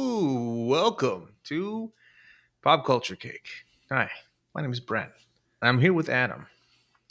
Welcome 0.00 1.30
to 1.44 1.92
Pop 2.62 2.84
Culture 2.84 3.16
Cake. 3.16 3.48
Hi, 3.90 4.08
my 4.54 4.62
name 4.62 4.72
is 4.72 4.80
Brent. 4.80 5.10
I'm 5.60 5.80
here 5.80 5.92
with 5.92 6.08
Adam. 6.08 6.46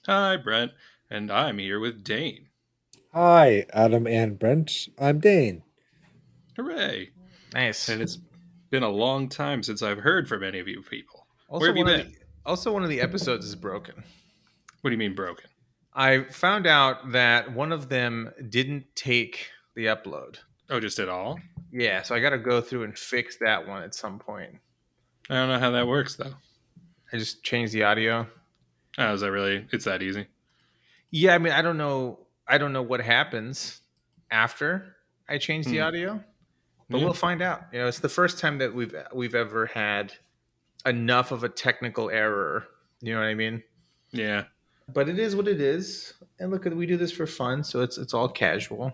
Hi, 0.05 0.38
Brent, 0.38 0.71
and 1.09 1.31
I'm 1.31 1.57
here 1.57 1.79
with 1.79 2.03
Dane. 2.03 2.48
Hi, 3.13 3.65
Adam 3.73 4.07
and 4.07 4.38
Brent. 4.39 4.88
I'm 4.99 5.20
Dane. 5.20 5.63
Hooray! 6.55 7.09
Nice. 7.54 7.89
And 7.89 8.02
it's 8.02 8.18
been 8.70 8.84
a 8.84 8.89
long 8.89 9.27
time 9.27 9.63
since 9.63 9.81
I've 9.81 9.99
heard 9.99 10.29
from 10.29 10.43
any 10.43 10.59
of 10.59 10.68
you 10.68 10.81
people. 10.81 11.27
Also, 11.49 11.61
Where 11.61 11.70
have 11.70 11.77
you 11.77 11.86
been? 11.86 12.11
the- 12.11 12.18
also, 12.45 12.71
one 12.71 12.84
of 12.84 12.89
the 12.89 13.02
episodes 13.02 13.45
is 13.45 13.55
broken. 13.55 13.95
What 14.81 14.89
do 14.89 14.93
you 14.93 14.97
mean 14.99 15.15
broken? 15.15 15.49
I 15.98 16.23
found 16.25 16.68
out 16.68 17.11
that 17.11 17.52
one 17.52 17.71
of 17.71 17.89
them 17.89 18.31
didn't 18.49 18.85
take 18.95 19.49
the 19.76 19.88
upload. 19.88 20.38
Oh, 20.70 20.80
just 20.80 20.99
at 20.99 21.09
all? 21.09 21.40
Yeah, 21.71 22.04
so 22.04 22.13
I 22.16 22.20
got 22.20 22.30
to 22.30 22.38
go 22.38 22.62
through 22.62 22.84
and 22.84 22.98
fix 22.98 23.38
that 23.38 23.67
one 23.67 23.81
at 23.84 23.95
some 23.95 24.20
point. 24.20 24.57
I 25.30 25.34
don't 25.35 25.49
know 25.49 25.59
how 25.59 25.71
that 25.71 25.88
works 25.88 26.16
though. 26.16 26.34
I 27.12 27.18
just 27.18 27.44
changed 27.44 27.73
the 27.73 27.84
audio. 27.84 28.27
Oh, 28.98 29.13
is 29.13 29.21
that 29.21 29.31
really? 29.31 29.66
It's 29.71 29.85
that 29.85 30.02
easy? 30.04 30.27
Yeah, 31.09 31.34
I 31.35 31.38
mean, 31.40 31.54
I 31.54 31.62
don't 31.62 31.77
know. 31.77 32.20
I 32.48 32.57
don't 32.57 32.73
know 32.73 32.82
what 32.84 33.02
happens 33.02 33.82
after 34.32 34.95
I 35.27 35.38
change 35.38 35.66
the 35.66 35.77
Hmm. 35.77 35.84
audio, 35.84 36.23
but 36.90 36.99
Yeah. 36.99 37.04
we'll 37.05 37.13
find 37.13 37.41
out. 37.41 37.63
You 37.73 37.79
know, 37.79 37.88
it's 37.88 37.99
the 37.99 38.09
first 38.09 38.40
time 38.40 38.59
that 38.59 38.73
we've 38.73 38.95
we've 39.13 39.35
ever 39.35 39.66
had 39.68 40.13
enough 40.85 41.32
of 41.32 41.43
a 41.43 41.49
technical 41.49 42.09
error. 42.09 42.68
You 43.02 43.13
know 43.13 43.20
what 43.20 43.27
I 43.27 43.34
mean? 43.35 43.63
Yeah. 44.12 44.45
But 44.94 45.09
it 45.09 45.20
is 45.20 45.36
what 45.36 45.48
it 45.48 45.59
is. 45.62 46.14
And 46.40 46.52
look, 46.52 46.66
we 46.66 46.86
do 46.86 46.98
this 46.98 47.12
for 47.12 47.26
fun, 47.27 47.64
so 47.64 47.82
it's 47.82 47.98
it's 47.98 48.14
all 48.14 48.30
casual. 48.30 48.94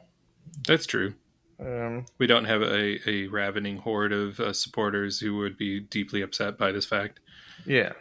That's 0.68 0.86
true. 0.86 1.14
Um, 1.60 2.06
We 2.18 2.28
don't 2.28 2.46
have 2.46 2.62
a, 2.62 3.10
a 3.10 3.28
ravening 3.28 3.78
horde 3.78 4.12
of 4.12 4.40
uh, 4.40 4.54
supporters 4.54 5.20
who 5.20 5.38
would 5.38 5.56
be 5.58 5.80
deeply 5.82 6.22
upset 6.22 6.58
by 6.58 6.72
this 6.72 6.86
fact. 6.86 7.20
yeah. 7.66 7.94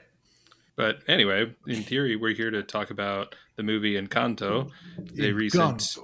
But 0.74 1.00
anyway, 1.06 1.54
in 1.66 1.82
theory, 1.82 2.16
we're 2.16 2.34
here 2.34 2.50
to 2.50 2.62
talk 2.62 2.90
about 2.90 3.34
the 3.56 3.62
movie 3.62 3.92
Encanto, 4.00 4.70
the 5.12 5.32
recent 5.32 5.98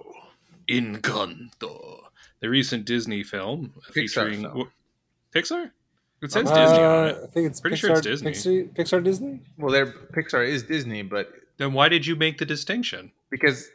Encanto, 0.68 2.00
the 2.40 2.48
recent 2.50 2.84
Disney 2.84 3.22
film 3.24 3.72
Pixar 3.88 3.92
featuring 3.92 4.42
film. 4.42 4.70
Pixar. 5.34 5.70
It 6.20 6.32
says 6.32 6.50
Uh, 6.50 6.54
Disney 6.54 6.84
on 6.84 7.08
it. 7.08 7.16
I 7.22 7.26
think 7.28 7.46
it's 7.46 7.60
Pretty 7.60 7.76
Pixar, 7.76 7.80
sure 7.80 7.90
it's 7.92 8.00
Disney. 8.02 8.32
Pixar, 8.32 8.74
Pixar 8.74 9.04
Disney. 9.04 9.40
Well, 9.56 9.72
their 9.72 9.86
Pixar 9.86 10.46
is 10.46 10.64
Disney, 10.64 11.02
but 11.02 11.32
Then 11.58 11.72
why 11.72 11.88
did 11.88 12.06
you 12.06 12.16
make 12.16 12.38
the 12.38 12.46
distinction? 12.46 13.12
because 13.30 13.68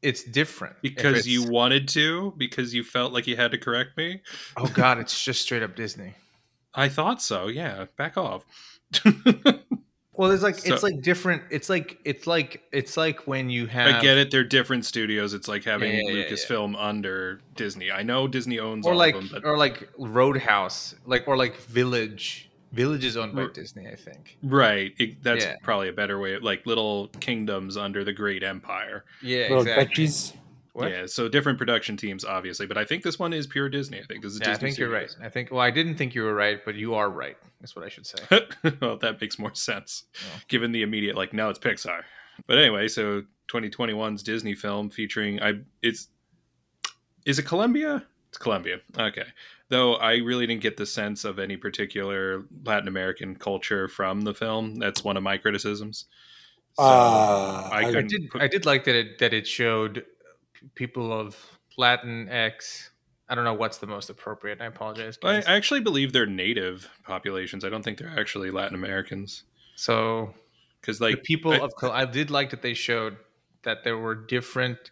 it's 0.00 0.24
different. 0.24 0.74
Because 0.82 1.18
it's- 1.18 1.26
you 1.26 1.44
wanted 1.44 1.86
to? 1.88 2.32
Because 2.36 2.74
you 2.74 2.82
felt 2.82 3.12
like 3.12 3.26
you 3.26 3.36
had 3.36 3.50
to 3.52 3.58
correct 3.58 3.96
me? 3.96 4.20
Oh 4.56 4.66
God, 4.66 4.98
it's 4.98 5.22
just 5.24 5.42
straight 5.42 5.62
up 5.62 5.76
Disney. 5.76 6.14
I 6.74 6.88
thought 6.88 7.20
so. 7.22 7.48
Yeah, 7.48 7.84
back 7.96 8.16
off. 8.16 8.44
Well, 10.14 10.30
it's 10.30 10.42
like 10.42 10.56
So- 10.58 10.74
it's 10.74 10.82
like 10.82 11.00
different. 11.00 11.42
It's 11.50 11.70
like 11.70 11.98
it's 12.04 12.26
like 12.26 12.62
it's 12.70 12.98
like 12.98 13.26
when 13.26 13.48
you 13.48 13.66
have 13.66 13.96
I 13.96 14.00
get 14.02 14.18
it. 14.18 14.30
They're 14.30 14.44
different 14.44 14.84
studios. 14.84 15.32
It's 15.32 15.48
like 15.48 15.64
having 15.64 15.90
Yeah, 15.90 16.00
yeah, 16.04 16.12
yeah, 16.12 16.24
Lucasfilm 16.30 16.74
under 16.78 17.40
Disney. 17.56 17.90
I 17.90 18.02
know 18.02 18.28
Disney 18.28 18.60
owns 18.60 18.86
or 18.86 18.92
all 18.92 18.98
like 18.98 19.14
of 19.14 19.22
them, 19.22 19.30
but 19.32 19.44
or 19.48 19.56
like 19.56 19.88
Roadhouse, 19.98 20.94
like 21.06 21.26
or 21.26 21.36
like 21.38 21.56
Village. 21.62 22.50
Village 22.72 23.04
is 23.04 23.16
owned 23.16 23.34
by 23.34 23.42
R- 23.42 23.48
Disney, 23.48 23.86
I 23.86 23.94
think. 23.96 24.38
right, 24.42 24.92
it, 24.98 25.22
that's 25.22 25.44
Yeah. 25.44 25.56
probably 25.62 25.88
a 25.88 25.92
better 25.92 26.18
way. 26.18 26.34
of 26.34 26.42
Like 26.42 26.66
little 26.66 27.08
kingdoms 27.20 27.76
under 27.76 28.02
the 28.04 28.12
great 28.12 28.42
empire. 28.42 29.04
Yeah, 29.22 29.48
Little 29.48 29.60
exactly. 29.60 30.06
Yeah, 30.74 31.04
so 31.04 31.28
different 31.28 31.58
production 31.58 31.98
teams, 31.98 32.24
obviously. 32.24 32.64
But 32.66 32.78
I 32.78 32.84
think 32.86 33.02
this 33.02 33.18
one 33.18 33.34
is 33.34 33.46
pure 33.46 33.68
Disney. 33.68 34.00
I 34.00 34.04
think 34.04 34.22
this 34.22 34.32
is 34.32 34.40
Yeah, 34.40 34.48
I 34.48 34.52
Disney. 34.52 34.68
think 34.70 34.78
you're 34.78 34.88
right. 34.88 35.14
I 35.22 35.28
think. 35.28 35.50
Well, 35.50 35.60
I 35.60 35.70
didn't 35.70 35.96
think 35.96 36.14
you 36.14 36.22
were 36.22 36.34
right, 36.34 36.64
but 36.64 36.74
you 36.74 36.94
are 36.94 37.10
right. 37.10 37.36
That's 37.60 37.76
what 37.76 37.84
I 37.84 37.90
should 37.90 38.06
say. 38.06 38.16
well, 38.80 38.96
that 38.96 39.20
makes 39.20 39.38
more 39.38 39.54
sense, 39.54 40.04
Yeah. 40.14 40.40
given 40.48 40.72
the 40.72 40.80
immediate 40.82 41.14
like, 41.14 41.34
no, 41.34 41.50
it's 41.50 41.58
Pixar. 41.58 42.04
But 42.46 42.56
anyway, 42.56 42.88
so 42.88 43.22
2021's 43.48 44.22
Disney 44.22 44.54
film 44.54 44.88
featuring 44.88 45.42
I 45.42 45.60
it's 45.82 46.08
is 47.26 47.38
it 47.38 47.42
Columbia? 47.42 48.06
It's 48.32 48.38
Colombia. 48.38 48.80
Okay. 48.98 49.24
Though 49.68 49.96
I 49.96 50.16
really 50.16 50.46
didn't 50.46 50.62
get 50.62 50.78
the 50.78 50.86
sense 50.86 51.26
of 51.26 51.38
any 51.38 51.58
particular 51.58 52.44
Latin 52.64 52.88
American 52.88 53.36
culture 53.36 53.88
from 53.88 54.22
the 54.22 54.32
film. 54.32 54.76
That's 54.76 55.04
one 55.04 55.18
of 55.18 55.22
my 55.22 55.36
criticisms. 55.36 56.06
So 56.78 56.82
Uh, 56.84 57.68
I 57.70 57.82
I 57.84 57.88
I 57.88 58.02
did. 58.02 58.30
put- 58.30 58.40
I 58.40 58.48
did 58.48 58.64
like 58.64 58.84
that 58.84 58.94
it 58.94 59.18
that 59.18 59.34
it 59.34 59.46
showed 59.46 60.06
people 60.74 61.12
of 61.12 61.36
Latin 61.76 62.28
X. 62.30 62.90
I 63.28 63.34
don't 63.34 63.44
know 63.44 63.52
what's 63.52 63.76
the 63.78 63.86
most 63.86 64.08
appropriate. 64.08 64.62
I 64.62 64.66
apologize. 64.66 65.18
I. 65.22 65.36
I 65.36 65.52
actually 65.54 65.80
believe 65.80 66.14
they're 66.14 66.24
native 66.26 66.88
populations. 67.04 67.64
I 67.64 67.68
don't 67.68 67.82
think 67.82 67.98
they're 67.98 68.18
actually 68.18 68.50
Latin 68.50 68.74
Americans. 68.74 69.44
so 69.76 70.32
Because 70.80 70.98
the 70.98 71.04
like 71.10 71.22
people 71.22 71.52
I- 71.52 71.58
of 71.58 71.74
Col- 71.76 71.92
I 71.92 72.06
did 72.06 72.30
like 72.30 72.48
that 72.50 72.62
they 72.62 72.72
showed 72.74 73.18
that 73.64 73.84
there 73.84 73.98
were 73.98 74.14
different 74.14 74.90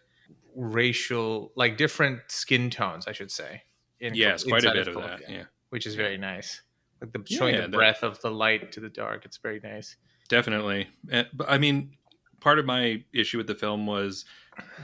racial, 0.55 1.51
like 1.55 1.77
different 1.77 2.19
skin 2.29 2.69
tones, 2.69 3.07
I 3.07 3.11
should 3.11 3.31
say. 3.31 3.63
In 3.99 4.15
yes, 4.15 4.43
Col- 4.43 4.51
quite 4.51 4.65
a 4.65 4.71
bit 4.73 4.87
of 4.87 4.93
Colombia, 4.95 5.27
that. 5.27 5.33
Yeah. 5.33 5.43
which 5.69 5.85
is 5.85 5.95
very 5.95 6.17
nice. 6.17 6.61
Like 7.01 7.11
the 7.13 7.23
showing 7.27 7.55
yeah, 7.55 7.61
the 7.61 7.67
that- 7.67 7.77
breath 7.77 8.03
of 8.03 8.19
the 8.21 8.31
light 8.31 8.71
to 8.73 8.79
the 8.79 8.89
dark. 8.89 9.25
It's 9.25 9.37
very 9.37 9.59
nice. 9.63 9.95
Definitely. 10.29 10.87
Eh, 11.11 11.23
But 11.33 11.49
I 11.49 11.57
mean, 11.57 11.91
part 12.39 12.57
of 12.59 12.65
my 12.65 13.03
issue 13.13 13.37
with 13.37 13.47
the 13.47 13.55
film 13.55 13.85
was 13.85 14.25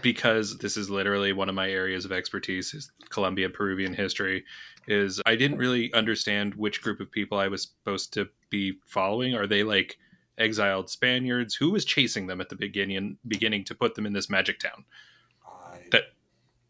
because 0.01 0.57
this 0.59 0.77
is 0.77 0.89
literally 0.89 1.33
one 1.33 1.49
of 1.49 1.55
my 1.55 1.69
areas 1.69 2.05
of 2.05 2.11
expertise 2.11 2.73
is 2.73 2.91
Colombian 3.09 3.51
Peruvian 3.51 3.93
history 3.93 4.43
is 4.87 5.21
I 5.25 5.35
didn't 5.35 5.57
really 5.57 5.91
understand 5.93 6.55
which 6.55 6.81
group 6.81 6.99
of 6.99 7.11
people 7.11 7.37
I 7.37 7.47
was 7.49 7.63
supposed 7.63 8.13
to 8.13 8.29
be 8.49 8.77
following. 8.85 9.35
Are 9.35 9.47
they 9.47 9.63
like 9.63 9.97
exiled 10.37 10.89
Spaniards? 10.89 11.55
Who 11.55 11.71
was 11.71 11.83
chasing 11.85 12.27
them 12.27 12.39
at 12.39 12.49
the 12.49 12.55
beginning 12.55 13.17
beginning 13.27 13.65
to 13.65 13.75
put 13.75 13.95
them 13.95 14.05
in 14.05 14.13
this 14.13 14.29
magic 14.29 14.59
town? 14.59 14.85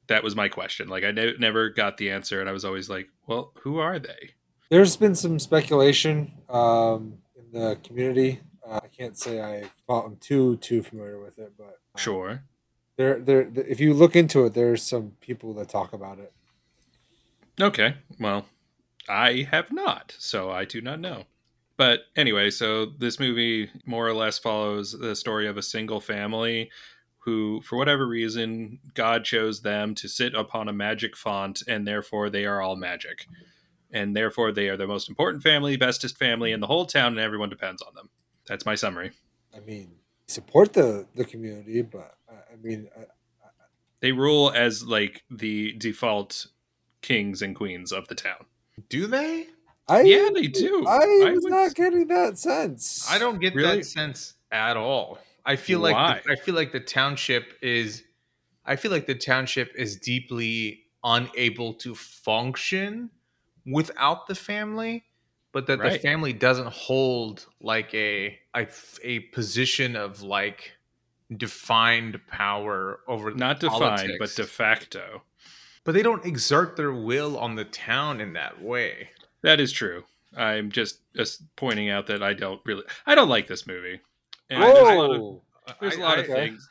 That 0.07 0.23
was 0.23 0.35
my 0.35 0.47
question. 0.47 0.87
Like 0.87 1.03
I 1.03 1.11
ne- 1.11 1.37
never 1.37 1.69
got 1.69 1.97
the 1.97 2.11
answer 2.11 2.39
and 2.39 2.49
I 2.49 2.53
was 2.53 2.65
always 2.65 2.89
like, 2.89 3.09
well, 3.27 3.53
who 3.61 3.79
are 3.79 3.99
they? 3.99 4.31
There's 4.69 4.97
been 4.97 5.15
some 5.15 5.39
speculation 5.39 6.31
um, 6.49 7.19
in 7.35 7.59
the 7.59 7.77
community. 7.83 8.41
Uh, 8.67 8.79
I 8.83 8.87
can't 8.87 9.17
say 9.17 9.41
I, 9.41 9.69
I'm 9.91 10.17
too 10.17 10.57
too 10.57 10.83
familiar 10.83 11.19
with 11.19 11.39
it, 11.39 11.53
but 11.57 11.79
uh, 11.95 11.99
Sure. 11.99 12.43
There, 12.97 13.19
there. 13.19 13.51
If 13.55 13.79
you 13.79 13.93
look 13.93 14.15
into 14.15 14.45
it, 14.45 14.53
there's 14.53 14.83
some 14.83 15.13
people 15.21 15.53
that 15.55 15.69
talk 15.69 15.93
about 15.93 16.19
it. 16.19 16.33
Okay. 17.61 17.95
Well, 18.19 18.45
I 19.07 19.47
have 19.51 19.71
not, 19.71 20.15
so 20.17 20.51
I 20.51 20.65
do 20.65 20.81
not 20.81 20.99
know. 20.99 21.25
But 21.77 22.01
anyway, 22.15 22.49
so 22.49 22.87
this 22.97 23.19
movie 23.19 23.69
more 23.85 24.07
or 24.07 24.13
less 24.13 24.39
follows 24.39 24.91
the 24.91 25.15
story 25.15 25.47
of 25.47 25.57
a 25.57 25.61
single 25.61 26.01
family 26.01 26.71
who, 27.27 27.59
for 27.61 27.75
whatever 27.75 28.07
reason, 28.07 28.79
God 28.93 29.25
chose 29.25 29.59
them 29.61 29.93
to 29.95 30.07
sit 30.07 30.33
upon 30.33 30.69
a 30.69 30.73
magic 30.73 31.17
font, 31.17 31.61
and 31.67 31.85
therefore 31.85 32.29
they 32.29 32.45
are 32.45 32.61
all 32.61 32.77
magic. 32.77 33.27
And 33.91 34.15
therefore 34.15 34.53
they 34.53 34.69
are 34.69 34.77
the 34.77 34.87
most 34.87 35.09
important 35.09 35.43
family, 35.43 35.75
bestest 35.75 36.17
family 36.17 36.53
in 36.53 36.61
the 36.61 36.67
whole 36.67 36.85
town, 36.85 37.11
and 37.11 37.19
everyone 37.19 37.49
depends 37.49 37.81
on 37.81 37.93
them. 37.95 38.07
That's 38.47 38.65
my 38.65 38.75
summary. 38.75 39.11
I 39.53 39.59
mean, 39.59 39.91
support 40.27 40.71
the 40.71 41.05
the 41.15 41.25
community, 41.25 41.81
but 41.81 42.15
uh, 42.31 42.35
I 42.53 42.55
mean, 42.61 42.87
I, 42.97 43.01
They 43.99 44.13
rule 44.13 44.53
as 44.55 44.85
like 44.85 45.23
the 45.29 45.73
default 45.73 46.47
kings 47.01 47.41
and 47.41 47.53
queens 47.53 47.91
of 47.91 48.07
the 48.07 48.15
town. 48.15 48.45
Do 48.87 49.05
they? 49.07 49.47
I 49.89 50.01
Yeah, 50.03 50.29
they 50.33 50.47
do. 50.47 50.85
I 50.87 50.95
I 51.25 51.31
was 51.31 51.43
would- 51.43 51.51
not 51.51 51.75
getting 51.75 52.07
that 52.07 52.37
sense. 52.37 53.05
I 53.11 53.19
don't 53.19 53.39
get 53.41 53.53
Really? 53.53 53.77
that 53.79 53.85
sense 53.85 54.35
at 54.49 54.77
all. 54.77 55.19
I 55.47 55.55
feel 55.55 55.79
like 55.79 56.23
the, 56.25 56.31
I 56.31 56.35
feel 56.35 56.53
like 56.53 56.71
the 56.73 56.79
township 56.79 57.53
is 57.61 58.03
I 58.65 58.75
feel 58.75 58.91
like 58.91 59.07
the 59.07 59.15
township 59.15 59.73
is 59.75 59.95
deeply 59.95 60.83
unable 61.03 61.73
to 61.75 61.95
function 61.95 63.09
without 63.65 64.27
the 64.27 64.35
family, 64.35 65.05
but 65.53 65.65
that 65.67 65.79
the 65.81 65.97
family 65.99 66.33
doesn't 66.33 66.67
hold 66.67 67.47
like 67.61 67.93
a 67.93 68.37
a, 68.55 68.67
a 69.03 69.19
position 69.31 69.95
of 69.95 70.21
like 70.21 70.73
defined 71.35 72.19
power 72.27 72.99
over 73.07 73.31
Not 73.31 73.61
defined, 73.61 74.13
but 74.19 74.35
de 74.35 74.43
facto. 74.43 75.23
but 75.85 75.93
they 75.93 76.03
don't 76.03 76.25
exert 76.25 76.75
their 76.75 76.91
will 76.91 77.37
on 77.37 77.55
the 77.55 77.65
town 77.65 78.19
in 78.19 78.33
that 78.33 78.61
way. 78.61 79.09
That 79.43 79.61
is 79.61 79.71
true. 79.71 80.03
I'm 80.35 80.71
just 80.71 80.99
just 81.15 81.41
pointing 81.55 81.89
out 81.89 82.07
that 82.07 82.21
I 82.21 82.33
don't 82.33 82.59
really 82.65 82.83
I 83.05 83.15
don't 83.15 83.29
like 83.29 83.47
this 83.47 83.65
movie. 83.65 84.01
And 84.49 84.63
there's 84.63 84.77
a 84.77 84.83
lot 84.95 85.11
of 85.15 85.41
there's 85.81 85.95
a 85.95 85.99
I- 85.99 86.03
lot 86.03 86.17
I- 86.17 86.21
of 86.21 86.27
things. 86.27 86.69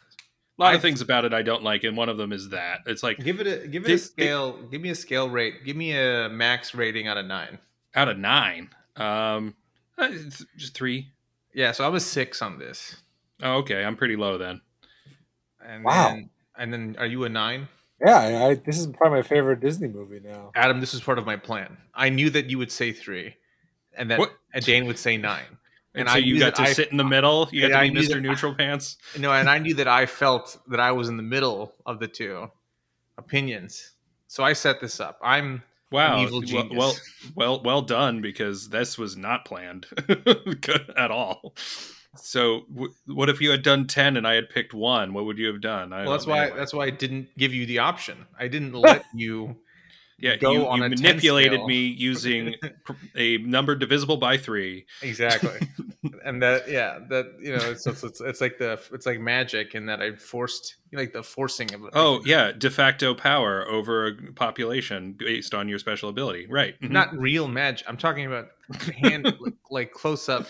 A 0.59 0.63
lot 0.63 0.73
I- 0.73 0.77
of 0.77 0.83
things 0.83 1.01
about 1.03 1.25
it 1.27 1.35
I 1.35 1.43
don't 1.43 1.63
like, 1.63 1.85
and 1.85 1.97
one 1.97 2.09
of 2.09 2.17
them 2.17 2.33
is 2.33 2.49
that 2.49 2.81
it's 2.87 3.03
like 3.03 3.19
Give 3.19 3.41
it 3.41 3.47
a 3.47 3.69
give 3.69 3.85
it 3.85 3.87
They- 3.87 3.93
a 3.93 3.97
they- 3.97 4.03
scale. 4.03 4.63
give 4.71 4.81
me 4.81 4.89
a 4.91 4.95
scale 4.95 5.29
rate. 5.29 5.65
Give 5.65 5.77
me 5.77 5.93
a 5.97 6.29
max 6.31 6.75
rating 6.75 7.07
out 7.09 7.17
of 7.19 7.27
nine. 7.27 7.59
out 7.95 8.09
of 8.09 8.19
nine, 8.19 8.69
um, 8.97 9.55
uh, 9.99 10.09
it's 10.11 10.45
just 10.57 10.75
three. 10.75 11.13
Yeah, 11.55 11.73
so 11.73 11.85
I 11.85 11.89
was 11.89 12.05
six 12.05 12.43
on 12.43 12.59
this. 12.59 12.97
Oh, 13.43 13.55
okay, 13.59 13.83
I'm 13.85 13.97
pretty 13.97 14.17
low 14.17 14.37
then. 14.39 14.61
And 15.65 15.83
Wow. 15.85 16.11
then 16.11 16.31
And 16.59 16.73
then 16.73 16.97
are 16.99 17.07
you 17.07 17.25
a 17.25 17.29
nine? 17.29 17.69
Yeah, 18.05 18.19
I, 18.19 18.47
I, 18.51 18.55
this 18.55 18.79
is 18.79 18.87
probably 18.87 19.19
my 19.19 19.23
favorite 19.23 19.61
Disney 19.61 19.89
movie 19.89 20.21
now. 20.21 20.53
Adam, 20.55 20.81
this 20.81 20.93
is 20.95 21.01
part 21.03 21.19
of 21.19 21.25
my 21.27 21.37
plan. 21.37 21.77
I 21.95 22.09
knew 22.11 22.29
that 22.31 22.49
you 22.51 22.57
would 22.59 22.71
say 22.73 22.93
three, 22.93 23.37
and 23.95 24.11
that 24.11 24.19
What? 24.19 24.33
and 24.55 24.65
Dane 24.65 24.87
would 24.87 24.99
say 24.99 25.17
nine. 25.19 25.56
And, 25.97 26.03
And 26.03 26.09
so 26.11 26.15
I 26.15 26.19
you 26.19 26.39
got 26.39 26.55
to 26.57 26.63
I- 26.63 26.73
sit 26.73 26.91
in 26.93 26.97
the 26.99 27.05
middle. 27.05 27.49
You 27.51 27.69
got 27.69 27.81
to 27.83 27.91
be 27.91 27.99
Mr. 27.99 28.09
that- 28.15 28.21
Neutral 28.21 28.55
Pants. 28.55 28.99
No, 29.19 29.33
and 29.33 29.49
I 29.49 29.59
knew 29.59 29.75
that 29.75 29.89
I 29.89 30.07
felt 30.07 30.59
that 30.69 30.79
I 30.79 30.93
was 30.93 31.09
in 31.09 31.17
the 31.17 31.23
middle 31.23 31.73
of 31.87 31.99
the 31.99 32.07
two 32.07 32.51
opinions. 33.19 33.93
So 34.29 34.45
I 34.45 34.53
set 34.53 34.81
this 34.81 35.01
up. 35.01 35.19
I'm 35.23 35.63
Wow. 35.93 36.21
evil 36.21 36.41
well, 36.41 36.47
genius. 36.47 36.73
well, 36.77 36.95
well, 37.35 37.63
well 37.63 37.83
done 37.83 38.21
because 38.21 38.69
this 38.69 38.99
was 38.99 39.17
not 39.17 39.45
planned 39.45 39.87
at 40.97 41.11
all. 41.11 41.55
So, 42.17 42.63
w- 42.73 42.93
what 43.07 43.29
if 43.29 43.41
you 43.41 43.51
had 43.51 43.63
done 43.63 43.87
ten 43.87 44.17
and 44.17 44.27
I 44.27 44.35
had 44.35 44.49
picked 44.51 44.75
one? 44.75 45.13
What 45.13 45.27
would 45.27 45.39
you 45.39 45.47
have 45.49 45.61
done? 45.61 45.93
I 45.93 46.03
well. 46.03 46.13
That's 46.13 46.27
why. 46.27 46.49
know. 46.49 46.57
That's 46.57 46.73
why 46.75 46.87
I 46.87 46.91
didn't 46.91 47.29
give 47.39 47.53
you 47.55 47.67
the 47.67 47.79
option. 47.79 48.27
I 48.39 48.49
didn't 48.49 48.73
let 48.73 49.05
you. 49.15 49.57
Yeah. 50.19 50.37
go 50.37 50.53
you 50.53 50.67
on 50.67 50.79
you 50.79 50.85
a 50.85 50.89
manipulated 50.89 51.65
me 51.65 51.87
using 51.87 52.55
a 53.17 53.39
number 53.39 53.75
divisible 53.75 54.17
by 54.17 54.37
three. 54.37 54.87
Exactly. 55.03 55.61
and 56.25 56.43
that 56.43 56.69
yeah, 56.69 57.01
that 57.09 57.27
you 57.41 57.57
know, 57.57 57.71
it's, 57.71 57.87
it's 57.87 58.03
it's 58.03 58.21
it's 58.21 58.41
like 58.41 58.59
the 58.59 58.81
it's 58.93 59.07
like 59.07 59.21
magic 59.21 59.75
in 59.75 59.87
that 59.87 60.01
I 60.01 60.13
forced 60.13 60.77
like 60.93 61.13
the 61.13 61.23
forcing 61.23 61.73
of 61.75 61.85
it. 61.85 61.91
Oh 61.93 62.23
yeah, 62.25 62.53
de 62.53 62.71
facto 62.71 63.15
power 63.15 63.67
over 63.69 64.09
a 64.09 64.33
population 64.33 65.15
based 65.19 65.55
on 65.55 65.69
your 65.69 65.79
special 65.79 66.09
ability. 66.09 66.47
Right. 66.49 66.81
Mhm. 66.81 66.91
not 66.91 67.17
real 67.17 67.49
magic. 67.49 67.89
I'm 67.89 67.97
talking 67.97 68.27
about 68.27 68.49
hand 69.03 69.25
like, 69.41 69.55
like 69.71 69.93
close 69.93 70.29
up. 70.29 70.47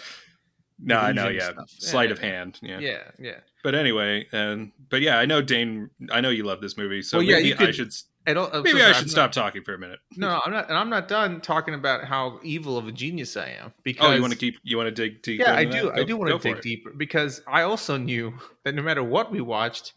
no, 0.79 0.99
I 0.99 1.13
know. 1.13 1.29
Yeah, 1.29 1.51
stuff. 1.51 1.71
sleight 1.71 2.09
Yeah, 2.11 2.13
of 2.13 2.19
hand. 2.21 2.59
Yeah. 2.63 2.79
Yeah, 2.79 3.03
yeah. 3.19 3.41
But 3.65 3.75
anyway, 3.75 4.27
and 4.31 4.71
but 4.91 5.01
yeah, 5.01 5.19
I 5.19 5.27
know 5.27 5.43
Dane. 5.43 5.91
I 6.13 6.21
know 6.21 6.31
you 6.31 6.45
love 6.45 6.61
this 6.61 6.77
movie, 6.77 7.03
so 7.03 7.19
Well, 7.19 7.27
yeah, 7.27 7.37
maybe 7.37 7.49
you 7.49 7.57
I 7.59 7.71
should. 7.73 7.93
I 8.27 8.35
don't. 8.35 8.47
I'm 8.49 8.61
so 8.61 8.63
Maybe 8.63 8.79
sorry, 8.79 8.83
I 8.83 8.89
I'm 8.89 8.95
should 8.95 9.03
not- 9.07 9.11
stop 9.11 9.33
talking 9.33 9.63
for 9.63 9.75
a 9.75 9.79
minute. 9.79 10.01
No, 10.17 10.41
I'm 10.45 10.53
not, 10.53 10.69
and 10.69 10.77
I'm 10.77 10.91
not 10.91 11.09
done 11.09 11.41
talking 11.41 11.75
about 11.75 12.05
how 12.05 12.41
evil 12.43 12.77
of 12.79 12.89
a 12.89 12.93
genius 12.93 13.37
I 13.37 13.51
am. 13.61 13.73
Because 13.85 14.11
Oh, 14.11 14.13
you 14.15 14.21
want 14.21 14.33
to 14.33 14.39
keep? 14.39 14.59
You 14.65 14.77
want 14.77 14.89
to 14.89 14.91
dig 14.91 15.23
deeper? 15.23 15.45
Yeah, 15.45 15.55
I 15.55 15.65
do. 15.65 15.85
that? 15.91 15.99
I 15.99 16.05
do 16.05 16.17
want 16.17 16.31
to 16.33 16.39
dig 16.39 16.57
it. 16.59 16.63
deeper 16.63 16.91
because 16.97 17.43
I 17.47 17.63
also 17.63 17.97
knew 17.97 18.35
that 18.65 18.75
no 18.75 18.83
matter 18.83 19.05
what 19.05 19.31
we 19.31 19.41
watched, 19.41 19.93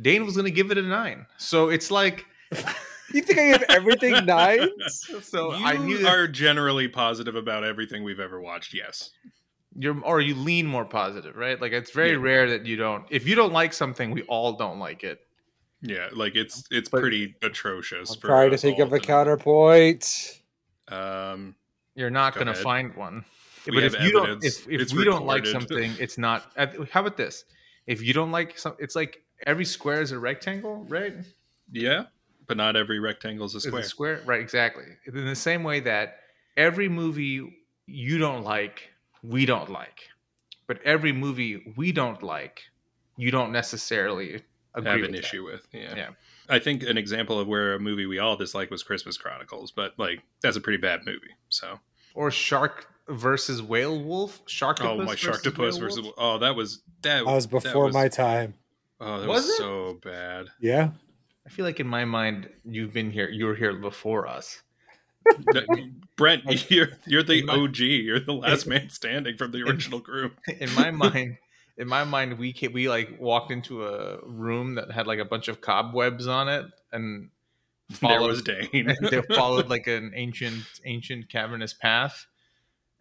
Dane 0.00 0.24
was 0.24 0.34
going 0.34 0.46
to 0.46 0.50
give 0.50 0.70
it 0.70 0.78
a 0.78 0.82
nine. 0.82 1.26
So 1.36 1.68
it's 1.68 1.90
like, 1.90 2.24
You 3.12 3.22
think 3.22 3.38
I 3.40 3.58
give 3.58 3.62
everything 3.70 4.24
nines? 4.24 5.10
so 5.22 5.52
you 5.54 5.64
I 5.66 5.76
knew 5.76 5.98
that 5.98 6.08
are 6.14 6.28
generally 6.28 6.86
positive 6.88 7.34
about 7.34 7.64
everything 7.64 8.04
we've 8.04 8.20
ever 8.20 8.40
watched. 8.40 8.72
Yes. 8.72 9.10
you're, 9.76 10.00
or 10.04 10.20
you 10.20 10.34
lean 10.36 10.66
more 10.66 10.84
positive, 10.84 11.34
right? 11.36 11.60
Like 11.60 11.72
it's 11.72 11.90
very 11.90 12.12
Yeah. 12.12 12.18
rare 12.22 12.50
that 12.50 12.66
you 12.66 12.76
don't. 12.76 13.04
If 13.10 13.26
you 13.26 13.34
don't 13.34 13.52
like 13.52 13.72
something, 13.72 14.10
we 14.12 14.22
all 14.22 14.52
don't 14.52 14.78
like 14.78 15.02
it. 15.04 15.20
Yeah, 15.82 16.08
like 16.12 16.36
it's 16.36 16.64
it's 16.70 16.88
But- 16.88 17.00
pretty 17.00 17.34
atrocious. 17.42 18.10
I'm 18.14 18.20
for 18.20 18.26
trying 18.28 18.50
to 18.50 18.56
think 18.58 18.78
all 18.78 18.84
of 18.84 18.92
a 18.92 18.98
to- 18.98 19.06
counterpoint. 19.06 20.40
Um, 20.88 21.54
You're 21.94 22.10
not 22.10 22.34
Go 22.34 22.38
going 22.40 22.46
to 22.46 22.52
ahead. 22.52 22.62
find 22.64 22.94
one. 22.96 23.24
We 23.66 23.74
but 23.74 23.84
if 23.84 24.00
you 24.00 24.10
don't, 24.12 24.42
if, 24.44 24.66
if 24.68 24.80
It's 24.80 24.92
we 24.94 25.04
don't 25.04 25.26
like 25.26 25.44
something, 25.46 25.92
it's 25.98 26.16
not. 26.18 26.50
uh, 26.56 26.66
How 26.90 27.00
about 27.00 27.16
this? 27.16 27.44
If 27.86 28.02
you 28.02 28.12
don't 28.14 28.30
like 28.32 28.58
some, 28.58 28.74
it's 28.78 28.96
like 28.96 29.22
every 29.46 29.64
square 29.64 30.00
is 30.00 30.12
a 30.12 30.18
rectangle, 30.18 30.84
right? 30.88 31.14
yeah, 31.72 32.04
but 32.46 32.56
not 32.56 32.74
every 32.76 32.98
rectangle 32.98 33.46
is 33.46 33.54
a 33.54 33.58
Is 33.58 33.64
square. 33.64 33.80
a 33.82 33.84
square, 33.84 34.22
right? 34.24 34.40
Exactly. 34.40 34.84
In 35.06 35.24
the 35.26 35.34
same 35.36 35.62
way 35.62 35.80
that 35.80 36.20
every 36.56 36.88
movie 36.88 37.62
you 37.86 38.18
don't 38.18 38.42
like, 38.44 38.88
we 39.22 39.44
don't 39.46 39.70
like, 39.70 40.08
but 40.66 40.80
every 40.82 41.12
movie 41.12 41.72
we 41.76 41.92
don't 41.92 42.22
like, 42.22 42.62
you 43.16 43.30
don't 43.30 43.52
necessarily 43.52 44.34
agree 44.34 44.44
have 44.74 44.84
with 44.84 45.04
an 45.06 45.12
that. 45.12 45.18
issue 45.18 45.44
with. 45.44 45.66
Yeah. 45.72 45.94
Yeah. 45.96 46.08
I 46.48 46.58
think 46.58 46.82
an 46.82 46.98
example 46.98 47.38
of 47.38 47.46
where 47.48 47.74
a 47.74 47.78
movie 47.80 48.06
we 48.06 48.18
all 48.18 48.36
dislike 48.36 48.70
was 48.70 48.82
Christmas 48.82 49.16
Chronicles, 49.16 49.70
but 49.70 49.92
like 49.98 50.20
that's 50.42 50.56
a 50.56 50.60
pretty 50.60 50.78
bad 50.80 51.00
movie. 51.06 51.30
So 51.48 51.78
Or 52.14 52.30
shark 52.30 52.86
versus 53.08 53.62
whale 53.62 54.00
wolf. 54.02 54.44
Sharktopus. 54.46 54.80
oh 54.86 54.96
my 54.98 55.04
versus 55.14 55.26
Sharktopus 55.42 55.58
Whale 55.58 55.80
versus 55.80 56.06
oh 56.18 56.38
that 56.38 56.54
was 56.56 56.82
that 57.02 57.24
That 57.24 57.26
was 57.26 57.46
that 57.46 57.50
before 57.62 57.84
was- 57.86 57.94
my 57.94 58.08
time. 58.08 58.54
oh 59.00 59.20
that 59.20 59.28
Was 59.28 59.44
was, 59.44 59.58
so 59.58 59.98
bad. 60.02 60.46
Yeah. 60.60 60.90
I 61.46 61.48
feel 61.50 61.64
like 61.64 61.80
in 61.80 61.86
my 61.88 62.04
mind, 62.04 62.48
you've 62.64 62.92
been 62.92 63.10
here. 63.10 63.28
You 63.28 63.46
were 63.46 63.54
here 63.56 63.72
before 63.74 64.28
us. 64.28 64.62
Brent, 66.16 66.44
you're 66.70 66.88
you're 67.06 67.22
the 67.22 67.48
OG. 67.48 67.78
You're 67.78 68.20
the 68.20 68.32
last 68.32 68.66
man 68.66 68.90
standing 68.90 69.36
from 69.36 69.50
the 69.52 69.62
original 69.66 70.00
group. 70.00 70.38
in 70.60 70.72
my 70.74 70.90
mind 70.90 71.38
in 71.80 71.88
my 71.88 72.04
mind 72.04 72.38
we 72.38 72.52
ca 72.52 72.68
we 72.68 72.88
like 72.88 73.08
walked 73.18 73.50
into 73.50 73.84
a 73.86 74.18
room 74.24 74.74
that 74.76 74.90
had 74.92 75.06
like 75.06 75.18
a 75.18 75.24
bunch 75.24 75.48
of 75.48 75.60
cobwebs 75.60 76.26
on 76.26 76.48
it 76.48 76.64
and 76.92 77.30
There 77.88 77.98
followed, 78.10 78.28
was 78.28 78.42
Dane. 78.42 78.94
they 79.10 79.20
followed 79.34 79.68
like 79.68 79.86
an 79.88 80.12
ancient 80.14 80.62
ancient 80.84 81.28
cavernous 81.28 81.72
path 81.72 82.26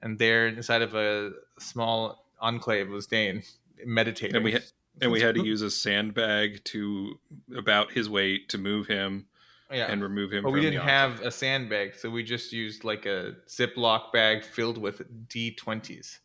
and 0.02 0.18
there 0.18 0.48
inside 0.48 0.82
of 0.82 0.96
a 0.96 1.32
small 1.60 2.26
enclave 2.42 2.90
was 2.90 3.06
dane 3.06 3.44
meditating 3.86 4.36
And 4.38 4.44
we 4.46 4.54
had- 4.54 4.64
and 5.02 5.12
we 5.12 5.22
had 5.22 5.36
to 5.36 5.44
use 5.54 5.62
a 5.62 5.70
sandbag 5.72 6.64
to 6.66 7.20
about 7.56 7.92
his 7.92 8.10
weight 8.10 8.50
to 8.50 8.58
move 8.58 8.88
him 8.88 9.28
yeah 9.72 9.92
and 9.92 10.02
remove 10.02 10.34
him. 10.34 10.44
but 10.44 10.52
we 10.52 10.62
didn't 10.62 10.80
the 10.84 10.92
have 10.92 11.22
a 11.22 11.30
sandbag 11.32 11.94
so 11.96 12.10
we 12.10 12.24
just 12.24 12.52
used 12.52 12.84
like 12.84 13.06
a 13.06 13.36
ziploc 13.48 14.12
bag 14.12 14.44
filled 14.44 14.78
with 14.80 14.98
d20s 15.30 16.18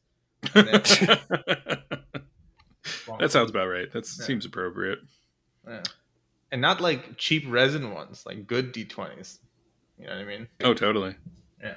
that 3.19 3.31
sounds 3.33 3.51
about 3.51 3.67
right. 3.69 3.91
That 3.93 4.05
Yeah. 4.05 4.25
seems 4.27 4.45
appropriate. 4.45 5.01
Yeah. 5.67 5.83
and 6.53 6.61
not 6.61 6.81
like 6.81 7.17
cheap 7.17 7.43
resin 7.49 7.93
ones 7.95 8.25
like 8.27 8.47
good 8.47 8.73
d20s 8.75 9.39
you 9.99 10.05
know 10.07 10.13
what 10.13 10.21
i 10.21 10.25
mean 10.25 10.47
Oh, 10.63 10.75
totally. 10.75 11.17
Yeah. 11.61 11.75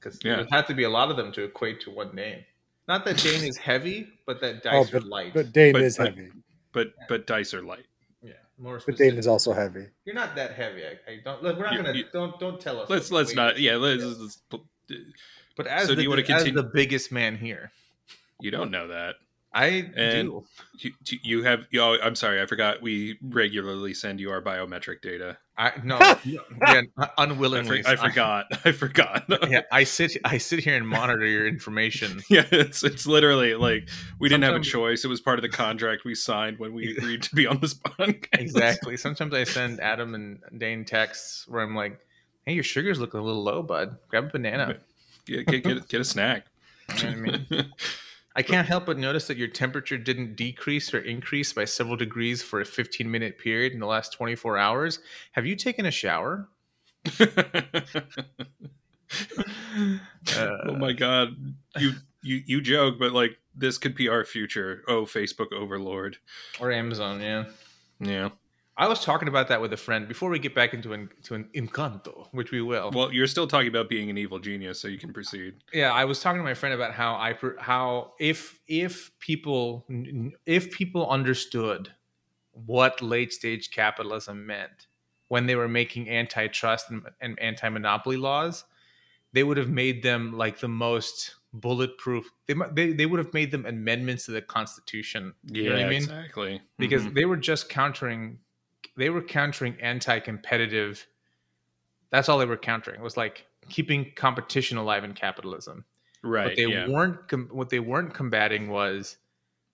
Because 0.00 0.18
Yeah. 0.22 0.36
there 0.36 0.46
had 0.50 0.66
to 0.66 0.74
be 0.74 0.82
a 0.82 0.90
lot 0.90 1.10
of 1.10 1.16
them 1.16 1.30
to 1.32 1.44
equate 1.44 1.80
to 1.82 1.90
one 1.90 2.14
Dane. 2.16 2.44
Not 2.88 3.04
that 3.06 3.16
Dane 3.18 3.44
is 3.44 3.56
heavy, 3.56 4.08
but 4.26 4.40
that 4.40 4.56
oh, 4.66 4.82
dice 4.84 4.90
Oh, 4.92 4.98
are 4.98 5.00
light. 5.00 5.32
But 5.32 5.52
Dane 5.52 5.72
But- 5.72 5.82
is 5.82 5.96
but- 5.96 6.08
heavy. 6.08 6.30
But 6.72 6.92
but 7.08 7.26
dice 7.28 7.54
are 7.54 7.62
light. 7.62 7.86
yeah, 8.20 8.32
more 8.58 8.80
But. 8.84 8.96
Dane 8.96 9.16
is 9.16 9.26
also 9.28 9.52
heavy. 9.52 9.86
You're 10.04 10.16
not 10.16 10.34
that 10.34 10.52
heavy. 10.54 10.82
I, 10.84 10.98
I 11.12 11.20
don't. 11.24 11.40
Look, 11.42 11.56
we're 11.56 11.64
not 11.66 11.72
You- 11.74 11.82
gonna. 11.84 11.96
you- 11.98 12.08
don't 12.12 12.38
don't 12.40 12.60
tell 12.60 12.80
us. 12.80 12.90
Let's 12.90 13.10
let's 13.12 13.28
weight 13.30 13.36
not. 13.36 13.54
is. 13.54 13.60
Yeah. 13.60 13.76
Let's, 13.76 14.02
let's- 14.02 14.42
But 15.56 15.66
as 15.68 15.82
So 15.82 15.88
the 15.90 15.96
do 15.96 16.02
you 16.02 16.08
wanna 16.10 16.22
as 16.22 16.26
continue- 16.26 16.54
the 16.60 16.68
biggest 16.68 17.12
man 17.12 17.36
here, 17.36 17.70
you 18.40 18.50
don't 18.50 18.72
know 18.72 18.88
that. 18.88 19.14
I 19.54 19.66
And- 19.96 20.28
do. 20.28 20.44
You, 20.80 20.92
you 21.22 21.42
have. 21.44 21.66
Oh, 21.76 21.96
I'm 22.02 22.16
sorry. 22.16 22.42
I 22.42 22.46
forgot. 22.46 22.82
We 22.82 23.16
regularly 23.22 23.94
send 23.94 24.18
you 24.18 24.32
our 24.32 24.42
biometric 24.42 25.00
data. 25.02 25.38
I 25.56 25.70
no. 25.84 25.98
yeah, 26.24 26.40
I, 26.98 27.08
unwillingly. 27.16 27.82
for- 27.84 27.88
I 27.88 27.94
forgot. 27.94 28.46
I 28.64 28.72
forgot. 28.72 29.24
yeah, 29.48 29.60
I 29.70 29.84
sit. 29.84 30.16
I 30.24 30.38
sit 30.38 30.58
here 30.58 30.76
and 30.76 30.86
monitor 30.88 31.24
your 31.26 31.46
information. 31.46 32.20
Yeah, 32.28 32.44
it's 32.50 32.82
it's 32.82 33.06
literally 33.06 33.54
like 33.54 33.88
we 34.18 34.28
didn't 34.28 34.42
have 34.42 34.56
a 34.56 34.60
choice. 34.60 35.04
It 35.04 35.08
was 35.08 35.20
part 35.20 35.38
of 35.38 35.42
the 35.42 35.48
contract 35.48 36.04
we 36.04 36.16
signed 36.16 36.58
when 36.58 36.74
we 36.74 36.90
agreed 36.96 37.22
to 37.22 37.34
be 37.36 37.46
on 37.46 37.60
this 37.60 37.74
podcast. 37.74 38.26
Exactly. 38.32 38.96
Sometimes 38.96 39.32
I 39.32 39.44
send 39.44 39.78
Adam 39.80 40.16
and 40.16 40.40
Dane 40.58 40.84
texts 40.84 41.46
where 41.46 41.62
I'm 41.62 41.76
like, 41.76 42.00
"Hey, 42.44 42.54
your 42.54 42.64
sugar's 42.64 42.98
look 42.98 43.14
a 43.14 43.20
little 43.20 43.44
low, 43.44 43.62
bud. 43.62 43.96
Grab 44.08 44.24
a 44.24 44.28
banana." 44.30 44.78
Get, 45.26 45.46
get, 45.46 45.62
get, 45.62 45.88
get 45.88 46.00
a 46.00 46.04
snack. 46.04 46.46
You 46.98 47.04
know 47.04 47.10
what 47.10 47.16
I 47.16 47.20
mean? 47.50 47.72
I 48.36 48.42
can't 48.42 48.66
help 48.66 48.86
but 48.86 48.98
notice 48.98 49.28
that 49.28 49.36
your 49.36 49.48
temperature 49.48 49.96
didn't 49.96 50.34
decrease 50.34 50.92
or 50.92 50.98
increase 50.98 51.52
by 51.52 51.64
several 51.66 51.96
degrees 51.96 52.42
for 52.42 52.60
a 52.60 52.64
15 52.64 53.08
minute 53.08 53.38
period 53.38 53.72
in 53.72 53.78
the 53.78 53.86
last 53.86 54.12
24 54.12 54.58
hours. 54.58 54.98
Have 55.32 55.46
you 55.46 55.54
taken 55.54 55.86
a 55.86 55.90
shower? 55.90 56.48
Uh, 57.20 57.26
oh 60.38 60.76
my 60.76 60.92
god, 60.92 61.36
you 61.78 61.92
you 62.22 62.42
you 62.46 62.60
joke, 62.60 62.98
but 62.98 63.12
like 63.12 63.38
this 63.54 63.78
could 63.78 63.94
be 63.94 64.08
our 64.08 64.24
future. 64.24 64.82
Oh, 64.88 65.02
Facebook 65.02 65.52
overlord. 65.52 66.16
or 66.58 66.72
Amazon, 66.72 67.20
yeah. 67.20 67.44
Yeah. 68.00 68.30
I 68.76 68.88
was 68.88 69.04
talking 69.04 69.28
about 69.28 69.48
that 69.48 69.60
with 69.60 69.72
a 69.72 69.76
friend 69.76 70.08
before 70.08 70.30
we 70.30 70.38
get 70.40 70.54
back 70.54 70.74
into 70.74 70.92
an, 70.92 71.08
to 71.24 71.34
an 71.34 71.48
Encanto, 71.54 72.26
which 72.32 72.50
we 72.50 72.60
will. 72.60 72.90
Well, 72.92 73.12
you're 73.12 73.28
still 73.28 73.46
talking 73.46 73.68
about 73.68 73.88
being 73.88 74.10
an 74.10 74.18
evil 74.18 74.40
genius, 74.40 74.80
so 74.80 74.88
you 74.88 74.98
can 74.98 75.12
proceed. 75.12 75.54
yeah, 75.72 75.92
I 75.92 76.04
was 76.04 76.20
talking 76.20 76.40
to 76.40 76.44
my 76.44 76.54
friend 76.54 76.74
about 76.74 76.92
how 76.92 77.14
I 77.14 77.34
how 77.58 78.14
if 78.18 78.58
if 78.66 79.16
people 79.20 79.86
if 80.46 80.72
people 80.72 81.08
understood 81.08 81.92
what 82.52 83.00
late 83.02 83.32
stage 83.32 83.70
capitalism 83.70 84.46
meant 84.46 84.88
when 85.28 85.46
they 85.46 85.54
were 85.56 85.68
making 85.68 86.08
antitrust 86.10 86.90
and, 86.90 87.02
and 87.20 87.38
anti 87.38 87.68
monopoly 87.68 88.16
laws, 88.16 88.64
they 89.32 89.44
would 89.44 89.56
have 89.56 89.70
made 89.70 90.02
them 90.02 90.36
like 90.36 90.58
the 90.58 90.68
most 90.68 91.36
bulletproof. 91.52 92.28
They 92.46 92.54
they 92.72 92.92
they 92.92 93.06
would 93.06 93.18
have 93.18 93.32
made 93.32 93.52
them 93.52 93.66
amendments 93.66 94.26
to 94.26 94.32
the 94.32 94.42
Constitution. 94.42 95.34
You 95.44 95.66
know 95.70 95.76
what 95.76 95.84
I 95.84 95.88
mean? 95.88 96.02
exactly. 96.02 96.60
because 96.76 97.04
Mhm. 97.04 97.14
they 97.14 97.24
were 97.24 97.36
just 97.36 97.68
countering 97.68 98.38
they 98.96 99.10
were 99.10 99.22
countering 99.22 99.76
anti-competitive 99.80 101.06
that's 102.10 102.28
all 102.28 102.38
they 102.38 102.46
were 102.46 102.56
countering 102.56 103.00
It 103.00 103.02
was 103.02 103.16
like 103.16 103.46
keeping 103.68 104.12
competition 104.14 104.76
alive 104.76 105.04
in 105.04 105.14
capitalism 105.14 105.84
right, 106.22 106.46
what 106.46 106.56
they 106.56 106.66
yeah. 106.66 106.88
weren't 106.88 107.28
com- 107.28 107.48
what 107.52 107.70
they 107.70 107.80
weren't 107.80 108.14
combating 108.14 108.68
was 108.68 109.16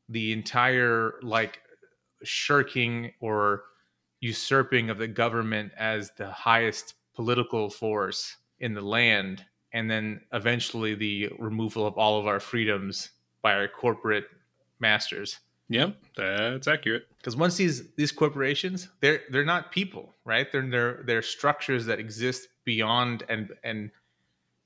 the 0.08 0.32
entire 0.32 1.14
like 1.22 1.60
shirking 2.22 3.12
or 3.20 3.64
usurping 4.20 4.90
of 4.90 4.98
the 4.98 5.08
government 5.08 5.72
as 5.78 6.10
the 6.16 6.30
highest 6.30 6.94
political 7.14 7.70
force 7.70 8.36
in 8.58 8.74
the 8.74 8.80
land 8.80 9.44
and 9.72 9.90
then 9.90 10.20
eventually 10.32 10.94
the 10.94 11.30
removal 11.38 11.86
of 11.86 11.96
all 11.96 12.18
of 12.18 12.26
our 12.26 12.40
freedoms 12.40 13.10
by 13.42 13.54
our 13.54 13.68
corporate 13.68 14.24
masters 14.80 15.38
Yep, 15.70 15.96
that's 16.16 16.66
accurate. 16.66 17.06
because 17.18 17.36
once 17.36 17.56
these 17.56 17.92
these 17.94 18.10
corporations 18.10 18.88
they're 19.00 19.20
they're 19.30 19.44
not 19.44 19.70
people 19.70 20.12
right 20.24 20.50
they're 20.50 20.68
they're 20.68 21.02
they're 21.06 21.22
structures 21.22 21.86
that 21.86 22.00
exist 22.00 22.48
beyond 22.64 23.22
and 23.28 23.52
and 23.62 23.92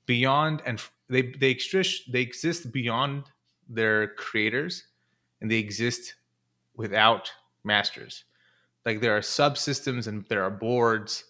beyond 0.07 0.63
and 0.65 0.81
they 1.07 1.21
they 1.21 1.51
exist 1.51 2.11
they 2.11 2.21
exist 2.21 2.71
beyond 2.71 3.25
their 3.69 4.07
creators 4.15 4.85
and 5.41 5.51
they 5.51 5.57
exist 5.57 6.15
without 6.75 7.31
masters 7.63 8.23
like 8.83 8.99
there 8.99 9.15
are 9.15 9.21
subsystems 9.21 10.07
and 10.07 10.25
there 10.27 10.43
are 10.43 10.51
boards 10.51 11.25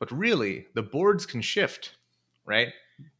but 0.00 0.10
really 0.10 0.66
the 0.74 0.82
boards 0.82 1.24
can 1.24 1.40
shift 1.40 1.94
right 2.44 2.72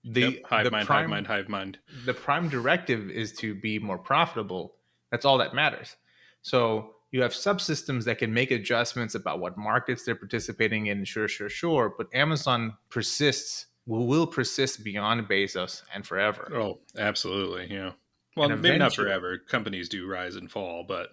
the 0.05 0.21
yep. 0.21 0.35
Hive 0.45 0.65
the 0.65 0.71
mind, 0.71 0.87
prime- 0.87 1.01
hive 1.03 1.11
mind, 1.11 1.27
hive 1.27 1.49
mind. 1.49 1.79
the 2.05 2.15
prime 2.15 2.49
directive 2.49 3.11
is 3.11 3.33
to 3.35 3.55
be 3.55 3.79
more 3.79 3.99
profitable. 3.99 4.75
That's 5.11 5.25
all 5.25 5.39
that 5.39 5.55
matters. 5.55 5.97
So 6.43 6.95
you 7.11 7.23
have 7.23 7.33
subsystems 7.33 8.05
that 8.05 8.19
can 8.19 8.33
make 8.33 8.51
adjustments 8.51 9.15
about 9.15 9.41
what 9.41 9.59
markets 9.59 10.05
they're 10.05 10.15
participating 10.15 10.87
in. 10.87 11.05
Sure, 11.05 11.29
sure, 11.29 11.49
sure. 11.49 11.95
But 11.97 12.07
Amazon 12.15 12.75
persists, 12.89 13.67
will, 13.87 14.07
will 14.07 14.27
persist 14.27 14.85
beyond 14.85 15.29
Bezos 15.29 15.83
and 15.93 16.07
forever. 16.07 16.51
Oh, 16.55 16.79
absolutely. 16.97 17.67
Yeah. 17.75 17.93
Well, 18.37 18.53
And 18.53 18.63
maybe 18.63 18.79
not 18.79 18.95
forever. 18.95 19.39
Companies 19.39 19.89
do 19.89 20.07
rise 20.07 20.37
and 20.37 20.51
fall, 20.51 20.85
but 20.87 21.09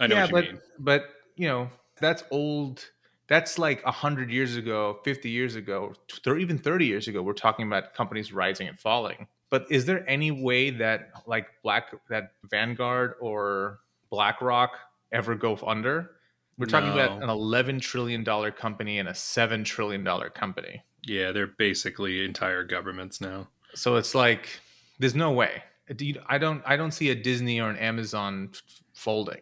I 0.00 0.08
know 0.08 0.16
yeah, 0.16 0.22
what 0.22 0.28
you 0.28 0.34
but 0.34 0.44
mean. 0.44 0.60
but 0.80 1.04
you 1.36 1.46
know 1.46 1.70
that's 2.00 2.24
old. 2.30 2.84
That's 3.28 3.56
like 3.58 3.84
hundred 3.84 4.30
years 4.30 4.56
ago, 4.56 4.98
fifty 5.04 5.30
years 5.30 5.54
ago, 5.54 5.94
or 6.26 6.38
even 6.38 6.58
thirty 6.58 6.86
years 6.86 7.06
ago. 7.06 7.22
We're 7.22 7.34
talking 7.34 7.66
about 7.68 7.94
companies 7.94 8.32
rising 8.32 8.66
and 8.66 8.78
falling. 8.80 9.28
But 9.50 9.66
is 9.68 9.84
there 9.84 10.08
any 10.08 10.30
way 10.30 10.70
that 10.70 11.10
like 11.26 11.48
Black 11.62 11.92
that 12.08 12.32
Vanguard 12.48 13.14
or 13.20 13.80
BlackRock 14.10 14.70
ever 15.12 15.34
go 15.34 15.58
under? 15.66 16.12
We're 16.56 16.66
talking 16.66 16.92
about 16.92 17.22
an 17.22 17.30
eleven 17.30 17.80
trillion 17.80 18.22
dollar 18.22 18.50
company 18.50 18.98
and 18.98 19.08
a 19.08 19.14
seven 19.14 19.64
trillion 19.64 20.04
dollar 20.04 20.30
company. 20.30 20.82
Yeah, 21.02 21.32
they're 21.32 21.46
basically 21.46 22.24
entire 22.24 22.64
governments 22.64 23.20
now. 23.20 23.48
So 23.74 23.96
it's 23.96 24.14
like 24.14 24.60
there's 24.98 25.14
no 25.14 25.32
way. 25.32 25.62
I 26.28 26.38
don't 26.38 26.62
I 26.66 26.76
don't 26.76 26.92
see 26.92 27.10
a 27.10 27.14
Disney 27.14 27.60
or 27.60 27.70
an 27.70 27.76
Amazon 27.76 28.50
folding, 28.94 29.40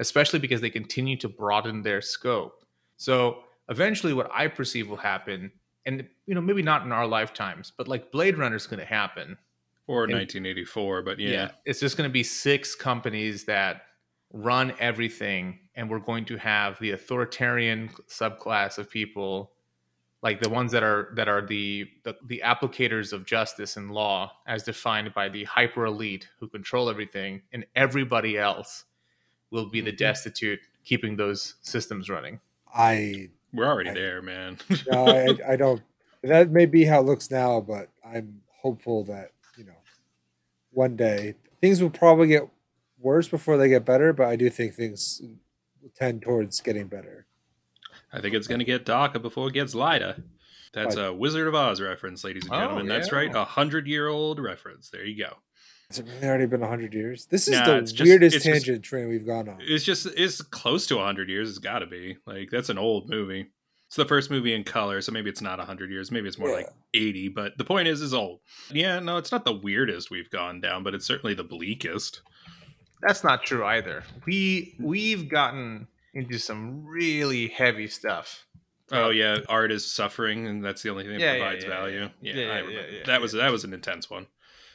especially 0.00 0.38
because 0.38 0.60
they 0.60 0.70
continue 0.70 1.16
to 1.18 1.28
broaden 1.28 1.82
their 1.82 2.02
scope. 2.02 2.64
So 2.96 3.44
eventually, 3.68 4.12
what 4.12 4.30
I 4.32 4.48
perceive 4.48 4.88
will 4.88 4.96
happen, 4.96 5.50
and 5.86 6.06
you 6.26 6.34
know 6.34 6.40
maybe 6.40 6.62
not 6.62 6.84
in 6.84 6.92
our 6.92 7.06
lifetimes, 7.06 7.72
but 7.76 7.88
like 7.88 8.12
Blade 8.12 8.36
Runner 8.36 8.56
is 8.56 8.66
going 8.66 8.80
to 8.80 8.86
happen. 8.86 9.38
Or 9.88 10.04
And- 10.04 10.12
1984, 10.14 11.02
but 11.02 11.18
yeah. 11.20 11.52
it's 11.64 11.78
just 11.80 11.96
going 11.96 12.08
to 12.08 12.12
be 12.12 12.22
six 12.24 12.74
companies 12.74 13.44
that 13.44 13.82
run 14.32 14.74
everything, 14.80 15.60
and 15.76 15.88
we're 15.88 16.00
going 16.00 16.24
to 16.26 16.36
have 16.36 16.78
the 16.80 16.90
authoritarian 16.90 17.90
subclass 18.08 18.78
of 18.78 18.90
people 18.90 19.52
like 20.22 20.40
the 20.40 20.48
ones 20.48 20.72
that 20.72 20.82
are 20.82 21.12
that 21.14 21.28
are 21.28 21.46
the, 21.46 21.88
the 22.02 22.16
the 22.26 22.42
applicators 22.44 23.12
of 23.12 23.24
justice 23.26 23.76
and 23.76 23.92
law 23.92 24.32
as 24.48 24.64
defined 24.64 25.14
by 25.14 25.28
the 25.28 25.44
hyper 25.44 25.84
elite 25.86 26.28
who 26.40 26.48
control 26.48 26.90
everything 26.90 27.42
and 27.52 27.64
everybody 27.76 28.36
else 28.36 28.86
will 29.52 29.66
be 29.66 29.80
the 29.80 29.92
Mhm. 29.92 29.98
destitute 29.98 30.58
keeping 30.84 31.14
those 31.16 31.54
systems 31.62 32.08
running 32.10 32.40
I 32.74 33.28
We're 33.52 33.66
already 33.66 33.90
I- 33.90 33.94
there, 33.94 34.20
man. 34.22 34.58
no, 34.90 35.06
I, 35.06 35.52
I 35.52 35.56
don't. 35.56 35.82
That 36.22 36.50
may 36.50 36.66
be 36.66 36.84
how 36.84 37.00
it 37.00 37.04
looks 37.06 37.30
now, 37.30 37.60
but 37.60 37.90
I'm 38.04 38.40
hopeful 38.50 39.04
that 39.04 39.30
you 39.30 39.34
know, 39.34 39.35
one 40.76 40.94
day 40.94 41.34
things 41.60 41.80
will 41.80 41.90
probably 41.90 42.28
get 42.28 42.48
worse 43.00 43.28
before 43.28 43.56
they 43.56 43.68
get 43.68 43.84
better. 43.84 44.12
But 44.12 44.28
I 44.28 44.36
do 44.36 44.50
think 44.50 44.74
things 44.74 45.22
tend 45.94 46.22
towards 46.22 46.60
getting 46.60 46.86
better. 46.86 47.26
I 48.12 48.20
think 48.20 48.34
it's 48.34 48.46
going 48.46 48.58
to 48.60 48.64
get 48.64 48.84
darker 48.84 49.18
before 49.18 49.48
it 49.48 49.54
gets 49.54 49.74
lighter. 49.74 50.22
That's 50.72 50.96
a 50.96 51.12
Wizard 51.12 51.48
of 51.48 51.54
Oz 51.54 51.80
reference, 51.80 52.22
ladies 52.22 52.44
and 52.44 52.52
Oh, 52.54 52.58
gentlemen. 52.58 52.86
That's 52.86 53.10
right. 53.10 53.34
A 53.34 53.44
hundred 53.44 53.86
year 53.86 54.08
old 54.08 54.38
reference. 54.38 54.90
There 54.90 55.04
you 55.04 55.16
go. 55.24 55.32
Has 55.88 56.00
it 56.00 56.06
really 56.06 56.26
already 56.26 56.46
been 56.46 56.60
hundred 56.60 56.92
years? 56.92 57.26
This 57.26 57.48
is 57.48 57.54
Nah, 57.54 57.64
the 57.66 57.76
it's 57.78 57.92
just- 57.92 58.06
weirdest 58.08 58.36
it's 58.36 58.44
just- 58.44 58.66
tangent 58.66 58.84
train 58.84 59.08
we've 59.08 59.24
gone 59.26 59.48
on. 59.48 59.58
It's 59.60 59.84
just, 59.84 60.06
it's 60.16 60.42
close 60.42 60.86
to 60.88 60.98
a 60.98 61.04
hundred 61.04 61.30
years. 61.30 61.48
It's 61.48 61.58
got 61.58 61.78
to 61.78 61.86
be. 61.86 62.18
Like, 62.26 62.50
that's 62.50 62.68
an 62.68 62.76
old 62.78 63.08
movie. 63.08 63.46
It's 63.96 64.02
the 64.04 64.08
first 64.08 64.30
movie 64.30 64.52
in 64.52 64.62
color, 64.62 65.00
so 65.00 65.10
maybe 65.10 65.30
it's 65.30 65.40
not 65.40 65.58
a 65.58 65.64
hundred 65.64 65.90
years. 65.90 66.10
Maybe 66.10 66.28
it's 66.28 66.38
more 66.38 66.50
like 66.52 66.68
80, 66.92 67.28
but 67.30 67.56
the 67.56 67.64
point 67.64 67.88
is, 67.88 68.02
is 68.02 68.12
old. 68.12 68.40
Yeah, 68.70 68.98
no, 68.98 69.16
it's 69.16 69.32
not 69.32 69.46
the 69.46 69.54
weirdest 69.54 70.10
we've 70.10 70.28
gone 70.28 70.60
down, 70.60 70.82
but 70.82 70.94
it's 70.94 71.06
certainly 71.06 71.32
the 71.32 71.44
bleakest. 71.44 72.20
that's 73.00 73.24
not 73.24 73.42
true 73.44 73.64
either 73.64 74.02
we 74.26 74.74
we've 74.78 75.30
gotten 75.30 75.86
into 76.12 76.38
some 76.38 76.84
really 76.84 77.48
heavy 77.48 77.86
stuff 77.88 78.44
Oh 78.92 79.08
yeah, 79.08 79.38
art 79.48 79.72
is 79.72 79.90
suffering, 79.90 80.46
and 80.46 80.62
that's 80.62 80.82
the 80.82 80.90
only 80.90 81.04
thing 81.04 81.14
that 81.14 81.20
Yeah, 81.20 81.32
yeah, 81.32 81.38
provides 81.38 81.64
yeah, 81.64 81.70
value. 81.70 82.00
yeah. 82.00 82.08
Yeah, 82.20 82.34
Yeah, 82.34 82.52
I 82.52 82.58
remember. 82.58 82.70
yeah, 82.72 82.96
yeah, 82.98 83.04
that 83.06 83.20
was 83.22 83.32
yeah. 83.34 83.42
that 83.44 83.50
was 83.50 83.64
an 83.64 83.72
intense 83.72 84.10
one. 84.10 84.26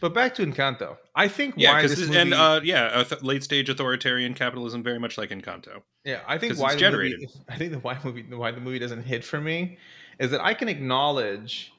But 0.01 0.13
back 0.13 0.35
to 0.35 0.45
encanto 0.45 0.97
i 1.15 1.27
think 1.27 1.55
Yeah, 1.55 1.71
why 1.71 1.81
because 1.81 1.97
this 1.97 2.07
movie, 2.07 2.19
and 2.19 2.33
uh, 2.33 2.59
yeah, 2.63 3.03
late 3.21 3.43
stage 3.43 3.69
authoritarian 3.69 4.33
capitalism, 4.33 4.83
very 4.83 4.99
much 4.99 5.17
like 5.17 5.29
Encanto. 5.29 5.81
Yeah, 6.03 6.21
I 6.27 6.37
think 6.37 6.57
why 6.57 6.75
generated. 6.75 7.19
movie, 7.19 7.33
I 7.49 7.57
think 7.57 7.71
the 7.71 7.79
why 7.79 7.97
movie 8.03 8.23
why 8.23 8.51
the 8.51 8.61
movie 8.61 8.79
doesn't 8.79 9.03
hit 9.03 9.23
for 9.23 9.39
me 9.39 9.77
is 10.19 10.31
that 10.31 10.41
I 10.41 10.53
can 10.53 10.67
acknowledge 10.69 11.71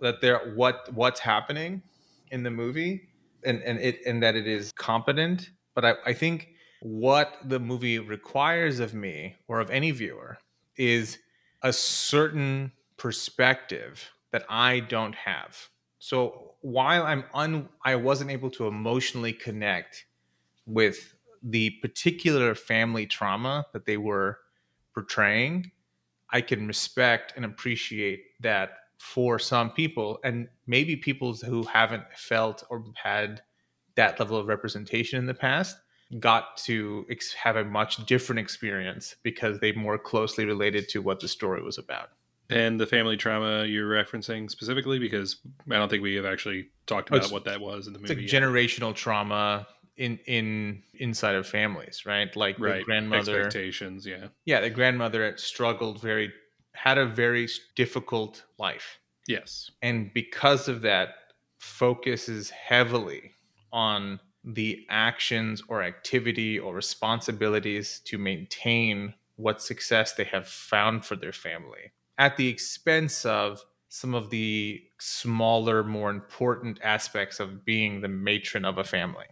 that 0.00 0.20
there 0.20 0.52
what 0.54 0.92
what's 0.92 1.20
happening 1.20 1.82
in 2.30 2.42
the 2.42 2.50
movie 2.50 3.08
and 3.44 3.62
and 3.62 3.78
it 3.78 4.00
and 4.06 4.22
that 4.22 4.34
it 4.34 4.46
is 4.46 4.72
competent, 4.72 5.50
but 5.74 5.84
I, 5.84 5.94
I 6.06 6.12
think 6.12 6.48
what 6.80 7.36
the 7.44 7.60
movie 7.60 7.98
requires 7.98 8.80
of 8.80 8.94
me 8.94 9.36
or 9.48 9.60
of 9.60 9.70
any 9.70 9.90
viewer 9.90 10.38
is 10.76 11.18
a 11.62 11.72
certain 11.72 12.72
perspective 12.96 14.10
that 14.32 14.44
I 14.48 14.80
don't 14.80 15.14
have. 15.14 15.68
So 15.98 16.43
while 16.64 17.02
I'm 17.02 17.24
un 17.34 17.68
I 17.84 17.94
wasn't 17.96 18.30
able 18.30 18.50
to 18.52 18.66
emotionally 18.66 19.34
connect 19.34 20.06
with 20.64 21.14
the 21.42 21.70
particular 21.82 22.54
family 22.54 23.04
trauma 23.04 23.66
that 23.74 23.84
they 23.84 23.98
were 23.98 24.38
portraying, 24.94 25.72
I 26.30 26.40
can 26.40 26.66
respect 26.66 27.34
and 27.36 27.44
appreciate 27.44 28.24
that 28.40 28.78
for 28.96 29.38
some 29.38 29.72
people, 29.72 30.20
and 30.24 30.48
maybe 30.66 30.96
people 30.96 31.34
who 31.34 31.64
haven't 31.64 32.04
felt 32.16 32.64
or 32.70 32.82
had 32.94 33.42
that 33.96 34.18
level 34.18 34.38
of 34.38 34.46
representation 34.46 35.18
in 35.18 35.26
the 35.26 35.34
past 35.34 35.76
got 36.18 36.56
to 36.56 37.04
ex- 37.10 37.34
have 37.34 37.56
a 37.56 37.64
much 37.64 38.06
different 38.06 38.38
experience 38.38 39.16
because 39.22 39.60
they 39.60 39.72
more 39.72 39.98
closely 39.98 40.46
related 40.46 40.88
to 40.88 41.02
what 41.02 41.20
the 41.20 41.28
story 41.28 41.62
was 41.62 41.76
about. 41.76 42.08
And 42.50 42.78
the 42.78 42.86
family 42.86 43.16
trauma 43.16 43.64
you're 43.64 43.88
referencing 43.90 44.50
specifically, 44.50 44.98
because 44.98 45.38
I 45.70 45.74
don't 45.76 45.88
think 45.88 46.02
we 46.02 46.14
have 46.16 46.26
actually 46.26 46.68
talked 46.86 47.10
Oh, 47.12 47.16
about 47.16 47.32
what 47.32 47.44
that 47.46 47.60
was 47.60 47.86
in 47.86 47.92
the 47.94 48.00
It's 48.00 48.08
like 48.10 48.18
movie. 48.18 48.30
yet. 48.30 48.42
generational 48.42 48.94
trauma 48.94 49.66
in 49.96 50.18
in 50.26 50.82
inside 50.94 51.36
of 51.36 51.46
families, 51.46 52.04
right? 52.04 52.34
Like 52.36 52.56
the 52.58 52.82
grandmother 52.84 53.38
expectations. 53.38 54.06
Yeah, 54.06 54.28
yeah 54.44 54.60
the 54.60 54.70
grandmother 54.70 55.36
struggled 55.36 56.00
very 56.00 56.32
had 56.74 56.98
a 56.98 57.06
very 57.06 57.48
difficult 57.76 58.44
life 58.58 58.98
yes, 59.28 59.70
and 59.80 60.12
because 60.12 60.66
of 60.68 60.82
that 60.82 61.10
focuses 61.60 62.50
heavily 62.50 63.30
on 63.72 64.18
the 64.44 64.84
actions 64.90 65.62
or 65.68 65.82
activity 65.82 66.58
or 66.58 66.74
responsibilities 66.74 68.00
to 68.04 68.18
maintain 68.18 69.14
what 69.36 69.62
success 69.62 70.12
they 70.14 70.24
have 70.24 70.46
found 70.46 71.04
for 71.04 71.16
their 71.16 71.32
family 71.32 71.92
at 72.18 72.36
the 72.36 72.48
expense 72.48 73.24
of 73.24 73.62
some 73.88 74.14
of 74.14 74.30
the 74.30 74.82
smaller 74.98 75.84
more 75.84 76.10
important 76.10 76.78
aspects 76.82 77.40
of 77.40 77.64
being 77.64 78.00
the 78.00 78.08
matron 78.08 78.64
of 78.64 78.78
a 78.78 78.84
family 78.84 79.26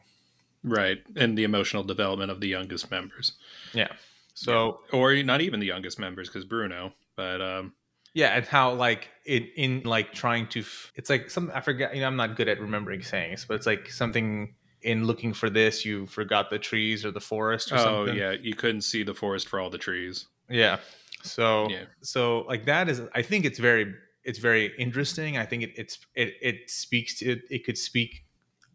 right, 0.62 0.98
and 1.16 1.36
the 1.36 1.44
emotional 1.44 1.82
development 1.82 2.30
of 2.30 2.40
the 2.40 2.48
youngest 2.48 2.90
members, 2.90 3.32
yeah 3.74 3.88
so 4.34 4.80
or 4.92 5.14
not 5.22 5.40
even 5.40 5.60
the 5.60 5.66
youngest 5.66 5.98
members, 5.98 6.28
because 6.28 6.44
Bruno. 6.44 6.92
But 7.16 7.40
um, 7.40 7.74
Yeah, 8.14 8.36
and 8.36 8.46
how 8.46 8.72
like 8.74 9.10
it 9.24 9.50
in 9.56 9.82
like 9.84 10.12
trying 10.12 10.46
to 10.48 10.60
f- 10.60 10.92
it's 10.96 11.10
like 11.10 11.30
some 11.30 11.50
I 11.54 11.60
forget 11.60 11.94
you 11.94 12.00
know 12.00 12.06
I'm 12.06 12.16
not 12.16 12.36
good 12.36 12.48
at 12.48 12.60
remembering 12.60 13.02
sayings, 13.02 13.44
but 13.44 13.54
it's 13.54 13.66
like 13.66 13.90
something 13.90 14.54
in 14.82 15.04
looking 15.06 15.32
for 15.32 15.48
this 15.48 15.84
you 15.84 16.06
forgot 16.06 16.50
the 16.50 16.58
trees 16.58 17.04
or 17.04 17.12
the 17.12 17.20
forest 17.20 17.70
or 17.70 17.76
oh 17.76 17.78
something. 17.78 18.16
yeah, 18.16 18.32
you 18.32 18.54
couldn't 18.54 18.82
see 18.82 19.02
the 19.02 19.14
forest 19.14 19.48
for 19.48 19.60
all 19.60 19.70
the 19.70 19.78
trees. 19.78 20.26
Yeah. 20.48 20.78
So 21.22 21.68
Yeah. 21.70 21.84
so 22.02 22.40
like 22.48 22.64
that 22.66 22.88
is 22.88 23.02
I 23.14 23.22
think 23.22 23.44
it's 23.44 23.58
very 23.58 23.94
it's 24.24 24.38
very 24.38 24.72
interesting. 24.78 25.36
I 25.36 25.46
think 25.46 25.62
it 25.62 25.72
it's 25.76 25.98
it 26.14 26.34
it 26.40 26.70
speaks 26.70 27.18
to 27.18 27.32
it, 27.32 27.42
it 27.50 27.64
could 27.64 27.78
speak 27.78 28.24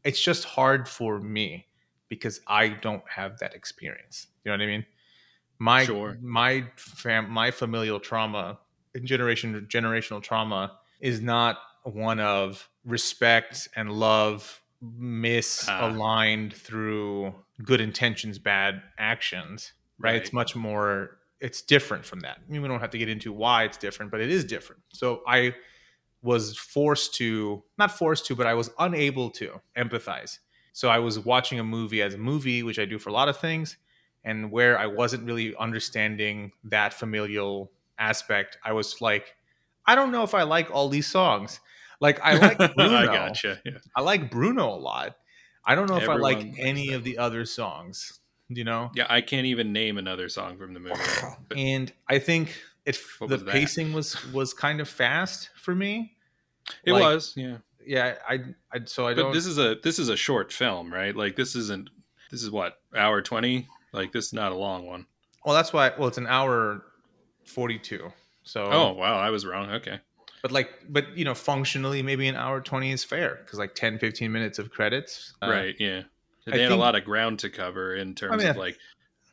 it's 0.04 0.22
just 0.22 0.46
hard 0.46 0.88
for 0.88 1.20
me 1.20 1.68
because 2.10 2.40
I 2.48 2.70
don't 2.70 3.04
have 3.10 3.40
that 3.40 3.54
experience. 3.54 4.28
You 4.44 4.52
know 4.52 4.58
what 4.58 4.64
I 4.64 4.68
mean? 4.68 4.86
My 5.60 5.86
Sure. 5.86 6.18
my 6.22 6.66
fam 6.76 7.30
my 7.30 7.52
familial 7.52 8.00
trauma, 8.00 8.60
generation 9.04 9.68
generational 9.70 10.22
trauma, 10.22 10.78
is 11.02 11.22
not 11.22 11.58
one 11.84 12.20
of 12.20 12.70
respect 12.86 13.68
and 13.76 13.92
love 13.92 14.62
ah. 14.82 14.86
misaligned 15.00 16.54
through 16.54 17.34
good 17.64 17.82
intentions, 17.82 18.40
bad 18.40 18.82
actions. 18.98 19.74
Right? 20.00 20.16
It's 20.16 20.32
much 20.32 20.56
more. 20.56 21.17
It's 21.40 21.62
different 21.62 22.06
from 22.06 22.22
that. 22.22 22.38
I 22.38 22.52
mean, 22.52 22.62
we 22.62 22.68
don't 22.68 22.80
have 22.80 22.90
to 22.92 22.98
get 22.98 23.10
into 23.10 23.32
why 23.32 23.64
it's 23.64 23.78
different, 23.78 24.12
but 24.12 24.22
it 24.22 24.32
is 24.32 24.44
different. 24.44 24.82
So 24.94 25.22
I 25.28 25.56
was 26.22 26.58
forced 26.58 27.14
to 27.16 27.64
not 27.78 27.92
forced 27.92 28.26
to 28.26 28.36
but 28.36 28.48
i 28.48 28.54
was 28.54 28.70
unable 28.80 29.30
to 29.30 29.60
empathize 29.78 30.40
so 30.74 30.90
i 30.90 31.00
was 31.00 31.20
watching 31.20 31.60
a 31.60 31.64
movie 31.64 32.02
as 32.02 32.14
a 32.14 32.18
movie 32.18 32.64
which 32.64 32.80
i 32.80 32.86
do 32.86 32.98
for 32.98 33.10
a 33.10 33.14
lot 33.14 33.30
of 33.30 33.38
things 33.38 33.78
and 34.24 34.52
where 34.52 34.78
i 34.80 34.86
wasn't 34.86 35.24
really 35.24 35.56
understanding 35.58 36.52
that 36.64 36.94
familial 36.94 37.72
aspect 38.00 38.58
i 38.64 38.74
was 38.74 39.00
like 39.00 39.36
i 39.86 39.96
don't 39.96 40.12
know 40.12 40.24
if 40.24 40.34
i 40.34 40.44
like 40.44 40.70
all 40.72 40.90
these 40.90 41.08
songs 41.08 41.60
like 42.02 42.20
i 42.22 42.36
like 42.36 42.58
bruno 42.76 42.98
I 42.98 43.06
gotcha. 43.06 43.62
Yeah. 43.64 43.78
I 43.96 44.02
like 44.02 44.32
bruno 44.32 44.70
a 44.70 44.80
lot 44.80 45.18
i 45.66 45.76
don't 45.76 45.90
know 45.90 45.98
if 45.98 46.10
i 46.10 46.16
like 46.16 46.56
any 46.58 46.94
of 46.94 47.04
the 47.04 47.20
other 47.20 47.46
songs 47.46 48.20
you 48.50 48.64
know 48.64 48.92
yeah, 48.96 49.06
I 49.10 49.22
can't 49.22 49.46
even 49.46 49.74
name 49.74 49.98
another 49.98 50.30
song 50.30 50.58
from 50.58 50.74
the 50.74 50.80
movie. 50.80 51.00
And 51.56 51.92
i 52.08 52.20
think 52.20 52.56
it 52.86 52.98
What 53.20 53.30
the 53.30 53.36
was 53.36 53.44
pacing 53.44 53.94
was 53.94 54.16
was 54.32 54.54
kind 54.54 54.80
of 54.80 54.88
fast 54.88 55.50
for 55.56 55.76
me 55.76 56.16
it 56.86 56.94
Like, 56.94 57.04
was, 57.04 57.34
yeah. 57.36 57.58
yeah 57.86 58.16
i 58.28 58.40
i 58.72 58.80
so 58.86 59.08
i 59.08 59.14
But 59.14 59.24
don't 59.24 59.34
this 59.34 59.46
is 59.46 59.58
a 59.58 59.76
this 59.84 60.00
is 60.00 60.10
a 60.10 60.16
short 60.18 60.52
film, 60.54 60.94
right? 60.94 61.16
Like 61.16 61.36
this 61.36 61.56
isn't 61.56 61.90
this 62.32 62.42
is 62.44 62.50
what 62.52 62.80
hour 62.96 63.22
twenty. 63.22 63.68
Like 63.94 64.12
this 64.12 64.26
is 64.28 64.34
not 64.34 64.52
a 64.52 64.56
long 64.56 64.86
one. 64.86 65.06
Well, 65.46 65.56
that's 65.56 65.72
why. 65.72 65.94
Well, 65.98 66.10
it's 66.10 66.18
an 66.18 66.28
hour 66.28 66.84
forty-two. 67.46 68.12
So, 68.44 68.64
Oh 68.66 68.92
wow, 68.94 69.16
I 69.18 69.30
was 69.30 69.46
wrong. 69.46 69.70
Okay, 69.72 70.00
but 70.42 70.52
like, 70.52 70.70
but 70.90 71.18
you 71.18 71.24
know, 71.24 71.34
functionally, 71.34 72.02
maybe 72.02 72.28
an 72.28 72.36
hour 72.36 72.60
twenty 72.60 72.92
is 72.92 73.04
fair 73.06 73.40
because 73.44 73.58
like 73.60 73.76
10, 73.76 73.98
15 74.00 74.30
minutes 74.32 74.60
of 74.60 74.70
credits. 74.72 75.34
uh, 75.42 75.50
right, 75.50 75.76
yeah. 75.80 76.04
I 76.48 76.52
They 76.58 76.64
had 76.64 76.72
a 76.72 76.76
lot 76.76 76.96
of 76.96 77.04
ground 77.04 77.40
to 77.40 77.50
cover 77.50 77.96
in 77.96 78.16
terms 78.16 78.38
mean, 78.42 78.48
of 78.48 78.58
like 78.58 78.78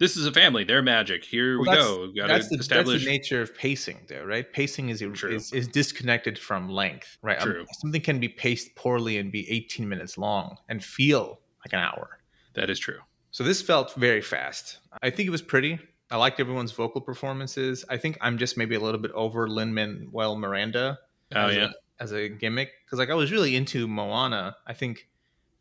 this 0.00 0.16
is 0.16 0.26
a 0.26 0.32
family, 0.32 0.64
they're 0.64 0.82
magic. 0.82 1.24
Here 1.24 1.58
we 1.58 1.66
Well, 1.68 1.76
that's- 1.76 1.86
go. 1.86 2.12
Got 2.12 2.28
That's 2.28 2.48
to 2.48 2.56
the, 2.56 2.60
establish. 2.60 2.92
that's 2.94 3.04
the 3.04 3.10
nature 3.10 3.40
of 3.42 3.54
pacing, 3.56 4.00
though, 4.08 4.24
right? 4.24 4.52
Pacing 4.52 4.88
is, 4.88 5.00
is 5.00 5.52
is 5.52 5.68
disconnected 5.68 6.36
from 6.38 6.68
length, 6.68 7.16
right? 7.22 7.40
Um, 7.40 7.48
True. 7.48 7.66
something 7.80 8.00
can 8.00 8.18
be 8.18 8.28
paced 8.28 8.74
poorly 8.74 9.18
and 9.18 9.30
be 9.30 9.48
eighteen 9.50 9.88
minutes 9.88 10.18
long 10.18 10.56
and 10.68 10.82
feel 10.84 11.40
like 11.64 11.72
an 11.72 11.78
hour. 11.80 12.18
that 12.54 12.70
is 12.70 12.78
true. 12.78 12.98
So 13.30 13.42
this 13.44 13.60
felt 13.62 13.94
very 13.94 14.20
fast. 14.20 14.78
I 15.02 15.10
think 15.10 15.26
it 15.26 15.30
was 15.30 15.42
pretty. 15.42 15.78
I 16.10 16.16
liked 16.16 16.38
everyone's 16.38 16.70
vocal 16.72 17.00
performances. 17.00 17.84
I 17.88 17.96
think 17.96 18.16
I'm 18.20 18.36
just 18.38 18.56
maybe 18.56 18.74
a 18.76 18.80
little 18.80 19.00
bit 19.00 19.10
over 19.12 19.48
Lin 19.48 19.72
Manuel 19.74 20.36
Miranda 20.36 20.98
Oh 21.34 21.46
as 21.46 21.56
yeah, 21.56 21.64
a, 21.64 22.02
as 22.02 22.12
a 22.12 22.28
gimmick 22.28 22.70
because 22.84 22.98
like 22.98 23.10
I 23.10 23.14
was 23.14 23.32
really 23.32 23.56
into 23.56 23.88
Moana. 23.88 24.54
I 24.66 24.72
think 24.74 25.08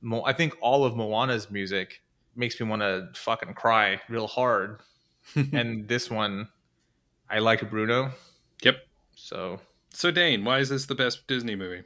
Mo- 0.04 0.24
I 0.24 0.34
think 0.34 0.56
all 0.62 0.86
of 0.86 0.96
Moana's 0.96 1.50
music 1.50 2.02
makes 2.36 2.60
me 2.60 2.68
want 2.68 2.82
to 2.82 3.10
fucking 3.16 3.54
cry 3.56 4.00
real 4.10 4.28
hard. 4.28 4.82
and 5.54 5.88
this 5.88 6.12
one, 6.12 6.50
I 7.30 7.40
like 7.40 7.68
Bruno. 7.70 8.12
Yep. 8.62 8.78
So 9.16 9.60
So 9.92 10.12
Dane, 10.12 10.44
why 10.44 10.60
is 10.60 10.70
this 10.70 10.86
the 10.86 10.96
best 10.96 11.26
Disney 11.28 11.56
movie? 11.56 11.84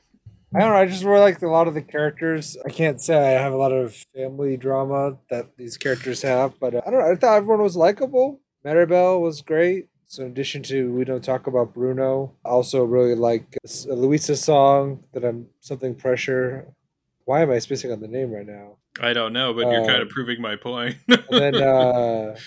I 0.55 0.59
don't 0.59 0.69
know. 0.69 0.77
I 0.77 0.85
just 0.85 1.03
really 1.03 1.19
like 1.19 1.41
a 1.41 1.47
lot 1.47 1.67
of 1.67 1.73
the 1.73 1.81
characters. 1.81 2.57
I 2.65 2.69
can't 2.69 3.01
say 3.01 3.35
I 3.35 3.41
have 3.41 3.53
a 3.53 3.57
lot 3.57 3.73
of 3.73 3.93
family 4.15 4.57
drama 4.57 5.17
that 5.29 5.57
these 5.57 5.77
characters 5.77 6.21
have, 6.21 6.59
but 6.59 6.73
uh, 6.73 6.81
I 6.87 6.89
don't 6.89 6.99
know. 7.01 7.11
I 7.11 7.15
thought 7.15 7.35
everyone 7.37 7.61
was 7.61 7.75
likable. 7.75 8.39
Mirabel 8.63 9.21
was 9.21 9.41
great. 9.41 9.89
So 10.05 10.23
in 10.23 10.31
addition 10.31 10.63
to 10.63 10.91
we 10.93 11.03
don't 11.03 11.23
talk 11.23 11.47
about 11.47 11.73
Bruno, 11.73 12.33
I 12.45 12.49
also 12.49 12.85
really 12.85 13.13
like 13.13 13.57
this, 13.61 13.85
uh, 13.85 13.93
Luisa's 13.93 14.41
song 14.41 15.03
that 15.11 15.25
I'm 15.25 15.47
something 15.59 15.93
pressure. 15.93 16.73
Why 17.27 17.41
am 17.41 17.51
I 17.51 17.59
spacing 17.59 17.91
on 17.91 17.99
the 17.99 18.07
name 18.07 18.31
right 18.31 18.47
now? 18.47 18.77
I 19.01 19.11
don't 19.11 19.33
know, 19.33 19.53
but 19.53 19.69
you're 19.69 19.85
kind 19.85 20.01
of 20.01 20.07
Um, 20.07 20.07
proving 20.07 20.41
my 20.41 20.55
point. 20.55 20.95
And 21.09 21.25
then 21.29 21.55
uh, 21.55 22.37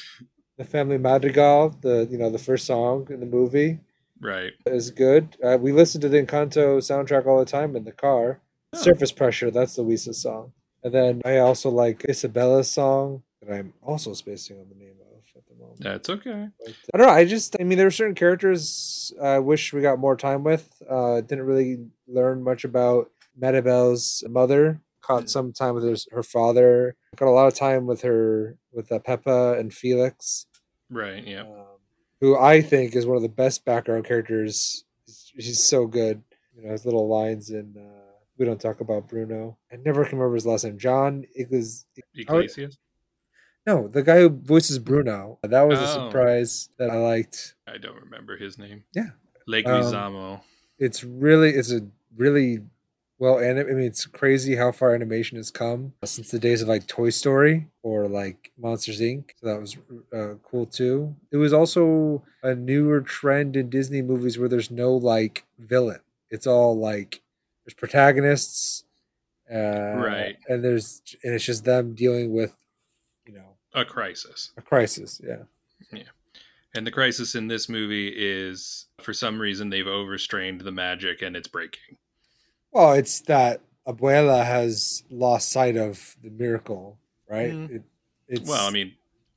the 0.56 0.64
Family 0.64 0.96
Madrigal, 0.96 1.76
the 1.82 2.08
you 2.10 2.16
know 2.16 2.30
the 2.30 2.38
first 2.38 2.64
song 2.64 3.06
in 3.10 3.20
the 3.20 3.26
movie 3.26 3.80
right. 4.20 4.54
is 4.64 4.90
good. 4.90 5.36
Uh, 5.44 5.58
we 5.60 5.70
listen 5.70 6.00
to 6.00 6.08
the 6.08 6.16
Encanto 6.22 6.78
soundtrack 6.78 7.26
all 7.26 7.38
the 7.38 7.44
time 7.44 7.76
in 7.76 7.84
the 7.84 7.92
car. 7.92 8.40
Oh. 8.72 8.78
Surface 8.78 9.12
Pressure, 9.12 9.50
that's 9.50 9.76
Luisa's 9.76 10.22
song. 10.22 10.52
And 10.82 10.94
then 10.94 11.20
I 11.26 11.36
also 11.36 11.68
like 11.68 12.06
Isabela's 12.08 12.70
song 12.70 13.22
that 13.42 13.52
I'm 13.54 13.74
also 13.82 14.14
spacing 14.14 14.60
on 14.60 14.70
the 14.70 14.76
name 14.76 14.96
of 15.02 15.36
at 15.36 15.46
the 15.46 15.62
moment. 15.62 15.80
That's 15.80 16.08
okay. 16.08 16.48
But, 16.64 16.74
I 16.94 16.98
don't 16.98 17.06
know. 17.06 17.12
I 17.12 17.26
just, 17.26 17.54
I 17.60 17.64
mean, 17.64 17.76
there 17.76 17.86
are 17.86 17.90
certain 17.90 18.14
characters 18.14 19.12
I 19.22 19.40
wish 19.40 19.74
we 19.74 19.82
got 19.82 19.98
more 19.98 20.16
time 20.16 20.42
with. 20.42 20.82
Uh, 20.88 21.20
didn't 21.20 21.44
really 21.44 21.80
learn 22.08 22.42
much 22.42 22.64
about 22.64 23.10
Mirabel's 23.40 24.22
mother. 24.28 24.80
Caught 25.02 25.30
some 25.30 25.52
time 25.52 25.74
with 25.74 25.84
her, 25.84 25.96
her 26.12 26.22
father. 26.22 26.94
Got 27.16 27.28
a 27.28 27.30
lot 27.32 27.48
of 27.48 27.54
time 27.54 27.86
with 27.86 28.02
her, 28.02 28.58
with 28.72 28.92
uh, 28.92 28.98
Pepa 29.00 29.58
and 29.58 29.72
Felix 29.72 30.46
Right. 30.90 31.26
Yeah. 31.26 31.40
um, 31.42 31.78
who 32.20 32.38
I 32.38 32.60
think 32.60 32.94
is 32.94 33.06
one 33.06 33.16
of 33.16 33.22
the 33.22 33.28
best 33.28 33.64
background 33.64 34.04
characters. 34.04 34.84
He's, 35.34 35.64
so 35.64 35.86
good. 35.86 36.22
You 36.54 36.64
know, 36.64 36.72
his 36.72 36.84
little 36.84 37.08
lines 37.08 37.50
in 37.50 37.74
uh, 37.78 38.12
We 38.36 38.44
Don't 38.44 38.60
Talk 38.60 38.80
About 38.80 39.08
Bruno. 39.08 39.56
I 39.72 39.76
never 39.76 40.04
can 40.04 40.18
remember 40.18 40.34
his 40.34 40.46
last 40.46 40.64
name. 40.64 40.78
John 40.78 41.24
Igles. 41.34 41.86
Iglesias. 42.14 42.78
No, 43.66 43.88
the 43.88 44.02
guy 44.02 44.18
who 44.20 44.28
voices 44.28 44.78
Bruno. 44.78 45.38
That 45.42 45.62
was 45.66 45.78
a 45.78 45.82
Oh. 45.84 46.06
surprise 46.08 46.68
that 46.78 46.90
I 46.90 46.96
liked. 46.96 47.54
I 47.66 47.78
don't 47.78 47.96
remember 48.00 48.36
his 48.36 48.58
name. 48.58 48.84
Yeah. 48.94 49.10
Leguizamo. 49.48 50.42
It's 50.78 51.02
really, 51.04 51.50
it's 51.50 51.72
a 51.72 51.80
really 52.16 52.60
well 53.20 53.38
animated. 53.38 53.70
I 53.70 53.74
mean, 53.74 53.86
it's 53.86 54.06
crazy 54.06 54.56
how 54.56 54.72
far 54.72 54.94
animation 54.94 55.36
has 55.36 55.50
come 55.50 55.92
since 56.04 56.30
the 56.30 56.38
days 56.38 56.62
of 56.62 56.68
like 56.68 56.86
Toy 56.86 57.10
Story 57.10 57.68
or 57.82 58.08
like 58.08 58.50
Monsters 58.58 59.00
Inc. 59.00 59.30
So 59.40 59.46
that 59.46 59.60
was 59.60 59.76
uh, 60.12 60.34
cool 60.42 60.66
too. 60.66 61.14
It 61.30 61.36
was 61.36 61.52
also 61.52 62.24
a 62.42 62.54
newer 62.54 63.02
trend 63.02 63.54
in 63.56 63.70
Disney 63.70 64.02
movies 64.02 64.38
where 64.38 64.48
there's 64.48 64.70
no 64.70 64.92
like 64.94 65.44
villain. 65.58 66.00
It's 66.30 66.46
all 66.46 66.76
like 66.76 67.20
there's 67.64 67.74
protagonists, 67.74 68.84
uh, 69.52 69.56
Right. 69.96 70.36
And 70.48 70.64
there's 70.64 71.02
and 71.22 71.34
it's 71.34 71.44
just 71.44 71.64
them 71.64 71.94
dealing 71.94 72.32
with, 72.32 72.56
you 73.26 73.34
know, 73.34 73.56
a 73.74 73.84
crisis. 73.84 74.50
a 74.56 74.62
crisis. 74.62 75.20
Yeah. 75.22 75.42
Yeah. 75.92 76.04
And 76.74 76.86
the 76.86 76.92
crisis 76.92 77.34
in 77.34 77.48
this 77.48 77.68
movie 77.68 78.14
is 78.16 78.86
for 79.02 79.12
some 79.12 79.40
reason 79.40 79.68
they've 79.68 79.86
overstrained 79.86 80.60
the 80.62 80.70
magic 80.72 81.20
and 81.20 81.36
it's 81.36 81.48
breaking. 81.48 81.96
Well, 82.72 82.92
it's 82.92 83.20
that 83.22 83.62
Abuela 83.86 84.44
has 84.44 85.02
lost 85.10 85.50
sight 85.50 85.76
of 85.76 86.16
the 86.22 86.30
miracle, 86.30 86.98
right? 87.28 87.52
Mm. 87.52 87.70
It, 87.76 87.82
it's 88.28 88.48
Well, 88.48 88.66
I 88.66 88.70
mean, 88.70 88.94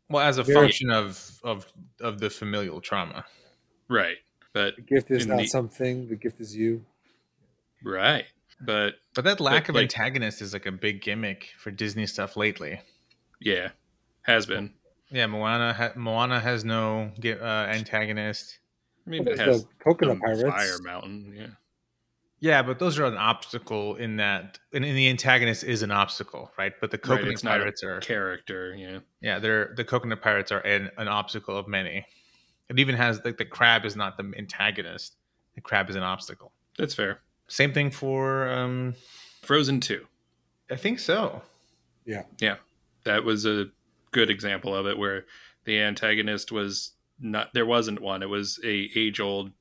well, 0.09 0.23
as 0.27 0.37
a 0.37 0.43
Very- 0.43 0.55
function 0.67 0.91
of 0.91 1.39
of 1.43 1.65
of 1.99 2.19
the 2.19 2.29
familial 2.29 2.81
trauma. 2.81 3.25
right. 3.87 4.17
But 4.53 4.75
the 4.75 4.83
gift 4.83 5.09
is 5.09 5.25
not 5.25 5.39
the- 5.39 5.47
something. 5.47 6.07
The 6.09 6.15
gift 6.15 6.39
is 6.39 6.55
you. 6.55 6.85
right. 7.83 8.25
But 8.61 8.95
But 9.15 9.23
that 9.25 9.39
lack 9.39 9.63
But, 9.63 9.69
of 9.69 9.75
like- 9.75 9.83
antagonist 9.83 10.41
is 10.41 10.53
like 10.53 10.67
a 10.67 10.71
big 10.71 11.01
gimmick 11.01 11.49
for 11.57 11.71
Disney 11.71 12.05
stuff 12.05 12.37
lately. 12.37 12.79
yeah, 13.41 13.71
has 14.21 14.45
been. 14.45 14.73
Yeah, 15.09 15.25
Moana 15.27 15.73
ha- 15.73 15.93
Moana 15.95 16.39
has 16.39 16.63
no 16.63 17.11
gi- 17.19 17.33
uh, 17.33 17.65
antagonist. 17.65 18.59
I 19.05 19.09
mean, 19.09 19.23
What 19.25 19.33
it 19.33 19.33
is 19.33 19.39
has 19.39 19.63
the 19.65 19.69
coconut 19.79 20.17
some 20.17 20.21
pirates? 20.21 20.55
fire 20.55 20.77
mountain. 20.83 21.33
Yeah. 21.35 21.47
Yeah, 22.43 22.61
but 22.61 22.77
those 22.77 22.99
are 22.99 23.05
an 23.05 23.15
obstacle 23.15 23.95
in 23.95 24.17
that, 24.17 24.59
and, 24.73 24.83
and 24.83 24.97
the 24.97 25.07
antagonist 25.07 25.63
is 25.63 25.81
an 25.81 25.91
obstacle, 25.91 26.51
right? 26.57 26.73
But 26.81 26.91
the 26.91 26.97
Right, 26.97 27.03
coconut 27.03 27.31
it's 27.31 27.43
not 27.45 27.55
a 27.55 27.59
pirates 27.59 27.83
are, 27.85 28.01
Character. 28.01 28.75
Yeah. 28.75 28.99
yeah, 29.21 29.39
they're 29.39 29.73
the 29.77 29.85
coconut 29.85 30.21
pirates 30.21 30.51
are 30.51 30.59
an, 30.59 30.91
an 30.97 31.07
obstacle 31.07 31.55
of 31.55 31.69
many. 31.69 32.05
It 32.67 32.79
even 32.79 32.95
has 32.95 33.21
like 33.23 33.37
the 33.37 33.45
crab 33.45 33.85
is 33.85 33.95
not 33.95 34.17
the 34.17 34.29
antagonist; 34.37 35.15
the 35.55 35.61
crab 35.61 35.89
is 35.89 35.95
an 35.95 36.03
obstacle. 36.03 36.51
That's 36.77 36.93
fair. 36.93 37.21
Same 37.47 37.71
thing 37.71 37.89
for, 37.91 38.49
um 38.49 38.95
Frozen 39.43 39.79
2. 39.79 40.05
I 40.69 40.75
think 40.75 40.99
so. 40.99 41.41
Yeah, 42.05 42.23
yeah, 42.41 42.57
that 43.05 43.23
was 43.23 43.45
a 43.45 43.67
good 44.11 44.29
example 44.29 44.75
of 44.75 44.85
it 44.85 44.97
where 44.97 45.23
the 45.63 45.79
antagonist 45.79 46.51
was 46.51 46.91
not 47.21 47.53
there 47.53 47.65
wasn't 47.65 48.01
one. 48.01 48.21
It 48.21 48.27
was 48.27 48.59
a 48.65 48.89
age 48.97 49.21
old 49.21 49.51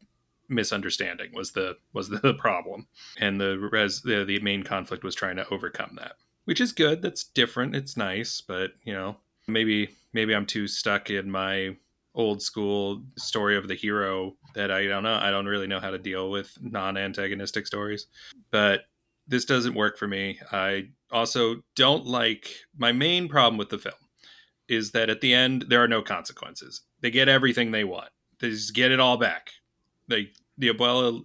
misunderstanding 0.53 1.31
was 1.35 1.53
the 1.53 1.77
was 1.93 2.09
the 2.09 2.35
problem. 2.39 2.87
And 3.19 3.41
the 3.41 3.59
res 3.59 4.03
the, 4.03 4.25
the 4.25 4.41
main 4.41 4.63
conflict 4.63 5.05
was 5.05 5.15
trying 5.15 5.37
to 5.37 5.49
overcome 5.49 5.97
that. 5.97 6.17
Which 6.45 6.61
is 6.61 6.73
good. 6.73 7.03
That's 7.03 7.25
different. 7.25 7.77
It's 7.77 7.97
nice, 7.97 8.41
but 8.41 8.73
you 8.85 8.93
know, 8.93 9.17
maybe 9.47 9.97
maybe 10.13 10.35
I'm 10.35 10.47
too 10.47 10.67
stuck 10.67 11.11
in 11.11 11.31
my 11.31 11.77
old 12.15 12.43
school 12.43 13.03
story 13.17 13.57
of 13.57 13.69
the 13.69 13.75
hero 13.75 14.35
that 14.55 14.71
I 14.71 14.87
don't 14.87 15.03
know. 15.03 15.15
I 15.15 15.31
don't 15.31 15.47
really 15.47 15.67
know 15.67 15.81
how 15.81 15.91
to 15.91 15.99
deal 15.99 16.31
with 16.31 16.59
non-antagonistic 16.61 17.67
stories. 17.67 18.07
But 18.51 18.83
this 19.27 19.45
doesn't 19.45 19.75
work 19.75 19.97
for 19.97 20.07
me. 20.07 20.39
I 20.51 20.89
also 21.11 21.63
don't 21.75 22.07
like 22.07 22.51
my 22.77 22.93
main 22.93 23.29
problem 23.29 23.57
with 23.57 23.71
the 23.71 23.79
film 23.79 23.95
is 24.69 24.93
that 24.93 25.11
at 25.11 25.21
the 25.21 25.35
end 25.35 25.67
there 25.69 25.83
are 25.83 25.89
no 25.89 26.03
consequences. 26.03 26.83
They 27.01 27.11
get 27.11 27.29
everything 27.29 27.71
they 27.71 27.85
want. 27.85 28.11
They 28.41 28.51
just 28.51 28.75
get 28.75 28.91
it 28.91 29.01
all 29.01 29.17
back. 29.17 29.51
They 30.09 30.31
the 30.63 30.71
abuela 30.71 31.23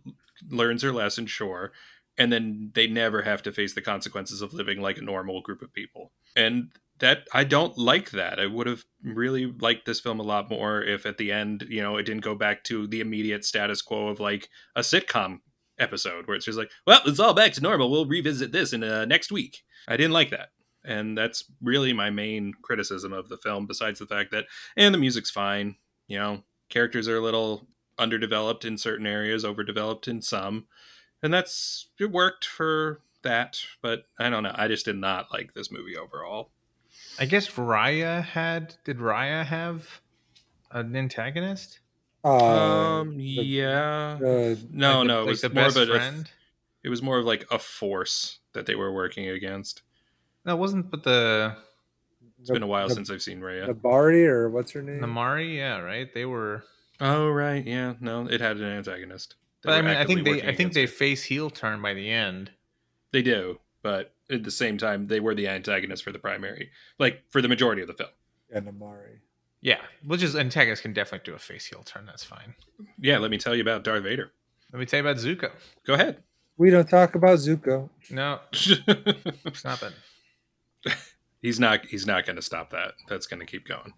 learns 0.50 0.82
her 0.82 0.92
lesson, 0.92 1.28
sure, 1.28 1.72
and 2.18 2.34
then 2.34 2.72
they 2.74 2.88
never 2.88 3.22
have 3.22 3.44
to 3.44 3.52
face 3.52 3.74
the 3.74 3.82
consequences 3.82 4.42
of 4.42 4.54
living 4.54 4.82
like 4.82 4.98
a 4.98 5.02
normal 5.02 5.42
group 5.42 5.62
of 5.62 5.72
people. 5.72 6.12
And 6.36 6.72
that 7.00 7.28
I 7.32 7.44
don't 7.44 7.78
like 7.78 8.10
that. 8.12 8.40
I 8.40 8.48
would 8.48 8.66
have 8.66 8.84
really 9.04 9.46
liked 9.46 9.86
this 9.86 10.00
film 10.00 10.20
a 10.20 10.24
lot 10.24 10.50
more 10.50 10.82
if 10.82 11.06
at 11.06 11.20
the 11.20 11.32
end, 11.32 11.68
you 11.70 11.82
know, 11.82 11.98
it 11.98 12.04
didn't 12.04 12.24
go 12.24 12.34
back 12.34 12.64
to 12.66 12.88
the 12.88 13.02
immediate 13.02 13.46
status 13.46 13.84
quo 13.84 14.08
of 14.08 14.20
like 14.20 14.50
a 14.76 14.82
sitcom 14.82 15.42
episode 15.80 16.28
where 16.28 16.36
it's 16.36 16.46
just 16.46 16.58
like, 16.58 16.72
well, 16.88 17.02
it's 17.06 17.20
all 17.20 17.36
back 17.36 17.54
to 17.54 17.62
normal. 17.62 17.92
We'll 17.92 18.08
revisit 18.08 18.52
this 18.52 18.74
in 18.74 18.84
uh, 18.84 19.06
next 19.06 19.32
week. 19.32 19.64
I 19.88 19.96
didn't 19.96 20.14
like 20.14 20.32
that. 20.32 20.50
And 20.84 21.16
that's 21.16 21.44
really 21.62 21.94
my 21.94 22.10
main 22.10 22.54
criticism 22.64 23.14
of 23.14 23.30
the 23.30 23.38
film, 23.38 23.68
besides 23.68 24.00
the 24.00 24.08
fact 24.08 24.32
that, 24.32 24.46
and 24.76 24.92
the 24.92 25.00
music's 25.00 25.30
fine. 25.30 25.76
You 26.08 26.18
know, 26.18 26.44
characters 26.70 27.08
are 27.08 27.18
a 27.18 27.22
little 27.22 27.68
underdeveloped 28.00 28.66
in 28.66 28.78
certain 28.78 29.06
areas, 29.08 29.44
overdeveloped 29.46 30.08
in 30.08 30.22
some. 30.22 30.66
And 31.24 31.34
that's, 31.34 31.88
it 32.00 32.12
worked 32.12 32.46
for 32.46 33.02
that. 33.24 33.60
But 33.82 34.06
I 34.20 34.30
don't 34.30 34.44
know. 34.44 34.54
I 34.56 34.68
just 34.68 34.86
did 34.86 34.98
not 34.98 35.32
like 35.34 35.54
this 35.54 35.72
movie 35.72 35.98
overall. 35.98 36.52
I 37.20 37.26
guess 37.26 37.50
Raya 37.52 38.24
had. 38.24 38.76
Did 38.84 38.98
Raya 38.98 39.46
have 39.46 40.02
an 40.72 40.96
antagonist? 40.96 41.80
Uh, 42.24 42.36
um, 43.02 43.14
yeah. 43.18 44.18
the- 44.20 44.60
no, 44.72 45.00
Like 45.00 45.08
the- 45.08 45.08
no, 45.08 45.18
it 45.20 45.22
like 45.22 45.28
was 45.30 45.42
the 45.42 45.50
more 45.50 45.64
best 45.66 45.78
of 45.78 45.90
a, 45.90 45.96
friend. 45.96 46.30
it 46.84 46.90
was 46.90 47.02
more 47.02 47.18
of 47.20 47.26
like 47.26 47.46
a 47.52 47.58
force 47.60 48.40
that 48.54 48.66
they 48.66 48.76
were 48.76 48.92
working 48.92 49.28
against. 49.30 49.82
No, 50.46 50.54
it 50.56 50.60
wasn't. 50.60 50.90
But 50.92 51.04
the 51.04 51.56
It's 52.40 52.50
been 52.52 52.64
a 52.64 52.68
while 52.68 52.88
the, 52.88 52.96
since 52.96 53.10
I've 53.10 53.22
seen 53.22 53.40
Raya. 53.42 53.68
the 53.68 53.74
Bari 53.74 54.28
or 54.28 54.50
what's 54.50 54.72
her 54.72 54.82
name? 54.82 55.00
Namaari, 55.02 55.56
yeah, 55.58 55.78
right. 55.80 56.12
They 56.14 56.26
were. 56.26 56.64
Oh 57.00 57.30
right, 57.30 57.66
yeah, 57.66 57.94
no, 58.00 58.28
it 58.28 58.42
had 58.42 58.58
an 58.58 58.64
antagonist. 58.64 59.36
They 59.64 59.68
But 59.70 59.74
I 59.78 59.82
mean, 59.82 59.98
I 59.98 60.06
think 60.06 60.24
they. 60.26 60.42
I 60.48 60.56
think 60.56 60.74
they 60.74 60.84
it. 60.84 60.90
face 60.90 61.24
heel 61.24 61.50
turn 61.50 61.82
by 61.82 61.94
the 61.94 62.10
end. 62.10 62.52
they 63.12 63.22
do, 63.22 63.60
but 63.84 64.14
at 64.30 64.44
the 64.44 64.52
same 64.52 64.78
time, 64.78 65.06
they 65.06 65.20
were 65.20 65.36
the 65.36 65.48
antagonist 65.48 66.04
for 66.04 66.12
the 66.12 66.20
primary, 66.20 66.70
like 67.00 67.24
for 67.30 67.42
the 67.42 67.48
majority 67.48 67.82
of 67.82 67.88
the 67.88 67.94
film. 67.94 68.10
Yeah, 68.52 68.60
Namaari. 68.62 69.20
Yeah, 69.62 69.82
which 70.06 70.22
is 70.24 70.36
antagonists 70.36 70.82
can 70.82 70.94
definitely 70.94 71.26
do 71.32 71.36
a 71.36 71.40
face 71.40 71.66
heel 71.66 71.84
turn. 71.84 72.06
That's 72.06 72.24
fine. 72.24 72.54
Yeah, 73.00 73.18
let 73.18 73.32
me 73.32 73.38
tell 73.38 73.56
you 73.56 73.62
about 73.62 73.84
Darth 73.84 74.04
Vader. 74.04 74.32
Let 74.72 74.80
me 74.80 74.86
tell 74.86 75.02
you 75.02 75.08
about 75.10 75.22
Zuko. 75.22 75.52
Go 75.86 75.94
ahead. 75.96 76.24
We 76.58 76.70
don't 76.70 76.90
talk 76.90 77.16
about 77.16 77.38
Zuko. 77.40 77.90
No, 78.10 78.40
stop 79.54 79.80
it. 79.84 80.96
he's 81.42 81.60
not. 81.60 81.86
He's 81.86 82.06
not 82.08 82.26
going 82.26 82.36
to 82.36 82.42
stop 82.42 82.70
that. 82.72 82.94
That's 83.08 83.28
going 83.28 83.40
to 83.40 83.46
keep 83.46 83.68
going. 83.68 83.94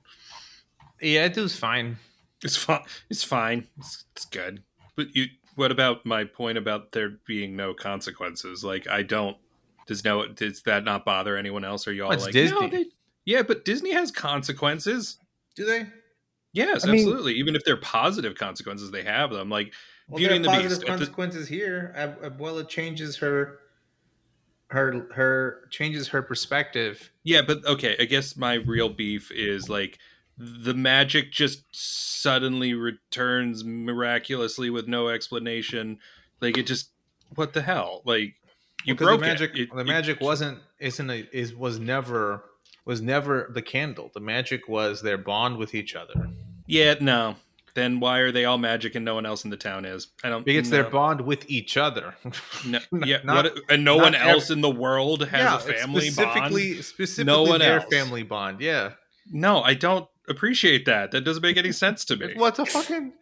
Yeah, 1.02 1.26
it 1.26 1.38
was 1.38 1.56
fine. 1.58 1.98
It's 2.43 2.56
fine. 2.56 2.82
It's 3.10 3.23
fine. 3.23 3.67
It's, 3.78 4.06
it's 4.15 4.25
good. 4.25 4.63
But 4.95 5.15
you, 5.15 5.25
what 5.56 5.71
about 5.71 6.06
my 6.06 6.23
point 6.23 6.58
about 6.58 6.91
there 6.91 7.17
being 7.28 7.56
no 7.56 7.73
consequences? 7.73 8.63
Like, 8.63 8.88
I 8.88 9.04
don't. 9.04 9.38
Does 9.88 10.06
no? 10.06 10.28
Does 10.28 10.62
that 10.63 10.84
not 10.84 11.04
bother 11.04 11.36
anyone 11.36 11.65
else? 11.65 11.88
Are 11.88 11.91
y'all 11.91 12.10
Well, 12.10 12.17
it's 12.17 12.25
like 12.25 12.34
Disney. 12.34 12.60
No, 12.62 12.67
they, 12.67 12.86
yeah, 13.25 13.41
but 13.41 13.65
Disney 13.65 13.91
has 13.91 14.12
consequences. 14.12 15.17
Do 15.56 15.65
they? 15.65 15.88
Yes, 16.54 16.86
I 16.86 16.91
mean- 16.91 17.02
absolutely. 17.02 17.34
Even 17.36 17.56
if 17.56 17.63
they're 17.63 17.78
positive 17.78 18.36
consequences, 18.36 18.91
they 18.91 19.04
have 19.04 19.32
them. 19.32 19.49
Like 19.49 19.73
Well, 20.08 20.17
Beauty 20.17 20.28
there 20.30 20.36
and 20.38 20.45
the 20.45 20.49
positive 20.49 20.69
Beast. 20.69 20.82
At 20.82 20.86
the- 20.86 20.91
consequences 20.97 21.47
here. 21.47 21.93
Uh, 21.95 21.99
uh, 21.99 22.28
Ab- 22.28 22.38
Abuela 22.38 22.67
changes 22.67 23.17
her, 23.17 23.60
her, 24.67 25.08
her 25.13 25.67
changes 25.69 26.08
her 26.08 26.21
perspective. 26.21 27.12
Yeah, 27.23 27.41
but 27.41 27.65
okay, 27.65 27.95
I 27.99 28.06
guess 28.06 28.36
my 28.38 28.56
real 28.56 28.89
beef 28.89 29.32
is 29.32 29.69
like 29.69 29.99
the 30.39 30.73
magic 30.73 31.32
just 31.32 31.63
suddenly 31.71 32.73
returns 32.73 33.63
miraculously 33.65 34.69
with 34.69 34.88
no 34.88 35.10
explanation. 35.10 35.99
Like 36.41 36.58
it 36.58 36.65
just 36.67 36.89
what 37.36 37.54
the 37.54 37.62
hell? 37.62 38.02
Like 38.06 38.36
you 38.86 38.93
Because 38.93 39.06
broke 39.08 39.19
the 39.21 39.28
magic. 39.28 39.52
it. 39.56 39.60
It- 39.63 39.75
the 39.75 39.84
magic 39.86 40.21
wasn't. 40.21 40.60
Isn't 40.80 41.10
a, 41.10 41.28
is 41.36 41.54
was 41.54 41.78
never 41.80 42.43
was 42.86 43.02
never 43.02 43.52
the 43.54 43.62
candle. 43.62 44.10
The 44.13 44.21
magic 44.21 44.69
was 44.69 45.02
their 45.02 45.17
bond 45.17 45.58
with 45.58 45.75
each 45.75 45.93
other. 45.95 46.30
Yeah, 46.65 46.95
no. 47.02 47.36
Then 47.75 47.99
why 47.99 48.19
are 48.19 48.32
they 48.32 48.45
all 48.45 48.58
magic 48.58 48.95
and 48.95 49.04
no 49.06 49.15
one 49.15 49.25
else 49.25 49.43
in 49.43 49.49
the 49.52 49.58
town 49.58 49.84
is? 49.86 50.08
I 50.23 50.30
don't. 50.30 50.45
Because 50.45 50.71
no, 50.71 50.82
their 50.82 50.89
bond 50.89 51.21
with 51.21 51.49
each 51.49 51.75
other. 51.78 52.15
No, 52.65 52.80
yeah, 53.06 53.19
not- 53.25 53.43
what, 53.45 53.58
and 53.69 53.84
no 53.84 53.97
one 53.97 54.15
else 54.15 54.49
in 54.49 54.62
the 54.62 54.69
world 54.69 55.28
has 55.28 55.41
yeah, 55.41 55.56
a 55.56 55.60
family 55.60 56.10
specifically, 56.10 56.73
bond. 56.73 56.86
specifically 56.86 57.49
one 57.49 57.60
their 57.60 57.80
else. 57.82 57.93
family 57.93 58.23
bond. 58.23 58.62
Yeah. 58.62 58.93
No, 59.32 59.62
I 59.62 59.73
don't 59.75 60.08
appreciate 60.30 60.86
that. 60.86 61.12
That 61.12 61.22
doesn't 61.22 61.42
make 61.44 61.58
any 61.58 61.72
sense 61.72 62.06
to 62.06 62.15
me. 62.22 62.34
What 62.36 62.56
the 62.56 62.65
fucking? 62.65 63.13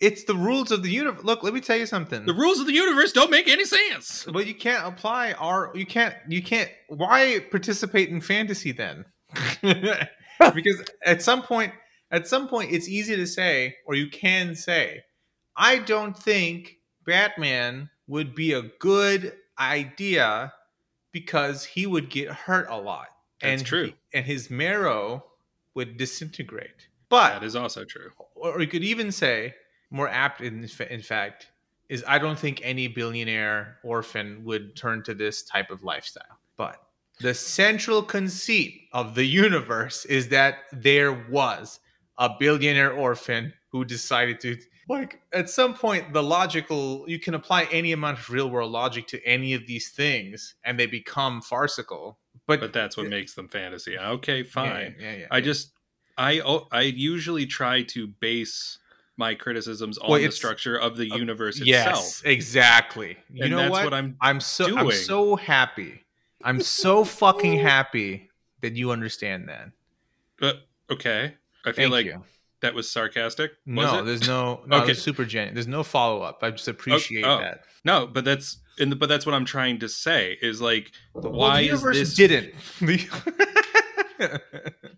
It's 0.00 0.24
the 0.24 0.34
rules 0.34 0.72
of 0.72 0.82
the 0.82 0.90
universe. 0.90 1.22
Look, 1.24 1.42
let 1.44 1.54
me 1.54 1.60
tell 1.60 1.76
you 1.76 1.86
something. 1.86 2.26
The 2.26 2.34
rules 2.34 2.58
of 2.58 2.66
the 2.66 2.72
universe 2.72 3.12
don't 3.12 3.30
make 3.30 3.46
any 3.48 3.64
sense. 3.64 4.26
But 4.30 4.46
you 4.46 4.54
can't 4.54 4.84
apply 4.86 5.32
our. 5.32 5.70
You 5.74 5.86
can't. 5.86 6.14
You 6.28 6.42
can't. 6.42 6.68
Why 6.88 7.38
participate 7.50 8.08
in 8.08 8.20
fantasy 8.20 8.72
then? 8.72 9.04
because 9.62 10.82
at 11.04 11.22
some 11.22 11.42
point, 11.42 11.72
at 12.10 12.26
some 12.26 12.48
point, 12.48 12.72
it's 12.72 12.88
easy 12.88 13.16
to 13.16 13.26
say, 13.26 13.76
or 13.86 13.94
you 13.94 14.08
can 14.08 14.54
say, 14.54 15.02
I 15.56 15.78
don't 15.78 16.16
think 16.16 16.76
Batman 17.06 17.90
would 18.08 18.34
be 18.34 18.52
a 18.52 18.62
good 18.80 19.32
idea 19.58 20.52
because 21.12 21.64
he 21.64 21.86
would 21.86 22.10
get 22.10 22.28
hurt 22.28 22.66
a 22.68 22.76
lot. 22.76 23.06
That's 23.40 23.60
and 23.60 23.66
true. 23.66 23.84
he- 23.86 23.94
and 24.12 24.26
his 24.26 24.50
marrow 24.50 25.24
would 25.74 25.96
disintegrate. 25.96 26.88
But 27.08 27.40
That 27.40 27.44
is 27.44 27.56
also 27.56 27.84
true. 27.84 28.10
or 28.34 28.60
you 28.60 28.66
could 28.66 28.84
even 28.84 29.12
say 29.12 29.54
more 29.90 30.08
apt 30.08 30.40
in, 30.40 30.68
in 30.90 31.02
fact 31.02 31.48
is 31.88 32.02
i 32.08 32.18
don't 32.18 32.38
think 32.38 32.60
any 32.64 32.88
billionaire 32.88 33.76
orphan 33.84 34.42
would 34.44 34.74
turn 34.74 35.02
to 35.04 35.14
this 35.14 35.42
type 35.42 35.70
of 35.70 35.84
lifestyle 35.84 36.38
but 36.56 36.76
the 37.20 37.34
central 37.34 38.02
conceit 38.02 38.88
of 38.92 39.14
the 39.14 39.24
universe 39.24 40.04
is 40.06 40.28
that 40.28 40.54
there 40.72 41.12
was 41.30 41.78
a 42.18 42.30
billionaire 42.40 42.92
orphan 42.92 43.52
who 43.70 43.84
decided 43.84 44.40
to 44.40 44.56
like 44.88 45.20
at 45.32 45.48
some 45.50 45.74
point 45.74 46.12
the 46.12 46.22
logical 46.22 47.04
you 47.06 47.18
can 47.18 47.34
apply 47.34 47.64
any 47.70 47.92
amount 47.92 48.18
of 48.18 48.28
real 48.30 48.50
world 48.50 48.72
logic 48.72 49.06
to 49.06 49.22
any 49.24 49.52
of 49.54 49.66
these 49.66 49.90
things 49.90 50.54
and 50.64 50.78
they 50.78 50.86
become 50.86 51.40
farcical 51.42 52.18
but, 52.46 52.60
But 52.60 52.72
that's 52.72 52.96
what 52.96 53.08
makes 53.08 53.34
them 53.34 53.48
fantasy. 53.48 53.98
Okay, 53.98 54.42
fine. 54.42 54.94
yeah, 54.98 55.10
yeah, 55.12 55.16
yeah, 55.20 55.26
I 55.30 55.40
just 55.40 55.72
I 56.16 56.40
oh, 56.40 56.68
I 56.70 56.82
usually 56.82 57.46
try 57.46 57.82
to 57.82 58.06
base 58.06 58.78
my 59.16 59.34
criticisms 59.34 59.98
on 59.98 60.10
Well, 60.10 60.20
the 60.20 60.30
structure 60.30 60.76
of 60.76 60.96
the 60.96 61.10
uh, 61.10 61.16
universe 61.16 61.60
yes 61.60 61.86
itself. 61.86 62.26
exactly 62.26 63.16
you 63.32 63.44
and 63.44 63.50
know 63.52 63.58
that's 63.58 63.70
what, 63.70 63.84
what 63.84 63.94
I'm 63.94 64.16
I'm 64.20 64.40
so 64.40 64.76
I'm 64.76 64.90
so 64.90 65.36
happy. 65.36 66.02
I'm 66.42 66.60
so 66.60 67.04
fucking 67.04 67.58
happy 67.60 68.30
that 68.60 68.76
you 68.76 68.90
understand 68.90 69.48
that. 69.48 69.70
But 70.38 70.66
okay. 70.90 71.34
I 71.64 71.72
feel 71.72 71.84
Thank 71.84 71.92
like 71.92 72.06
you. 72.06 72.22
That 72.64 72.74
was 72.74 72.90
sarcastic. 72.90 73.52
Was 73.66 73.92
No, 73.92 73.98
it? 74.00 74.02
there's 74.04 74.26
no 74.26 74.62
no 74.66 74.82
Okay. 74.82 74.94
super 74.94 75.24
genuine. 75.24 75.54
There's 75.54 75.68
no 75.68 75.82
follow 75.84 76.22
up. 76.22 76.40
I 76.42 76.50
just 76.50 76.68
oh, 76.68 76.72
appreciate 76.72 77.24
oh. 77.24 77.38
that. 77.38 77.60
No, 77.84 78.06
but 78.06 78.24
that's 78.24 78.58
in 78.78 78.90
the, 78.90 78.96
but 78.96 79.08
that's 79.08 79.24
what 79.26 79.34
I'm 79.34 79.44
trying 79.44 79.78
to 79.80 79.88
say 79.88 80.36
is 80.42 80.60
like 80.60 80.90
Well, 81.12 81.32
why 81.32 81.62
the 81.62 81.68
is 81.74 81.82
universe 81.82 81.96
this 81.98 82.14
didn't. 82.14 82.54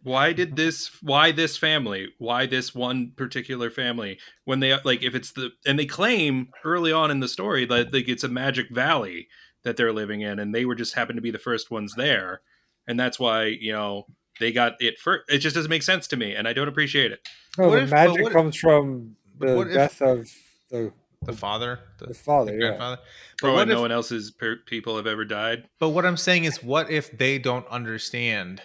why 0.02 0.32
did 0.32 0.56
this 0.56 0.90
why 1.02 1.32
this 1.32 1.56
family 1.56 2.08
why 2.18 2.46
this 2.46 2.74
one 2.74 3.12
particular 3.16 3.70
family 3.70 4.18
when 4.44 4.60
they 4.60 4.76
like 4.84 5.02
if 5.02 5.14
it's 5.14 5.32
the 5.32 5.50
and 5.66 5.78
they 5.78 5.86
claim 5.86 6.48
early 6.64 6.92
on 6.92 7.10
in 7.10 7.20
the 7.20 7.28
story 7.28 7.64
that 7.64 7.92
like 7.92 8.08
it's 8.08 8.22
a 8.24 8.28
magic 8.28 8.66
valley 8.70 9.26
that 9.64 9.76
they're 9.76 9.92
living 9.92 10.20
in 10.20 10.38
and 10.38 10.54
they 10.54 10.64
were 10.64 10.74
just 10.74 10.94
happened 10.94 11.16
to 11.16 11.22
be 11.22 11.30
the 11.30 11.38
first 11.38 11.70
ones 11.70 11.94
there 11.96 12.42
and 12.86 13.00
that's 13.00 13.18
why 13.18 13.46
you 13.46 13.72
know 13.72 14.06
they 14.40 14.52
got 14.52 14.74
it 14.80 14.98
first 14.98 15.24
it 15.28 15.38
just 15.38 15.54
doesn't 15.56 15.70
make 15.70 15.82
sense 15.82 16.06
to 16.06 16.16
me 16.16 16.34
and 16.34 16.46
i 16.48 16.52
don't 16.52 16.68
appreciate 16.68 17.12
it 17.12 17.26
No, 17.58 17.68
What 17.68 17.76
the 17.76 17.82
if- 17.82 17.90
magic 17.90 18.22
what- 18.22 18.32
comes 18.32 18.56
from 18.56 19.16
the 19.38 19.54
what 19.56 19.68
if- 19.68 19.74
death 19.74 20.02
of 20.02 20.28
the, 20.70 20.92
the 21.22 21.32
father, 21.32 21.80
the, 21.98 22.06
the 22.08 22.14
father. 22.14 22.52
the 22.52 22.58
yeah. 22.58 22.68
grandfather. 22.68 22.98
But 23.40 23.48
oh, 23.48 23.52
what 23.54 23.62
and 23.62 23.70
if, 23.70 23.76
no 23.76 23.80
one 23.82 23.92
else's 23.92 24.30
per- 24.30 24.56
people 24.66 24.96
have 24.96 25.06
ever 25.06 25.24
died 25.24 25.68
but 25.78 25.90
what 25.90 26.04
I'm 26.06 26.16
saying 26.16 26.44
is, 26.44 26.62
what 26.62 26.90
if 26.90 27.16
they 27.16 27.38
don't 27.38 27.66
understand? 27.68 28.62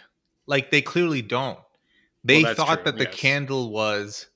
Like 0.47 0.71
they 0.71 0.81
clearly 0.81 1.21
don't. 1.21 1.59
They 2.23 2.43
that's 2.43 2.57
thought 2.57 2.83
true, 2.83 2.83
that 2.85 2.97
the 2.97 3.05
yes. 3.05 3.15
candle 3.15 3.71
was 3.71 4.27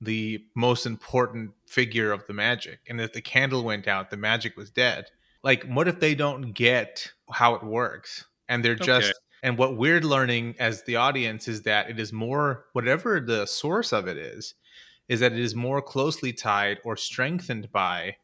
the 0.00 0.44
most 0.54 0.86
important 0.86 1.50
figure 1.66 2.12
of 2.12 2.26
the 2.26 2.32
magic, 2.32 2.78
and 2.88 3.00
if 3.00 3.12
the 3.12 3.20
candle 3.20 3.64
went 3.64 3.88
out, 3.88 4.10
the 4.10 4.16
magic 4.16 4.56
was 4.56 4.70
dead. 4.70 5.06
Like, 5.42 5.64
what 5.64 5.88
if 5.88 5.98
they 6.00 6.14
don't 6.14 6.52
get 6.52 7.10
how 7.30 7.54
it 7.54 7.62
works, 7.64 8.24
and 8.48 8.64
they're 8.64 8.74
just 8.76 9.08
Okay. 9.10 9.18
And 9.42 9.58
what 9.58 9.76
we're 9.76 10.00
learning 10.00 10.56
as 10.58 10.82
the 10.82 10.96
audience 10.96 11.48
is 11.48 11.62
that 11.62 11.90
it 11.90 11.98
is 12.00 12.12
more 12.12 12.64
whatever 12.72 13.20
the 13.20 13.46
source 13.46 13.92
of 13.92 14.08
it 14.08 14.16
is, 14.16 14.54
is 15.08 15.20
that 15.20 15.32
it 15.32 15.38
is 15.38 15.54
more 15.54 15.80
closely 15.80 16.32
tied 16.32 16.78
or 16.84 16.96
strengthened 16.96 17.70
by 17.72 18.16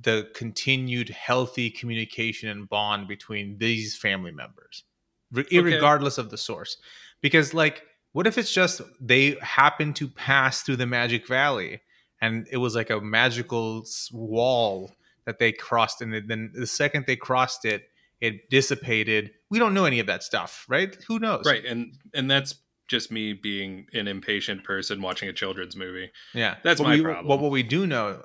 the 0.00 0.28
continued 0.34 1.08
healthy 1.08 1.70
communication 1.70 2.48
and 2.48 2.68
bond 2.68 3.08
between 3.08 3.58
these 3.58 3.96
family 3.96 4.32
members, 4.32 4.84
re- 5.30 5.46
regardless 5.52 6.18
of 6.18 6.30
the 6.30 6.38
source. 6.38 6.76
Because, 7.20 7.54
like, 7.54 7.84
What 8.12 8.26
if 8.26 8.36
it's 8.36 8.52
just 8.52 8.82
they 9.00 9.36
happen 9.40 9.94
to 9.94 10.06
pass 10.08 10.62
through 10.62 10.76
the 10.76 10.86
Magic 10.86 11.26
Valley 11.26 11.80
and 12.20 12.46
it 12.50 12.58
was 12.58 12.74
like 12.74 12.90
a 12.90 13.00
magical 13.00 13.84
wall 14.12 14.92
that 15.24 15.38
they 15.38 15.52
crossed, 15.52 16.02
and 16.02 16.12
then 16.28 16.52
the 16.54 16.66
second 16.66 17.06
they 17.06 17.16
crossed 17.16 17.64
it, 17.64 17.84
it 18.22 18.48
dissipated. 18.50 19.32
We 19.50 19.58
don't 19.58 19.74
know 19.74 19.84
any 19.84 19.98
of 19.98 20.06
that 20.06 20.22
stuff, 20.22 20.64
right? 20.68 20.96
Who 21.08 21.18
knows? 21.18 21.42
Right, 21.44 21.64
and 21.64 21.98
and 22.14 22.30
that's 22.30 22.54
just 22.88 23.10
me 23.10 23.32
being 23.32 23.86
an 23.94 24.06
impatient 24.06 24.64
person 24.64 25.02
watching 25.02 25.28
a 25.28 25.32
children's 25.32 25.74
movie. 25.76 26.10
Yeah, 26.34 26.56
That's 26.62 26.80
But 26.80 26.84
my 26.86 26.94
we, 26.96 27.02
problem. 27.02 27.26
But 27.26 27.40
what 27.40 27.50
we 27.50 27.62
do 27.62 27.86
know 27.86 28.22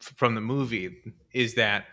from 0.00 0.34
the 0.34 0.40
movie 0.40 0.96
is 1.32 1.54
that 1.54 1.86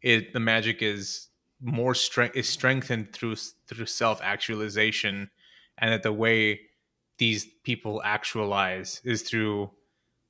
it 0.00 0.32
the 0.32 0.40
magic 0.40 0.80
is 0.82 1.28
more 1.60 1.94
strength 1.94 2.34
is 2.34 2.48
strengthened 2.48 3.12
through 3.12 3.36
through 3.66 3.86
self 3.86 4.20
actualization, 4.22 5.30
and 5.78 5.92
that 5.92 6.02
the 6.02 6.12
way 6.12 6.60
these 7.18 7.44
people 7.62 8.00
actualize 8.04 9.02
is 9.04 9.22
through 9.22 9.70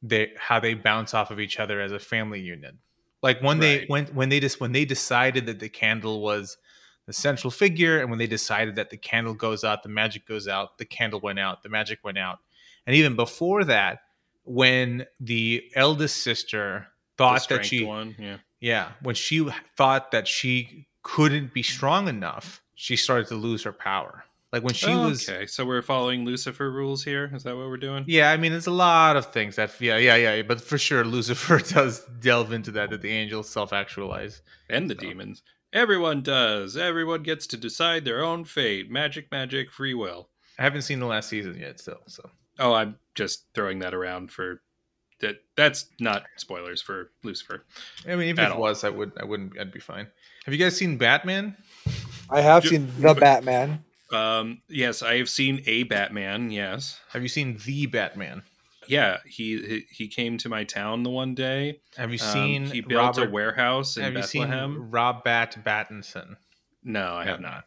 they 0.03 0.33
how 0.37 0.59
they 0.59 0.75
bounce 0.75 1.15
off 1.15 1.31
of 1.31 1.39
each 1.39 1.61
other 1.61 1.81
as 1.81 1.93
a 1.93 1.99
family 2.01 2.41
unit. 2.41 2.75
Like 3.23 3.41
when 3.41 3.61
they 3.61 3.79
Right. 3.79 3.89
when 3.91 4.07
when 4.07 4.29
they 4.31 4.41
just 4.41 4.61
when 4.61 4.73
they 4.73 4.85
decided 4.85 5.47
that 5.47 5.61
the 5.61 5.69
candle 5.69 6.21
was 6.21 6.57
the 7.07 7.13
central 7.13 7.51
figure, 7.51 8.01
and 8.01 8.11
when 8.11 8.19
they 8.19 8.27
decided 8.27 8.77
that 8.77 8.91
the 8.91 8.97
candle 8.97 9.35
goes 9.35 9.65
out, 9.65 9.83
the 9.83 9.89
magic 9.89 10.27
goes 10.27 10.47
out, 10.49 10.79
the 10.79 10.85
candle 10.85 11.21
went 11.21 11.39
out, 11.39 11.63
the 11.63 11.69
magic 11.69 11.99
went 12.05 12.19
out, 12.19 12.39
and 12.87 12.97
even 12.97 13.17
before 13.17 13.65
that, 13.65 14.01
when 14.45 15.07
the 15.21 15.65
eldest 15.75 16.23
sister 16.23 16.89
thought 17.17 17.49
that 17.49 17.65
she 17.65 17.85
one, 17.85 18.15
yeah. 18.19 18.37
yeah, 18.61 18.89
when 19.03 19.15
she 19.15 19.49
thought 19.77 20.11
that 20.13 20.27
she 20.27 20.87
couldn't 21.03 21.53
be 21.53 21.63
strong 21.63 22.09
enough, 22.09 22.63
she 22.75 22.97
started 22.97 23.29
to 23.29 23.35
lose 23.35 23.63
her 23.65 23.73
power. 23.73 24.25
Like 24.53 24.63
when 24.63 24.75
she 24.75 24.91
Oh, 24.91 25.09
was 25.09 25.29
okay. 25.29 25.47
So 25.47 25.65
we're 25.65 25.81
following 25.81 26.27
Lucifer 26.27 26.71
rules 26.71 27.03
here. 27.03 27.31
Is 27.35 27.43
that 27.45 27.57
what 27.57 27.69
we're 27.69 27.79
doing? 27.79 28.05
Yeah, 28.07 28.31
I 28.31 28.37
mean, 28.37 28.53
there's 28.53 28.67
a 28.67 28.71
lot 28.71 29.17
of 29.17 29.27
things 29.33 29.57
that, 29.57 29.81
yeah, 29.81 29.97
yeah, 29.97 30.17
yeah, 30.17 30.43
but 30.43 30.61
for 30.61 30.77
sure, 30.77 31.05
Lucifer 31.05 31.59
does 31.75 32.05
delve 32.21 32.53
into 32.53 32.71
that, 32.73 32.91
that 32.91 33.01
the 33.01 33.11
angels 33.11 33.49
self 33.49 33.73
actualize. 33.73 34.43
And 34.69 34.91
the 34.91 34.95
demons. 34.95 35.43
Everyone 35.73 36.23
does. 36.23 36.77
Everyone 36.77 37.23
gets 37.23 37.47
to 37.49 37.57
decide 37.57 38.05
their 38.05 38.23
own 38.23 38.45
fate. 38.45 38.91
Magic, 38.91 39.31
magic, 39.31 39.71
free 39.71 39.95
will. 39.95 40.29
I 40.59 40.63
haven't 40.63 40.83
seen 40.83 41.01
the 41.01 41.07
last 41.07 41.29
season 41.29 41.59
yet, 41.59 41.81
still, 41.81 42.01
so. 42.07 42.29
Oh, 42.59 42.75
I'm 42.75 42.97
just 43.15 43.47
throwing 43.55 43.79
that 43.79 43.95
around 43.95 44.31
for 44.31 44.61
that. 45.21 45.37
That's 45.57 45.87
not 45.99 46.25
spoilers 46.37 46.83
for 46.83 47.11
Lucifer. 47.25 47.65
I 48.07 48.17
mean, 48.17 48.29
even 48.29 48.45
if 48.45 48.51
it 48.51 48.55
all. 48.55 48.61
was, 48.61 48.85
I 48.85 48.91
would, 48.91 49.13
I 49.19 49.25
wouldn't, 49.25 49.59
I'd 49.59 49.73
be 49.73 49.81
fine. 49.81 50.07
Have 50.45 50.53
you 50.53 50.61
guys 50.63 50.77
seen 50.77 50.99
Batman? 50.99 51.57
I 52.29 52.43
have 52.43 52.63
Ju- 52.65 52.69
seen 52.69 52.89
the 52.99 53.15
Batman. 53.15 53.83
Um, 54.13 54.61
yes, 54.69 55.03
I 55.03 55.17
have 55.17 55.31
seen 55.31 55.63
a 55.67 55.85
Batman. 55.85 56.51
Yes, 56.51 57.01
Have 57.13 57.23
you 57.23 57.29
seen 57.29 57.57
the 57.65 57.87
Batman? 57.87 58.43
Yeah. 58.89 59.19
He 59.27 59.57
he, 59.61 59.87
he 59.91 60.09
came 60.09 60.39
to 60.39 60.49
my 60.49 60.65
town 60.65 61.03
the 61.03 61.11
one 61.11 61.35
day. 61.35 61.81
Have 61.97 62.13
you 62.13 62.19
Um, 62.23 62.33
seen 62.33 62.67
he 62.67 62.81
built 62.81 63.17
Robert, 63.17 63.29
a 63.29 63.31
warehouse 63.31 63.97
in 63.97 64.03
Have 64.05 64.13
you 64.15 64.21
Bethlehem. 64.21 64.75
seen 64.75 64.91
Rob 64.91 65.25
Bat 65.25 65.59
Battinson? 65.65 66.37
no, 66.85 67.15
I 67.15 67.25
have 67.25 67.41
not. 67.41 67.65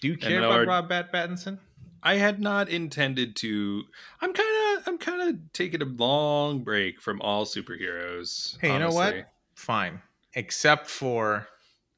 Do 0.00 0.08
you 0.08 0.16
care 0.16 0.38
about 0.42 0.66
Rob 0.66 0.88
Bat 0.88 1.12
Battinson? 1.12 1.58
I 2.02 2.16
had 2.16 2.38
not 2.40 2.68
intended 2.68 3.34
to. 3.36 3.82
I'm 4.20 4.32
kind 4.34 4.78
of 4.78 4.88
I'm 4.88 4.98
kind 4.98 5.22
of 5.22 5.52
taking 5.54 5.80
a 5.80 5.86
long 5.86 6.62
break 6.62 7.00
from 7.00 7.20
all 7.22 7.46
superheroes. 7.46 8.58
Hey, 8.60 8.72
you 8.72 8.78
know 8.78 8.90
what? 8.90 9.14
Fine, 9.54 10.02
except 10.34 10.88
for 10.90 11.48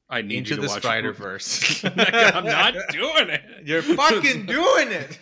I 0.09 0.21
need 0.21 0.37
Into 0.37 0.49
you 0.51 0.55
to 0.55 0.61
the 0.61 0.67
watch 0.69 0.83
Spider 0.83 1.11
Verse. 1.11 1.83
I'm 1.97 2.45
not 2.45 2.73
doing 2.91 3.29
it. 3.29 3.41
You're 3.65 3.81
fucking 3.81 4.45
doing 4.45 4.87
it. 4.91 5.19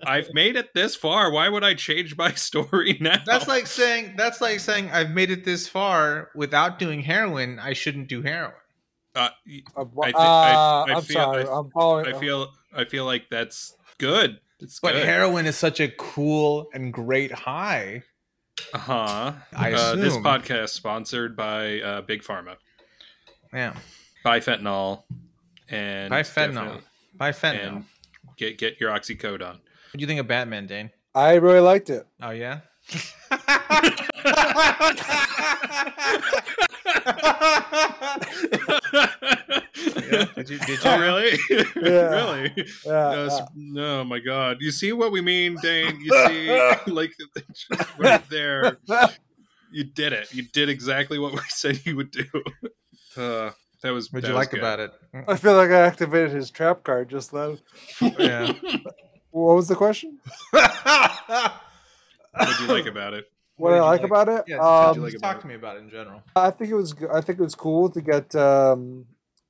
I've 0.06 0.32
made 0.32 0.54
it 0.54 0.72
this 0.72 0.94
far. 0.94 1.32
Why 1.32 1.48
would 1.48 1.64
I 1.64 1.74
change 1.74 2.16
my 2.16 2.32
story 2.32 2.96
now? 3.00 3.16
That's 3.26 3.48
like 3.48 3.66
saying 3.66 4.14
that's 4.16 4.40
like 4.40 4.60
saying 4.60 4.90
I've 4.92 5.10
made 5.10 5.30
it 5.32 5.44
this 5.44 5.66
far 5.66 6.30
without 6.36 6.78
doing 6.78 7.00
heroin. 7.00 7.58
I 7.58 7.72
shouldn't 7.72 8.08
do 8.08 8.22
heroin. 8.22 8.52
uh, 9.16 9.30
Uh, 9.76 9.84
I 10.02 10.12
thi- 10.12 10.14
uh, 10.14 10.18
I- 10.20 10.84
I 10.88 10.94
I'm 10.94 11.02
feel- 11.02 11.14
sorry. 11.14 11.44
I- 11.44 11.52
I'm 11.58 11.70
following. 11.70 12.14
I 12.14 12.20
feel 12.20 12.52
I 12.72 12.84
feel 12.84 13.04
like 13.04 13.24
that's 13.30 13.74
good. 13.98 14.38
It's 14.60 14.78
But 14.78 14.92
good. 14.92 15.06
heroin 15.06 15.46
is 15.46 15.56
such 15.56 15.80
a 15.80 15.88
cool 15.88 16.68
and 16.72 16.92
great 16.92 17.32
high. 17.32 18.02
uh 18.72 18.78
huh. 18.78 19.32
I 19.56 19.72
Uh, 19.72 19.96
this 19.96 20.08
assume. 20.12 20.22
podcast 20.24 20.68
sponsored 20.70 21.36
by 21.36 21.80
uh, 21.80 22.00
Big 22.02 22.22
Pharma. 22.22 22.56
Yeah, 23.52 23.74
Buy 24.24 24.40
fentanyl 24.40 25.02
and 25.70 26.10
Buy 26.10 26.22
fentanyl. 26.22 26.54
definitely- 26.54 26.82
buy 27.16 27.32
fentanyl. 27.32 27.68
and 27.68 27.84
get 28.36 28.58
get 28.58 28.80
your 28.80 28.90
oxycodone. 28.90 29.54
what 29.58 29.92
do 29.94 30.00
you 30.00 30.06
think 30.06 30.20
of 30.20 30.26
Batman, 30.28 30.66
Dane? 30.66 30.90
I 31.14 31.34
really 31.34 31.60
liked 31.60 31.90
it. 31.90 32.06
Oh 32.22 32.30
yeah. 32.30 32.60
yeah. 38.98 40.24
Did 40.34 40.50
you? 40.50 40.58
Did 40.58 40.68
you? 40.68 40.76
Oh, 40.84 40.98
really? 41.00 41.38
Yeah. 41.76 42.10
really? 42.10 42.52
Yeah, 42.84 42.92
No, 42.92 43.26
yeah. 43.30 43.46
no, 43.54 44.04
my 44.04 44.18
God! 44.18 44.58
You 44.60 44.70
see 44.70 44.92
what 44.92 45.12
we 45.12 45.20
mean, 45.20 45.56
Dane? 45.62 45.98
You 46.00 46.10
see, 46.26 46.90
like 46.92 47.12
right 47.98 48.22
there. 48.30 48.78
You 49.70 49.84
did 49.84 50.12
it. 50.12 50.32
You 50.32 50.44
did 50.44 50.68
exactly 50.68 51.18
what 51.18 51.32
we 51.32 51.40
said 51.48 51.80
you 51.84 51.96
would 51.96 52.10
do. 52.10 52.24
Uh, 53.16 53.50
that 53.82 53.90
was. 53.90 54.12
What'd 54.12 54.24
that 54.24 54.28
you 54.28 54.34
was 54.34 54.46
like 54.46 54.50
good. 54.50 54.60
about 54.60 54.80
it? 54.80 54.92
I 55.26 55.36
feel 55.36 55.54
like 55.54 55.70
I 55.70 55.80
activated 55.80 56.32
his 56.32 56.50
trap 56.50 56.84
card 56.84 57.08
just 57.08 57.32
then. 57.32 57.58
Yeah. 58.18 58.52
What 59.30 59.56
was 59.56 59.68
the 59.68 59.76
question? 59.76 60.18
What 62.38 62.48
did 62.48 62.60
you 62.60 62.66
like 62.66 62.86
about 62.86 63.14
it? 63.14 63.26
What, 63.56 63.70
did 63.70 63.78
I 63.78 63.80
you 63.80 63.84
like, 63.84 64.02
about 64.04 64.28
it? 64.28 64.44
Yeah, 64.46 64.58
um, 64.58 65.02
like 65.02 65.12
just 65.12 65.22
talk 65.22 65.38
it? 65.38 65.40
to 65.42 65.48
me 65.48 65.54
about 65.54 65.76
it 65.76 65.80
in 65.80 65.90
general. 65.90 66.22
I 66.36 66.50
think 66.50 66.70
it 66.70 66.74
was. 66.74 66.94
I 67.12 67.20
think 67.20 67.40
it 67.40 67.42
was 67.42 67.56
cool 67.56 67.90
to 67.90 68.00
get 68.00 68.34
um, 68.36 69.06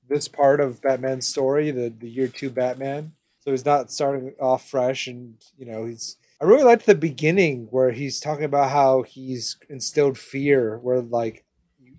this 0.08 0.28
part 0.28 0.60
of 0.60 0.80
Batman's 0.80 1.26
story, 1.26 1.70
the 1.70 1.90
the 1.90 2.08
year 2.08 2.28
two 2.28 2.48
Batman. 2.50 3.12
So 3.40 3.50
he's 3.50 3.66
not 3.66 3.92
starting 3.92 4.34
off 4.40 4.68
fresh, 4.68 5.06
and 5.06 5.34
you 5.58 5.66
know 5.66 5.84
he's. 5.84 6.16
I 6.40 6.44
really 6.44 6.62
liked 6.62 6.86
the 6.86 6.94
beginning 6.94 7.66
where 7.70 7.90
he's 7.90 8.20
talking 8.20 8.44
about 8.44 8.70
how 8.70 9.02
he's 9.02 9.56
instilled 9.68 10.16
fear, 10.16 10.78
where 10.78 11.00
like, 11.00 11.44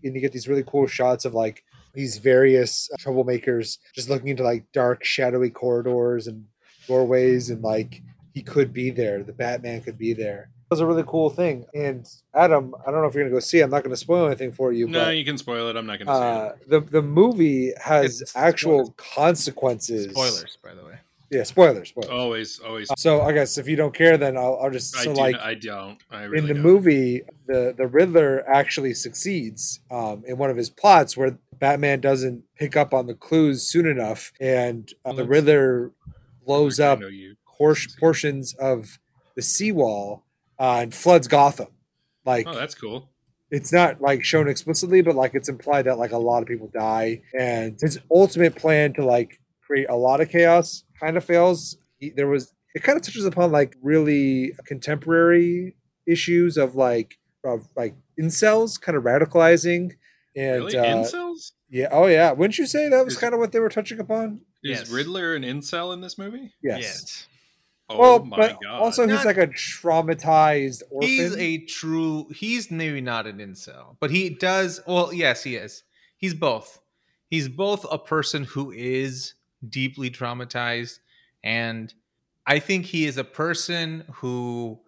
and 0.04 0.16
you 0.16 0.22
get 0.22 0.32
these 0.32 0.48
really 0.48 0.64
cool 0.66 0.88
shots 0.88 1.26
of 1.26 1.34
like 1.34 1.64
these 1.94 2.18
various 2.18 2.90
troublemakers 3.00 3.78
just 3.94 4.10
looking 4.10 4.30
into 4.30 4.44
like 4.44 4.66
dark, 4.72 5.04
shadowy 5.04 5.50
corridors 5.50 6.28
and 6.28 6.46
doorways, 6.88 7.50
and 7.50 7.62
like 7.64 8.02
he 8.34 8.42
could 8.42 8.74
be 8.74 8.90
there. 8.90 9.24
The 9.24 9.34
Batman 9.34 9.82
could 9.82 9.98
be 9.98 10.14
there. 10.14 10.50
It 10.70 10.74
was 10.74 10.82
a 10.82 10.86
really 10.86 11.04
cool 11.08 11.32
thing. 11.32 11.66
And 11.74 12.08
Adam, 12.36 12.76
I 12.86 12.92
don't 12.92 13.02
know 13.02 13.08
if 13.08 13.16
you're 13.16 13.24
gonna 13.24 13.36
go 13.36 13.40
see. 13.40 13.60
it. 13.60 13.64
I'm 13.64 13.72
not 13.72 13.84
gonna 13.84 13.98
spoil 13.98 14.28
anything 14.28 14.52
for 14.52 14.72
you. 14.72 14.88
No, 14.88 15.06
but, 15.06 15.18
you 15.18 15.26
can 15.26 15.38
spoil 15.38 15.68
it. 15.68 15.76
I'm 15.76 15.88
not 15.88 15.98
going 15.98 16.08
to 16.08 16.14
say 16.14 16.22
uh, 16.22 16.52
the 16.68 16.80
the 16.82 17.02
movie 17.02 17.74
has 17.82 18.22
It's 18.22 18.36
actual 18.36 18.94
consequences. 18.98 20.12
Spoilers, 20.12 20.58
by 20.64 20.76
the 20.76 20.86
way. 20.86 21.00
Yeah, 21.32 21.44
spoilers. 21.44 21.90
Spoilers. 21.90 22.10
Always, 22.10 22.60
always. 22.60 22.90
So 22.98 23.22
I 23.22 23.34
guess 23.34 23.58
if 23.58 23.68
you 23.68 23.76
don't 23.76 23.94
care, 23.94 24.18
then 24.18 24.36
I'll, 24.36 24.60
I'll 24.64 24.72
just 24.72 24.96
I 24.98 25.04
so 25.04 25.14
do. 25.14 25.20
like 25.22 25.36
I 25.36 25.54
don't. 25.54 26.00
I 26.10 26.24
really 26.24 26.40
in 26.40 26.48
the 26.48 26.54
don't. 26.56 26.64
movie, 26.64 27.22
the 27.48 27.74
the 27.78 27.86
Riddler 27.88 28.44
actually 28.50 28.94
succeeds 28.96 29.80
um, 29.92 30.24
in 30.28 30.38
one 30.38 30.50
of 30.50 30.58
his 30.58 30.70
plots 30.72 31.16
where 31.16 31.38
Batman 31.60 32.00
doesn't 32.00 32.44
pick 32.58 32.76
up 32.76 32.94
on 32.94 33.06
the 33.08 33.14
clues 33.14 33.64
soon 33.64 33.86
enough, 33.86 34.32
and 34.40 34.92
uh, 35.06 35.14
the 35.14 35.26
Riddler 35.26 35.92
blows 36.46 36.80
up 36.80 37.00
por- 37.58 37.76
portions 38.00 38.56
of 38.56 38.98
the 39.36 39.42
seawall 39.44 40.24
uh, 40.60 40.80
and 40.82 40.96
floods 40.96 41.28
Gotham. 41.28 41.68
Like 42.26 42.48
Oh, 42.48 42.56
that's 42.56 42.74
cool. 42.76 43.10
it's 43.52 43.72
not 43.72 44.02
like 44.02 44.24
shown 44.24 44.48
explicitly, 44.48 45.02
but 45.02 45.16
like 45.16 45.36
it's 45.36 45.50
implied 45.50 45.84
that 45.84 46.00
like 46.00 46.12
a 46.12 46.18
lot 46.18 46.42
of 46.42 46.48
people 46.48 46.72
die, 46.74 47.22
and 47.40 47.78
his 47.80 48.00
ultimate 48.10 48.56
plan 48.56 48.94
to 48.94 49.06
like 49.06 49.40
create 49.62 49.88
a 49.90 49.96
lot 49.96 50.22
of 50.22 50.30
chaos 50.30 50.84
kind 51.00 51.18
of 51.18 51.24
fails. 51.26 51.78
There 52.16 52.28
was 52.28 52.54
it 52.76 52.84
kind 52.84 52.98
of 52.98 53.04
touches 53.04 53.26
upon 53.26 53.52
like 53.52 53.76
really 53.82 54.54
contemporary 54.66 55.76
issues 56.06 56.58
of 56.58 56.76
like 56.76 57.18
of 57.44 57.68
like 57.76 57.96
incels 58.20 58.80
kind 58.80 58.98
of 58.98 59.04
radicalizing 59.04 59.94
and 60.36 60.64
Really, 60.66 60.78
uh, 60.78 60.84
incels? 60.86 61.52
yeah 61.70 61.88
oh 61.92 62.06
yeah 62.08 62.32
wouldn't 62.32 62.58
you 62.58 62.66
say 62.66 62.90
that 62.90 63.04
was 63.06 63.14
Is- 63.16 63.20
kind 63.20 63.34
of 63.34 63.40
what 63.40 63.52
they 63.52 63.60
were 63.60 63.70
touching 63.70 64.00
upon 64.00 64.42
Is 64.64 64.80
Yes. 64.80 64.90
Riddler 64.90 65.36
an 65.36 65.44
incel 65.44 65.94
in 65.94 66.02
this 66.02 66.18
movie? 66.18 66.52
yes, 66.62 67.28
Oh 67.90 67.98
well 68.00 68.24
my 68.26 68.38
but 68.38 68.58
god! 68.62 68.80
also 68.82 69.08
he's 69.08 69.24
like 69.26 69.38
a 69.38 69.48
traumatized 69.48 70.84
orphan 70.92 71.10
He's 71.10 71.36
a 71.38 71.58
true. 71.60 72.28
He's 72.34 72.70
maybe 72.70 73.02
not 73.02 73.26
an 73.28 73.38
incel, 73.38 73.96
but 74.00 74.12
he 74.12 74.30
does. 74.30 74.80
Well, 74.86 75.12
yes, 75.14 75.44
he 75.44 75.56
is. 75.56 75.84
He's 76.18 76.34
both. 76.34 76.80
He's 77.30 77.48
both 77.50 77.86
a 77.92 77.98
person 77.98 78.44
who 78.44 78.72
is 78.72 79.34
deeply 79.68 80.10
traumatized, 80.10 81.00
and 81.44 81.94
I 82.46 82.60
think 82.60 82.86
he 82.86 83.06
is 83.06 83.18
a 83.18 83.24
person 83.24 84.06
who 84.16 84.82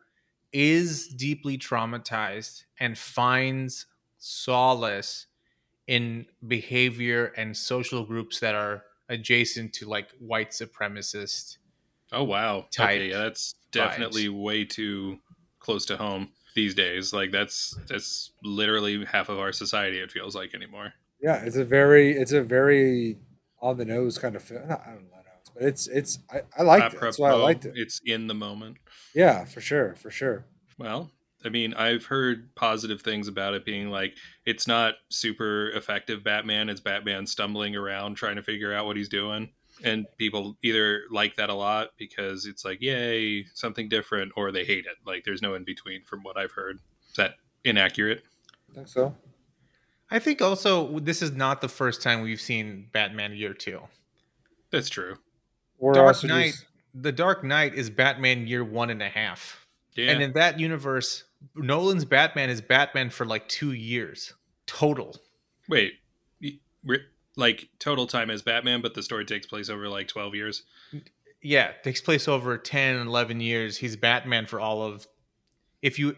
is 0.52 1.08
deeply 1.10 1.58
traumatized 1.58 2.64
and 2.80 2.98
finds 2.98 3.86
solace 4.18 5.28
in 5.88 6.26
behavior 6.48 7.28
and 7.38 7.56
social 7.56 8.06
groups 8.06 8.40
that 8.40 8.56
are 8.56 8.84
adjacent 9.10 9.74
to 9.74 9.86
like 9.88 10.12
white 10.20 10.52
supremacist 10.52 11.58
Oh 12.12 12.24
wow. 12.24 12.68
Type 12.72 12.90
okay, 12.90 13.10
yeah, 13.10 13.24
that's 13.24 13.54
definitely 13.72 14.30
way 14.30 14.66
too 14.66 15.20
close 15.60 15.86
to 15.86 15.98
home 15.98 16.34
these 16.56 16.74
days. 16.76 17.14
Like 17.14 17.32
that's 17.32 17.80
that's 17.88 18.32
literally 18.44 19.06
half 19.06 19.30
of 19.30 19.40
our 19.40 19.54
society. 19.54 20.00
It 20.00 20.12
feels 20.12 20.36
like 20.36 20.54
anymore. 20.54 20.94
Yeah, 21.22 21.44
it's 21.44 21.56
a 21.56 21.66
very 21.66 22.12
it's 22.12 22.32
a 22.32 22.42
very 22.42 23.18
on 23.62 23.78
the 23.78 23.86
nose 23.86 24.18
kind 24.18 24.36
of 24.36 24.44
film. 24.44 24.68
Not 24.68 24.82
on 24.88 24.96
the 24.96 25.02
nose, 25.02 25.52
but 25.54 25.64
it's 25.64 25.88
it's 25.88 26.20
I, 26.32 26.42
I 26.58 26.64
liked 26.64 26.94
it. 26.94 27.02
That's 27.02 27.20
why 27.20 27.30
I 27.30 27.36
liked 27.36 27.66
it. 27.66 27.74
It's 27.76 28.02
in 28.06 28.28
the 28.28 28.34
moment. 28.34 28.78
Yeah, 29.14 29.46
for 29.46 29.62
sure, 29.62 29.96
for 29.96 30.10
sure. 30.10 30.46
Well, 30.78 31.12
I 31.44 31.50
mean, 31.50 31.74
I've 31.74 32.06
heard 32.06 32.54
positive 32.56 33.02
things 33.02 33.28
about 33.28 33.54
it 33.54 33.66
being 33.66 33.90
like 33.90 34.16
it's 34.46 34.68
not 34.68 34.96
super 35.10 35.70
effective 35.72 36.24
Batman. 36.24 36.70
It's 36.70 36.82
Batman 36.82 37.26
stumbling 37.26 37.76
around 37.76 38.16
trying 38.16 38.36
to 38.36 38.44
figure 38.44 38.74
out 38.74 38.86
what 38.86 38.98
he's 38.98 39.10
doing. 39.10 39.50
And 39.84 40.06
people 40.18 40.58
either 40.62 41.04
like 41.10 41.38
that 41.38 41.50
a 41.50 41.56
lot 41.56 41.90
because 41.98 42.46
it's 42.46 42.64
like, 42.64 42.82
yay, 42.82 43.46
something 43.56 43.90
different, 43.90 44.32
or 44.36 44.52
they 44.52 44.64
hate 44.64 44.86
it. 44.86 44.98
Like 45.08 45.24
there's 45.24 45.42
no 45.42 45.56
in 45.56 45.64
between 45.64 46.04
from 46.04 46.22
what 46.22 46.38
I've 46.38 46.52
heard. 46.52 46.78
Is 47.10 47.16
that 47.16 47.36
inaccurate? 47.64 48.24
I 48.72 48.76
think 48.76 48.88
so. 48.88 49.16
I 50.12 50.20
think 50.20 50.42
also 50.42 51.00
this 51.00 51.22
is 51.22 51.32
not 51.32 51.62
the 51.62 51.70
first 51.70 52.02
time 52.02 52.22
we've 52.22 52.42
seen 52.42 52.88
Batman 52.92 53.34
Year 53.34 53.54
Two. 53.54 53.82
That's 54.70 54.90
true. 54.90 55.18
Or 55.80 55.94
Dark 55.94 56.24
Knight. 56.24 56.52
just- 56.52 56.66
The 56.94 57.12
Dark 57.14 57.44
Knight 57.44 57.74
is 57.74 57.90
Batman 57.90 58.46
Year 58.48 58.64
One 58.64 58.90
and 58.90 59.02
a 59.02 59.08
half, 59.10 59.66
Yeah. 59.96 60.12
and 60.12 60.22
in 60.22 60.34
that 60.34 60.60
universe, 60.60 61.24
Nolan's 61.56 62.04
Batman 62.06 62.50
is 62.50 62.62
Batman 62.62 63.10
for 63.10 63.26
like 63.26 63.48
two 63.48 63.72
years 63.72 64.34
total. 64.68 65.16
Wait, 65.70 65.94
like 67.38 67.70
total 67.80 68.08
time 68.08 68.30
as 68.30 68.42
Batman, 68.42 68.82
but 68.82 68.94
the 68.94 69.02
story 69.04 69.26
takes 69.26 69.48
place 69.48 69.70
over 69.70 69.88
like 69.88 70.08
12 70.08 70.36
years. 70.36 70.64
yeah 71.44 71.70
it 71.70 71.84
takes 71.84 72.02
place 72.02 72.28
over 72.28 72.56
10 72.58 72.98
11 73.08 73.40
years 73.42 73.78
he's 73.78 73.96
batman 73.96 74.46
for 74.46 74.60
all 74.60 74.84
of 74.84 75.08
if 75.82 75.98
you 75.98 76.16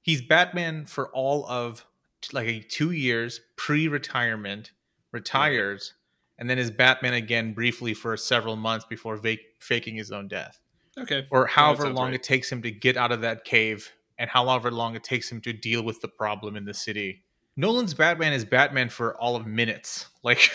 he's 0.00 0.22
batman 0.22 0.86
for 0.86 1.08
all 1.10 1.44
of 1.46 1.84
like 2.32 2.46
a 2.48 2.60
two 2.60 2.90
years 2.92 3.40
pre-retirement 3.56 4.70
retires 5.12 5.94
and 6.38 6.48
then 6.48 6.58
is 6.58 6.70
batman 6.70 7.14
again 7.14 7.52
briefly 7.52 7.94
for 7.94 8.16
several 8.16 8.56
months 8.56 8.84
before 8.88 9.16
va- 9.16 9.36
faking 9.58 9.94
his 9.96 10.10
own 10.12 10.28
death 10.28 10.58
Okay. 10.98 11.26
or 11.30 11.46
however 11.46 11.84
sounds 11.84 11.96
long 11.96 12.06
right. 12.08 12.14
it 12.14 12.22
takes 12.22 12.50
him 12.52 12.62
to 12.62 12.70
get 12.70 12.96
out 12.96 13.12
of 13.12 13.22
that 13.22 13.44
cave 13.44 13.90
and 14.18 14.28
however 14.28 14.70
long 14.70 14.94
it 14.94 15.02
takes 15.04 15.30
him 15.32 15.40
to 15.42 15.52
deal 15.52 15.82
with 15.82 16.00
the 16.00 16.08
problem 16.08 16.56
in 16.56 16.64
the 16.64 16.74
city 16.74 17.22
nolan's 17.56 17.94
batman 17.94 18.32
is 18.32 18.44
batman 18.44 18.88
for 18.88 19.16
all 19.16 19.34
of 19.36 19.46
minutes 19.46 20.06
like 20.22 20.50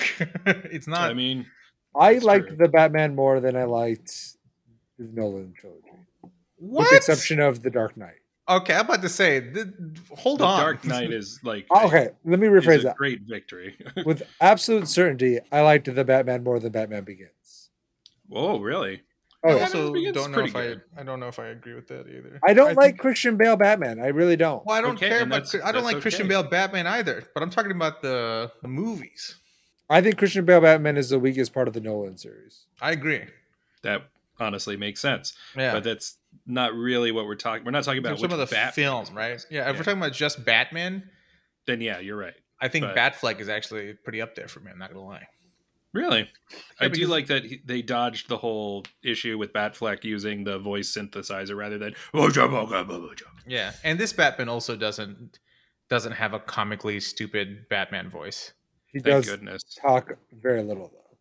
it's 0.46 0.88
not 0.88 1.10
I 1.10 1.14
mean, 1.14 1.46
I 2.00 2.14
That's 2.14 2.26
liked 2.26 2.48
true. 2.50 2.58
the 2.58 2.68
Batman 2.68 3.16
more 3.16 3.40
than 3.40 3.56
I 3.56 3.64
liked 3.64 4.12
the 5.00 5.06
Nolan 5.12 5.54
trilogy, 5.58 5.82
what 6.58 6.82
with 6.82 6.90
the 6.92 6.96
exception 6.98 7.40
of 7.40 7.64
the 7.64 7.72
Dark 7.72 7.98
Knight. 7.98 8.20
Okay, 8.50 8.74
I'm 8.74 8.86
about 8.86 9.02
to 9.02 9.10
say, 9.10 9.42
th- 9.42 9.68
hold 10.12 10.40
the 10.40 10.46
on. 10.46 10.60
Dark 10.60 10.86
Knight 10.86 11.12
is 11.12 11.40
like 11.44 11.66
Oh, 11.70 11.88
okay, 11.88 12.10
let 12.26 12.40
me 12.40 12.48
rephrase 12.48 12.84
that. 12.84 12.96
great 12.96 13.22
victory. 13.22 13.76
With 14.06 14.24
absolute 14.40 14.88
certainty, 14.88 15.40
I 15.52 15.62
liked 15.62 15.94
the 15.94 16.06
Batman 16.06 16.44
more 16.44 16.60
than 16.60 16.72
Batman 16.72 17.04
Begins. 17.04 17.70
Whoa, 18.28 18.60
really? 18.60 19.02
Oh, 19.44 19.50
I 19.52 19.56
yeah. 19.58 19.62
Also 19.64 19.94
don't 19.94 20.32
know 20.32 20.40
if 20.46 20.56
I, 20.56 20.62
good. 20.68 20.82
I 20.98 21.04
don't 21.04 21.20
know 21.20 21.28
if 21.28 21.40
I 21.40 21.48
agree 21.48 21.74
with 21.76 21.88
that 21.90 22.08
either. 22.08 22.40
I 22.46 22.54
don't 22.54 22.76
like 22.76 22.92
think- 22.94 23.00
Christian 23.00 23.38
Bale 23.38 23.56
Batman. 23.58 24.00
I 24.00 24.08
really 24.08 24.36
don't. 24.36 24.66
well, 24.66 24.76
I 24.78 24.82
don't 24.82 24.96
Okay, 24.96 25.10
care 25.10 25.24
about. 25.24 25.54
I 25.56 25.72
don't 25.72 25.84
that's 25.84 25.94
like 25.94 26.02
Christian. 26.02 26.28
Bale 26.28 26.44
Batman 26.44 26.88
either. 26.88 27.24
But 27.34 27.44
I'm 27.44 27.50
talking 27.50 27.72
about 27.72 28.02
the, 28.02 28.52
the 28.62 28.68
movies. 28.68 29.36
I 29.90 30.02
think 30.02 30.18
Christian 30.18 30.44
Bale 30.46 30.60
Batman 30.62 30.98
is 30.98 31.10
the 31.10 31.20
weakest 31.20 31.54
part 31.54 31.68
of 31.68 31.74
the 31.74 31.80
Nolan 31.82 32.18
series. 32.18 32.66
I 32.82 32.92
agree. 32.92 33.26
That 33.84 34.04
honestly 34.40 34.76
makes 34.76 35.00
sense. 35.00 35.34
Yeah, 35.56 35.74
But 35.74 35.84
that's 35.84 36.18
not 36.46 36.74
really 36.74 37.12
what 37.12 37.26
we're 37.26 37.36
talking. 37.36 37.66
We're 37.66 37.72
not 37.72 37.84
talking 37.84 38.00
about 38.00 38.20
some 38.20 38.32
of 38.32 38.38
the 38.40 38.46
Batman 38.46 38.72
film, 39.06 39.16
right? 39.16 39.46
Yeah, 39.50 39.62
if 39.62 39.68
Yeah. 39.68 39.72
we're 39.80 39.84
talking 39.84 40.00
about 40.02 40.14
just 40.14 40.44
Batman, 40.46 41.10
Then 41.66 41.82
yeah, 41.82 42.00
you're 42.00 42.16
right. 42.18 42.34
I 42.62 42.70
think 42.70 42.86
But- 42.86 42.96
Batfleck 42.96 43.40
is 43.42 43.50
actually 43.50 43.94
pretty 43.94 44.22
up 44.22 44.36
there 44.36 44.48
for 44.48 44.62
me. 44.62 44.72
I'm 44.72 44.80
not 44.80 44.90
gonna 44.94 45.06
lie. 45.06 45.28
Really, 45.94 46.30
I 46.80 46.86
Yeah, 46.86 46.88
do 46.90 47.08
like 47.08 47.28
that 47.28 47.44
he, 47.46 47.62
they 47.66 47.82
dodged 47.82 48.30
the 48.30 48.38
whole 48.38 48.86
issue 49.04 49.38
with 49.38 49.52
Batfleck 49.54 50.04
using 50.04 50.44
the 50.44 50.60
voice 50.60 50.92
synthesizer 50.96 51.56
rather 51.58 51.78
than. 51.78 51.94
Oh, 52.14 52.30
oh, 52.36 52.68
oh, 52.72 53.14
yeah, 53.48 53.74
and 53.84 54.00
this 54.00 54.14
Batman 54.14 54.48
also 54.50 54.76
doesn't 54.76 55.40
doesn't 55.90 56.12
have 56.14 56.34
a 56.34 56.40
comically 56.40 57.00
stupid 57.00 57.68
Batman 57.70 58.10
voice. 58.10 58.54
He 58.92 59.00
Thank 59.00 59.26
does 59.26 59.30
goodness. 59.30 59.64
talk 59.82 60.12
very 60.32 60.62
little 60.62 60.90
though. 60.90 61.18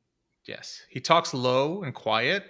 Yes, 0.46 0.82
he 0.90 1.00
talks 1.00 1.32
low 1.34 1.82
and 1.82 1.94
quiet, 1.94 2.44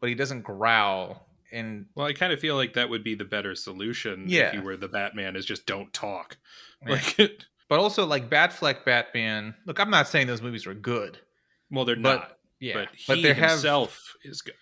but 0.00 0.08
he 0.08 0.14
doesn't 0.14 0.42
growl. 0.42 1.25
And 1.52 1.86
Well, 1.94 2.06
I 2.06 2.12
kind 2.12 2.32
of 2.32 2.40
feel 2.40 2.56
like 2.56 2.74
that 2.74 2.88
would 2.90 3.04
be 3.04 3.14
the 3.14 3.24
better 3.24 3.54
solution 3.54 4.24
Yeah. 4.26 4.48
if 4.48 4.54
you 4.54 4.62
were 4.62 4.76
the 4.76 4.88
Batman, 4.88 5.36
is 5.36 5.46
just 5.46 5.66
don't 5.66 5.92
talk. 5.92 6.36
Yeah. 6.86 6.92
Like, 7.18 7.40
But 7.68 7.80
also 7.80 8.06
like 8.06 8.30
Batfleck 8.30 8.84
Batman. 8.84 9.54
Look, 9.66 9.80
I'm 9.80 9.90
not 9.90 10.06
saying 10.06 10.28
those 10.28 10.42
movies 10.42 10.66
were 10.66 10.74
good. 10.74 11.18
well, 11.70 11.84
they're 11.84 11.96
But- 11.96 12.02
not, 12.20 12.38
Yeah, 12.60 12.74
but 12.74 12.88
but, 13.08 13.16
he 13.16 13.22
they 13.24 13.34
have 13.34 13.50
himself 13.50 14.14
is 14.22 14.40
good. 14.42 14.54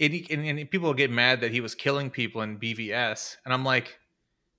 and, 0.00 0.12
and, 0.30 0.58
and 0.58 0.70
people 0.70 0.92
get 0.94 1.10
mad 1.10 1.40
that 1.42 1.52
he 1.52 1.60
was 1.60 1.74
killing 1.76 2.10
people 2.10 2.42
in 2.42 2.58
BVS, 2.58 3.36
and 3.44 3.54
I'm 3.54 3.64
like, 3.64 3.98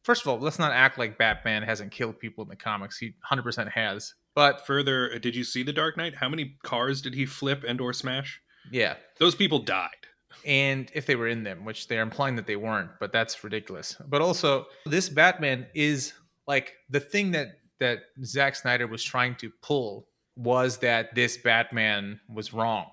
first 0.04 0.22
of 0.22 0.28
all, 0.30 0.40
let's 0.40 0.58
not 0.60 0.72
act 0.72 0.98
like 0.98 1.18
Batman 1.18 1.64
hasn't 1.64 1.92
killed 1.92 2.18
people 2.20 2.44
in 2.44 2.50
the 2.50 2.56
comics. 2.56 2.98
He 2.98 3.08
100 3.08 3.44
percent 3.44 3.70
has. 3.70 4.14
But 4.36 4.66
Further, 4.66 5.12
uh, 5.14 5.18
did 5.18 5.36
you 5.36 5.44
see 5.44 5.62
the 5.62 5.74
Dark 5.74 5.98
Knight? 5.98 6.16
How 6.16 6.30
many 6.30 6.56
cars 6.64 7.02
did 7.02 7.14
he 7.14 7.26
flip 7.26 7.66
and 7.68 7.82
or 7.82 7.92
smash? 7.92 8.40
yeah, 8.72 8.96
Those 9.20 9.36
people 9.36 9.60
died. 9.60 10.01
And 10.46 10.92
if 10.94 11.06
they 11.06 11.16
were 11.16 11.28
in 11.28 11.44
them, 11.44 11.66
which 11.66 11.88
they're 11.88 12.02
implying 12.02 12.36
that 12.36 12.48
they 12.48 12.56
weren't, 12.56 12.92
but 13.00 13.12
that's 13.12 13.44
ridiculous. 13.44 13.96
But 14.08 14.22
also, 14.22 14.68
this 14.86 15.10
Batman 15.10 15.68
is 15.74 16.14
like 16.48 16.74
the 16.90 17.00
thing 17.00 17.32
that 17.32 17.60
that 17.80 18.00
Zack 18.24 18.56
Snyder 18.56 18.88
was 18.88 19.04
trying 19.04 19.36
to 19.36 19.52
pull 19.62 20.08
was 20.36 20.78
that 20.78 21.14
this 21.16 21.38
Batman 21.38 22.20
was 22.30 22.54
wrong 22.54 22.88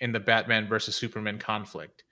in 0.00 0.12
the 0.12 0.20
Batman 0.20 0.66
versus 0.66 0.96
Superman 0.96 1.38
conflict. 1.38 2.04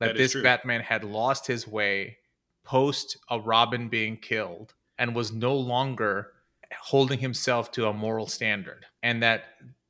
That, 0.00 0.06
That 0.06 0.14
is 0.16 0.18
this 0.18 0.32
true. 0.32 0.42
Batman 0.42 0.80
had 0.80 1.04
lost 1.04 1.46
his 1.46 1.66
way 1.66 2.18
post 2.64 3.16
a 3.30 3.38
Robin 3.40 3.88
being 3.88 4.16
killed 4.16 4.74
and 4.98 5.14
was 5.14 5.32
no 5.32 5.54
longer 5.54 6.32
holding 6.78 7.18
himself 7.18 7.70
to 7.72 7.86
a 7.86 7.92
moral 7.92 8.26
standard, 8.26 8.84
and 9.02 9.22
that 9.22 9.44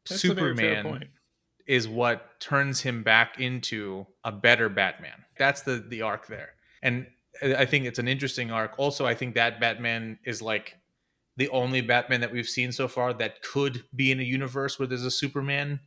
That's 0.09 0.23
a 0.25 0.35
very 0.35 0.55
fair 0.55 0.77
Superman 0.77 0.85
point. 0.85 1.11
Is 1.67 1.89
what 1.89 2.39
turns 2.41 2.81
him 2.81 3.03
back 3.03 3.41
into 3.41 4.07
a 4.25 4.33
better 4.33 4.69
Batman. 4.69 5.25
That's 5.39 5.63
the 5.63 5.85
the 5.89 6.03
arc 6.03 6.27
there. 6.27 6.51
And 6.83 7.07
I 7.43 7.65
think 7.67 7.85
it's 7.85 7.99
an 7.99 8.09
interesting 8.09 8.51
arc. 8.51 8.75
Also, 8.79 9.07
I 9.07 9.15
think 9.15 9.35
that 9.35 9.61
Batman 9.61 10.19
is 10.25 10.41
like 10.41 10.79
the 11.37 11.49
only 11.51 11.81
Batman 11.81 12.21
that 12.21 12.33
we've 12.33 12.49
seen 12.49 12.73
so 12.73 12.89
far 12.89 13.13
that 13.15 13.43
could 13.43 13.85
be 13.95 14.11
in 14.11 14.21
a 14.21 14.23
universe 14.23 14.79
where 14.79 14.87
there's 14.87 15.05
a 15.05 15.11
Superman 15.11 15.81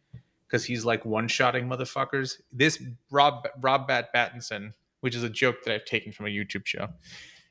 because 0.48 0.66
he's 0.66 0.86
like 0.86 1.06
one-shotting 1.06 1.68
motherfuckers. 1.68 2.42
This 2.52 2.82
Rob 3.10 3.48
Rob 3.62 3.88
Bat 3.88 4.10
Pattinson, 4.14 4.74
which 5.02 5.16
is 5.16 5.24
a 5.24 5.30
joke 5.30 5.64
that 5.66 5.74
I've 5.74 5.86
taken 5.86 6.12
from 6.12 6.28
a 6.28 6.30
YouTube 6.30 6.66
show, 6.66 6.88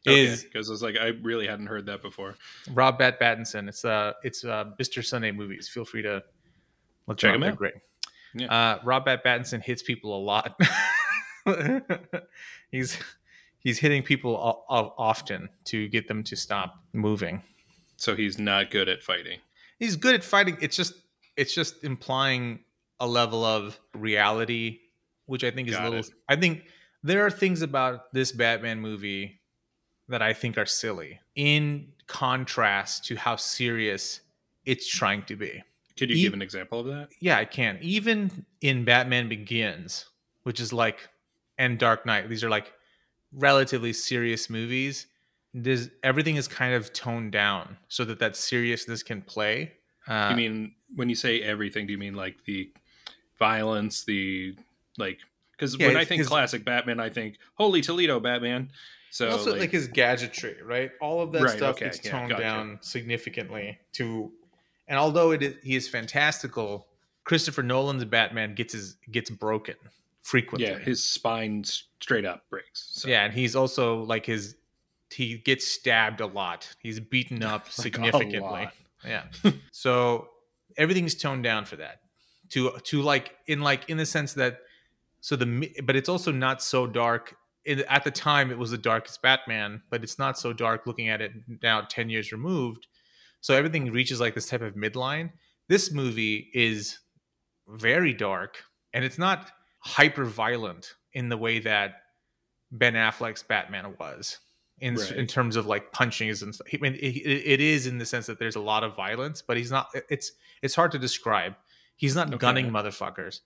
is 0.07 0.45
because 0.45 0.69
I 0.69 0.73
was 0.73 0.83
like, 0.83 0.97
I 0.97 1.09
really 1.23 1.47
hadn't 1.47 1.67
heard 1.67 1.87
that 1.87 2.03
before. 2.03 2.35
Rob 2.73 2.99
Bat 2.99 3.21
Pattinson. 3.21 3.69
It's 3.69 3.85
uh 3.85 4.13
it's 4.23 4.45
uh 4.45 4.67
Mr. 4.81 5.05
Sunday 5.05 5.33
movies. 5.33 5.69
Feel 5.69 5.85
free 5.85 6.03
to 6.03 6.23
look 7.07 7.19
Check 7.19 7.33
them 7.33 7.43
out. 7.43 7.47
They're 7.47 7.57
great. 7.57 7.75
Yeah. 8.39 8.47
Uh, 8.53 8.79
Rob 8.85 9.05
Bat 9.05 9.25
Pattinson 9.25 9.63
hits 9.63 9.83
people 9.83 10.17
a 10.17 10.23
lot. 10.23 10.59
he's 12.71 12.99
he's 13.59 13.79
hitting 13.79 14.03
people 14.03 14.35
o- 14.37 14.65
o- 14.75 14.95
often 14.99 15.49
to 15.67 15.89
get 15.89 16.09
them 16.09 16.23
to 16.25 16.37
stop 16.37 16.83
moving. 16.93 17.43
So 17.97 18.15
he's 18.15 18.39
not 18.39 18.71
good 18.71 18.89
at 18.89 19.03
fighting. 19.03 19.39
He's 19.79 19.97
good 19.97 20.15
at 20.15 20.25
fighting. 20.25 20.57
It's 20.61 20.77
just 20.77 20.95
it's 21.37 21.55
just 21.55 21.85
implying 21.85 22.61
a 23.01 23.07
level 23.07 23.45
of 23.45 23.79
reality, 23.95 24.81
which 25.27 25.45
I 25.45 25.51
think 25.51 25.69
is 25.69 25.75
Got 25.75 25.87
a 25.87 25.91
little. 25.91 26.05
it. 26.05 26.11
I 26.29 26.37
think 26.37 26.65
there 27.03 27.25
are 27.25 27.31
things 27.31 27.63
about 27.63 28.13
this 28.13 28.33
Batman 28.33 28.81
movie 28.81 29.41
that 30.09 30.23
I 30.23 30.33
think 30.33 30.59
are 30.59 30.67
silly 30.67 31.21
in 31.35 31.93
contrast 32.07 33.05
to 33.07 33.17
how 33.17 33.37
serious 33.37 34.21
it's 34.65 34.87
trying 34.89 35.23
to 35.25 35.37
be. 35.37 35.63
Could 35.99 36.11
you 36.11 36.17
He- 36.17 36.23
give 36.23 36.33
an 36.35 36.43
example 36.43 36.81
of 36.81 36.87
that? 36.87 37.09
Yeah, 37.21 37.37
I 37.39 37.45
can. 37.45 37.79
Even 37.83 38.45
in 38.61 38.85
Batman 38.85 39.29
Begins, 39.29 40.07
which 40.45 40.61
is 40.61 40.73
like, 40.73 41.09
and 41.59 41.79
Dark 41.79 42.07
Knight, 42.07 42.29
these 42.29 42.45
are 42.45 42.49
like 42.51 42.73
relatively 43.33 43.93
serious 43.93 44.49
movies. 44.49 45.07
There's 45.55 45.89
everything 46.03 46.37
is 46.37 46.47
kind 46.49 46.75
of 46.75 46.93
toned 46.93 47.33
down 47.33 47.77
so 47.89 48.05
that 48.05 48.19
that 48.21 48.37
seriousness 48.37 49.03
can 49.03 49.23
play. 49.23 49.73
Uh, 50.07 50.29
you 50.31 50.37
mean 50.37 50.75
when 50.95 51.09
you 51.09 51.15
say 51.15 51.41
everything? 51.43 51.87
Do 51.87 51.93
you 51.93 51.99
mean 51.99 52.15
like 52.15 52.45
the 52.45 52.71
violence, 53.39 54.05
the 54.05 54.57
like? 54.97 55.19
Because 55.53 55.77
Yeah, 55.79 55.89
when 55.89 55.97
I 55.97 56.05
think 56.05 56.19
his- 56.21 56.29
classic 56.29 56.65
Batman, 56.65 57.01
I 57.01 57.09
think 57.09 57.37
Holy 57.55 57.81
Toledo 57.81 58.21
Batman. 58.21 58.71
So 59.11 59.31
also 59.31 59.53
like, 59.53 59.61
like, 59.61 59.71
his 59.73 59.89
gadgetry, 59.89 60.57
right? 60.63 60.93
All 61.01 61.21
of 61.23 61.33
that 61.33 61.43
Right, 61.43 61.57
stuff 61.57 61.77
okay, 61.77 61.87
gets 61.87 62.05
yeah, 62.05 62.11
toned 62.13 62.31
gotcha. 62.31 62.43
down 62.43 62.79
significantly 62.83 63.79
to, 63.95 64.31
and 64.89 64.99
although 64.99 65.31
it 65.31 65.43
is, 65.43 65.55
he 65.63 65.77
is 65.77 65.89
fantastical, 65.89 66.87
Christopher 67.25 67.63
Nolan's 67.63 68.05
Batman 68.05 68.55
gets 68.55 68.73
his 68.73 68.97
gets 69.11 69.31
broken 69.31 69.77
frequently. 70.23 70.69
Yeah, 70.69 70.79
his 70.79 71.05
spine 71.05 71.65
straight 71.65 72.25
up 72.25 72.49
breaks. 72.51 72.89
So. 72.93 73.09
Yeah, 73.09 73.25
and 73.25 73.33
he's 73.33 73.55
also 73.55 74.03
like 74.03 74.27
his 74.27 74.57
he 75.11 75.39
gets 75.39 75.67
stabbed 75.67 76.21
a 76.21 76.27
lot. 76.27 76.75
He's 76.81 77.01
beaten 77.01 77.43
up 77.43 77.65
Like, 77.67 77.73
significantly. 77.73 78.69
Yeah. 79.05 79.25
so 79.73 80.29
everything's 80.77 81.15
toned 81.15 81.45
down 81.45 81.65
for 81.65 81.77
that. 81.77 82.01
To 82.51 82.73
to 82.85 83.03
like 83.03 83.37
in 83.47 83.61
like 83.61 83.89
in 83.91 83.99
the 83.99 84.07
sense 84.07 84.33
that 84.35 84.61
so 85.21 85.37
the 85.37 85.47
mi- 85.47 85.75
but 85.85 85.97
it's 85.97 86.09
also 86.09 86.33
not 86.33 86.63
so 86.63 86.87
dark. 86.87 87.37
In, 87.65 87.81
at 87.81 88.05
the 88.05 88.11
time, 88.11 88.51
it 88.51 88.57
was 88.57 88.71
the 88.71 88.79
darkest 88.79 89.21
Batman, 89.21 89.83
but 89.91 90.03
it's 90.03 90.19
not 90.19 90.39
so 90.39 90.55
dark 90.55 90.87
looking 90.87 91.11
at 91.11 91.21
it 91.21 91.33
now, 91.63 91.83
ten 91.83 92.09
years 92.09 92.33
removed. 92.33 92.87
So 93.41 93.55
everything 93.55 93.91
reaches 93.93 94.21
like 94.21 94.35
this 94.35 94.49
type 94.49 94.63
of 94.63 94.75
midline. 94.75 95.31
This 95.69 95.93
movie 95.93 96.51
is 96.55 96.99
very 97.69 98.13
dark, 98.15 98.63
and 98.93 99.05
it's 99.05 99.19
not 99.19 99.51
hyper 99.81 100.25
violent 100.25 100.95
in 101.13 101.29
the 101.29 101.37
way 101.37 101.59
that 101.61 102.03
Ben 102.73 102.95
Affleck's 102.95 103.43
Batman 103.43 103.95
was 103.99 104.39
in 104.81 104.95
Right. 104.97 105.13
in 105.13 105.27
terms 105.27 105.57
of 105.57 105.67
like 105.67 105.93
punchings 105.93 106.43
and 106.43 106.55
stuff. 106.55 106.67
I 106.73 106.79
mean, 106.79 106.95
it, 106.95 107.17
it 107.17 107.61
is 107.61 107.87
in 107.87 107.99
the 107.99 108.07
sense 108.07 108.27
that 108.27 108.39
there's 108.39 108.57
a 108.57 108.61
lot 108.61 108.85
of 108.85 108.95
violence, 108.97 109.43
but 109.43 109.57
he's 109.57 109.71
not. 109.71 109.89
It's 110.09 110.33
it's 110.63 110.75
hard 110.75 110.93
to 110.93 110.99
describe. 110.99 111.55
He's 111.97 112.15
not 112.15 112.29
Okay. 112.29 112.39
gunning 112.39 112.71
motherfuckers, 112.71 113.41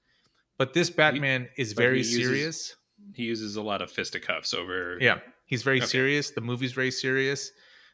but 0.58 0.74
this 0.74 0.90
Batman 0.90 1.48
is 1.56 1.72
very 1.72 2.02
he 2.02 2.08
uses- 2.08 2.26
serious. 2.26 2.76
He 3.14 3.24
uses 3.24 3.56
a 3.56 3.62
lot 3.62 3.82
of 3.82 3.90
fisticuffs 3.90 4.54
over. 4.54 4.96
Yeah, 5.00 5.18
he's 5.46 5.62
very 5.62 5.78
Okay. 5.78 5.86
serious. 5.86 6.30
The 6.30 6.40
movie's 6.40 6.72
very 6.72 6.90
serious. 6.92 7.50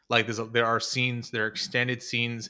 Like 0.09 0.25
there's 0.25 0.39
a, 0.39 0.45
there 0.45 0.65
are 0.65 0.79
scenes, 0.79 1.29
there 1.31 1.45
are 1.45 1.47
extended 1.47 2.01
scenes 2.03 2.49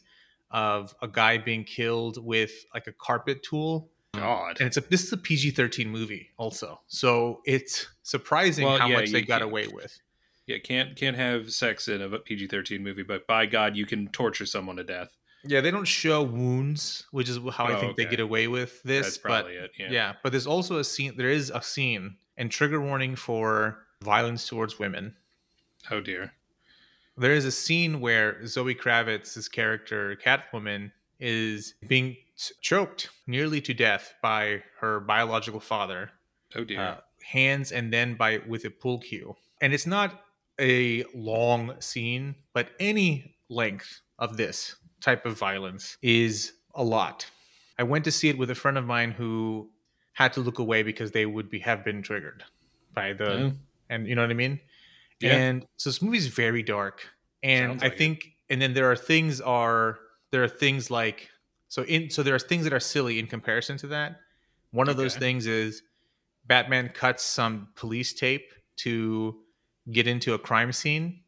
of 0.51 0.95
a 1.01 1.07
guy 1.07 1.37
being 1.37 1.63
killed 1.63 2.23
with 2.23 2.51
like 2.73 2.87
a 2.87 2.91
carpet 2.93 3.43
tool. 3.43 3.89
God. 4.13 4.57
And 4.59 4.67
it's 4.67 4.77
a 4.77 4.81
this 4.81 5.03
is 5.03 5.13
a 5.13 5.17
PG-13 5.17 5.85
movie 5.87 6.29
also. 6.37 6.79
So 6.87 7.41
it's 7.45 7.87
surprising 8.03 8.65
Well, 8.65 8.77
how 8.77 8.87
yeah, 8.87 8.95
much 9.01 9.11
they 9.11 9.21
got 9.21 9.41
away 9.41 9.67
with. 9.67 9.99
Yeah, 10.47 10.57
can't 10.57 10.95
can't 10.95 11.15
have 11.15 11.51
sex 11.51 11.87
in 11.87 12.01
a 12.01 12.17
PG 12.17 12.47
thirteen 12.47 12.83
movie, 12.83 13.03
but 13.03 13.27
by 13.27 13.45
God, 13.45 13.75
you 13.77 13.85
can 13.85 14.07
torture 14.07 14.47
someone 14.47 14.77
to 14.77 14.83
death. 14.83 15.15
Yeah, 15.43 15.61
they 15.61 15.69
don't 15.69 15.85
show 15.87 16.23
wounds, 16.23 17.05
which 17.11 17.29
is 17.29 17.37
how 17.53 17.65
I 17.65 17.75
Oh, 17.77 17.79
think 17.79 17.97
they 17.97 18.05
get 18.05 18.19
away 18.19 18.47
with 18.47 18.81
this. 18.81 19.05
That's 19.05 19.17
but 19.19 19.45
it. 19.51 19.71
yeah. 19.77 19.87
Yeah. 19.91 20.13
but 20.23 20.31
there's 20.31 20.47
also 20.47 20.79
a 20.79 20.83
scene. 20.83 21.15
There 21.15 21.29
is 21.29 21.51
a 21.53 21.61
scene 21.61 22.15
and 22.35 22.49
trigger 22.49 22.81
warning 22.81 23.15
for 23.15 23.77
violence 24.01 24.47
towards 24.47 24.79
women. 24.79 25.15
Oh 25.91 26.01
dear. 26.01 26.33
There 27.19 27.33
is 27.33 27.45
a 27.45 27.51
scene 27.51 27.99
where 27.99 28.45
Zoe 28.47 28.73
Kravitz's 28.73 29.49
character 29.49 30.15
Catwoman 30.15 30.91
is 31.19 31.73
being 31.87 32.15
choked 32.61 33.09
nearly 33.27 33.59
to 33.61 33.73
death 33.73 34.13
by 34.21 34.63
her 34.79 35.01
biological 35.01 35.59
father, 35.59 36.11
Oh 36.55 36.63
dear. 36.63 36.79
uh, 36.79 36.97
hands 37.23 37.71
and 37.73 37.91
then 37.91 38.15
by 38.15 38.39
with 38.47 38.63
a 38.63 38.69
pull 38.69 38.99
cue. 38.99 39.35
And 39.61 39.73
it's 39.73 39.85
not 39.85 40.21
a 40.59 41.03
long 41.13 41.75
scene, 41.81 42.35
but 42.53 42.69
any 42.79 43.35
length 43.49 43.99
of 44.17 44.37
this 44.37 44.75
type 45.01 45.25
of 45.25 45.37
violence 45.37 45.97
is 46.01 46.53
a 46.73 46.83
lot. 46.83 47.25
I 47.77 47.83
went 47.83 48.05
to 48.05 48.11
see 48.11 48.29
it 48.29 48.37
with 48.37 48.49
a 48.49 48.55
friend 48.55 48.77
of 48.77 48.85
mine 48.85 49.11
who 49.11 49.69
had 50.13 50.31
to 50.33 50.39
look 50.41 50.59
away 50.59 50.83
because 50.83 51.11
they 51.11 51.25
would 51.25 51.49
be 51.49 51.59
have 51.59 51.83
been 51.83 52.01
triggered 52.01 52.43
by 52.93 53.11
the 53.13 53.31
Oh, 53.31 53.51
and 53.89 54.07
you 54.07 54.15
know 54.15 54.21
what 54.21 54.31
I 54.31 54.35
mean? 54.35 54.59
Yeah. 55.19 55.35
And 55.35 55.65
so 55.77 55.89
this 55.89 56.01
movie's 56.01 56.27
very 56.27 56.63
dark. 56.63 57.01
And 57.43 57.71
I 57.71 57.85
like 57.85 57.93
it. 57.93 57.97
think 57.97 58.29
and 58.49 58.61
then 58.61 58.73
there 58.73 58.91
are 58.91 58.95
things 58.95 59.41
are 59.41 59.99
there 60.31 60.43
are 60.43 60.47
things 60.47 60.89
like 60.91 61.29
so 61.67 61.83
in 61.83 62.09
so 62.09 62.23
there 62.23 62.35
are 62.35 62.39
things 62.39 62.63
that 62.63 62.73
are 62.73 62.79
silly 62.79 63.19
in 63.19 63.27
comparison 63.27 63.77
to 63.77 63.87
that. 63.87 64.19
One 64.71 64.87
of 64.87 64.97
those 64.97 65.15
things 65.15 65.47
is 65.47 65.81
Batman 66.45 66.89
cuts 66.89 67.23
some 67.23 67.69
police 67.75 68.13
tape 68.13 68.51
to 68.77 69.35
get 69.91 70.07
into 70.07 70.33
a 70.33 70.39
crime 70.39 70.71
scene 70.71 71.21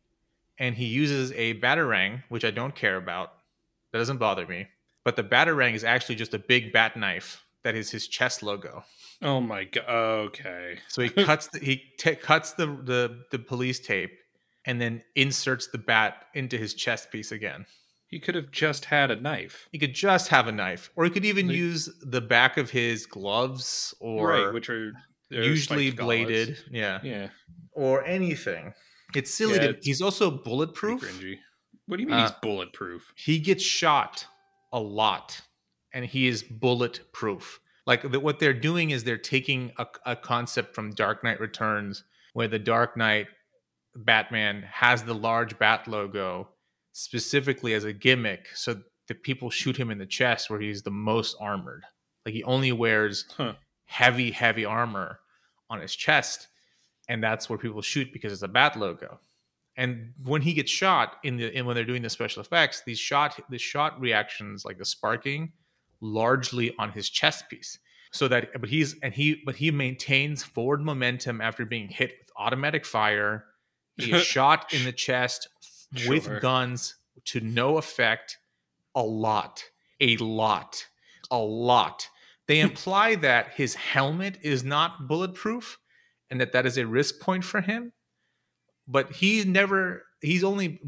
and 0.60 0.76
he 0.76 0.86
uses 0.86 1.32
a 1.32 1.60
batarang, 1.60 2.22
which 2.30 2.46
I 2.46 2.52
don't 2.52 2.76
care 2.76 2.98
about. 2.98 3.34
That 3.92 3.98
doesn't 3.98 4.18
bother 4.18 4.46
me. 4.46 4.68
But 5.04 5.16
the 5.16 5.24
batarang 5.24 5.74
is 5.74 5.84
actually 5.84 6.16
just 6.16 6.36
a 6.36 6.40
big 6.40 6.72
bat 6.72 6.96
knife 6.96 7.44
that 7.64 7.76
is 7.76 7.90
his 7.90 8.08
chest 8.08 8.44
logo. 8.44 8.84
Oh 9.22 9.42
my 9.42 9.64
God. 9.66 9.86
Okay. 9.90 10.78
So 10.88 11.02
he 11.02 11.10
cuts 11.26 11.48
the, 11.48 11.60
he 11.60 11.84
ta 12.00 12.12
cuts 12.22 12.54
the, 12.54 12.66
the 12.68 13.24
the 13.32 13.40
police 13.40 13.80
tape 13.80 14.12
and 14.66 14.80
then 14.80 15.02
inserts 15.16 15.68
the 15.68 15.78
bat 15.78 16.26
into 16.34 16.58
his 16.58 16.74
chest 16.74 17.12
piece 17.12 17.32
again. 17.32 17.66
He 18.08 18.20
could 18.20 18.36
have 18.36 18.52
just 18.52 18.86
had 18.86 19.10
a 19.10 19.16
knife. 19.16 19.68
He 19.72 19.80
could 19.80 19.94
just 19.96 20.28
have 20.28 20.48
a 20.48 20.52
knife, 20.52 20.90
or 20.96 21.06
he 21.06 21.10
could 21.10 21.26
even 21.26 21.48
Like- 21.48 21.56
use 21.56 21.90
the 22.02 22.20
back 22.22 22.58
of 22.58 22.70
his 22.70 23.06
gloves, 23.06 23.94
or 24.02 24.28
right, 24.28 24.54
which 24.54 24.70
are 24.70 24.92
usually 25.30 25.92
bladed, 25.92 26.58
yeah, 26.70 27.00
Yeah. 27.04 27.30
or 27.72 28.04
anything. 28.06 28.74
It's 29.16 29.34
silly. 29.34 29.54
Yeah, 29.56 29.60
to, 29.62 29.70
it's 29.70 29.86
he's 29.88 30.02
also 30.02 30.30
bulletproof. 30.30 31.02
cringy. 31.02 31.38
What 31.86 31.98
do 31.98 32.04
you 32.04 32.08
mean 32.10 32.18
Uh, 32.20 32.24
he's 32.28 32.36
bulletproof? 32.42 33.12
He 33.16 33.40
gets 33.40 33.64
shot 33.64 34.26
a 34.74 34.80
lot, 34.80 35.40
and 35.94 36.06
he 36.06 36.28
is 36.28 36.44
bulletproof. 36.44 37.60
Like 37.92 38.10
the, 38.10 38.22
what 38.22 38.40
they're 38.40 38.54
doing 38.54 38.92
is 38.92 39.04
they're 39.04 39.18
taking 39.18 39.74
a, 39.78 39.86
a 40.06 40.16
concept 40.16 40.74
from 40.74 40.92
Dark 40.92 41.26
Knight 41.26 41.42
Returns, 41.42 42.06
where 42.32 42.48
the 42.48 42.58
Dark 42.58 42.96
Knight 42.96 43.28
Batman 43.98 44.62
has 44.62 45.04
the 45.04 45.14
large 45.14 45.60
bat 45.60 45.90
logo 45.90 46.48
specifically 46.94 47.74
as 47.74 47.84
a 47.84 47.92
gimmick, 47.92 48.48
so 48.56 48.76
that 49.10 49.24
people 49.24 49.50
shoot 49.50 49.76
him 49.76 49.92
in 49.92 49.98
the 49.98 50.06
chest 50.06 50.50
where 50.50 50.62
he's 50.62 50.84
the 50.84 50.90
most 50.90 51.36
armored. 51.42 51.84
Like 52.26 52.34
he 52.34 52.46
only 52.46 52.72
wears 52.72 53.26
Huh. 53.36 53.56
heavy, 53.88 54.32
heavy 54.32 54.64
armor 54.64 55.20
on 55.70 55.82
his 55.82 55.94
chest, 55.94 56.48
and 57.10 57.22
that's 57.22 57.50
where 57.50 57.60
people 57.60 57.82
shoot 57.82 58.14
because 58.14 58.32
it's 58.32 58.42
a 58.42 58.48
bat 58.48 58.78
logo. 58.80 59.20
And 59.76 60.14
when 60.24 60.42
he 60.42 60.54
gets 60.54 60.72
shot 60.72 61.18
in 61.24 61.36
the 61.36 61.54
and 61.54 61.68
when 61.68 61.76
they're 61.76 61.84
doing 61.84 62.04
the 62.04 62.10
special 62.10 62.42
effects, 62.42 62.84
these 62.86 63.00
shot 63.00 63.38
the 63.50 63.58
shot 63.58 64.00
reactions 64.00 64.64
like 64.64 64.78
the 64.78 64.86
sparking, 64.86 65.52
largely 66.02 66.76
on 66.78 66.92
his 66.92 67.10
chest 67.10 67.50
piece. 67.50 67.80
So 68.12 68.28
that 68.28 68.50
but 68.60 68.70
he's 68.70 68.96
and 69.02 69.14
he 69.14 69.42
but 69.46 69.56
he 69.56 69.72
maintains 69.72 70.44
forward 70.44 70.82
momentum 70.82 71.40
after 71.40 71.66
being 71.66 71.88
hit 71.88 72.14
with 72.20 72.30
automatic 72.36 72.86
fire. 72.86 73.46
He 73.98 74.12
is 74.12 74.24
shot 74.26 74.74
in 74.74 74.84
the 74.84 74.92
chest 74.92 75.48
with 76.08 76.42
guns 76.42 76.96
to 77.26 77.40
no 77.40 77.78
effect 77.78 78.38
a 78.96 79.04
lot. 79.04 79.64
A 80.02 80.18
lot. 80.18 80.86
A 81.30 81.38
lot. 81.38 82.10
They 82.48 82.60
imply 82.70 83.16
that 83.16 83.54
his 83.56 83.76
helmet 83.76 84.40
is 84.42 84.64
not 84.64 85.08
bulletproof 85.08 85.78
and 86.30 86.42
that 86.42 86.52
that 86.52 86.66
is 86.66 86.78
a 86.78 86.86
risk 86.86 87.20
point 87.20 87.46
for 87.46 87.62
him 87.62 87.94
but 88.92 89.12
he 89.14 89.44
never 89.44 90.04
he's 90.22 90.44
only 90.44 90.80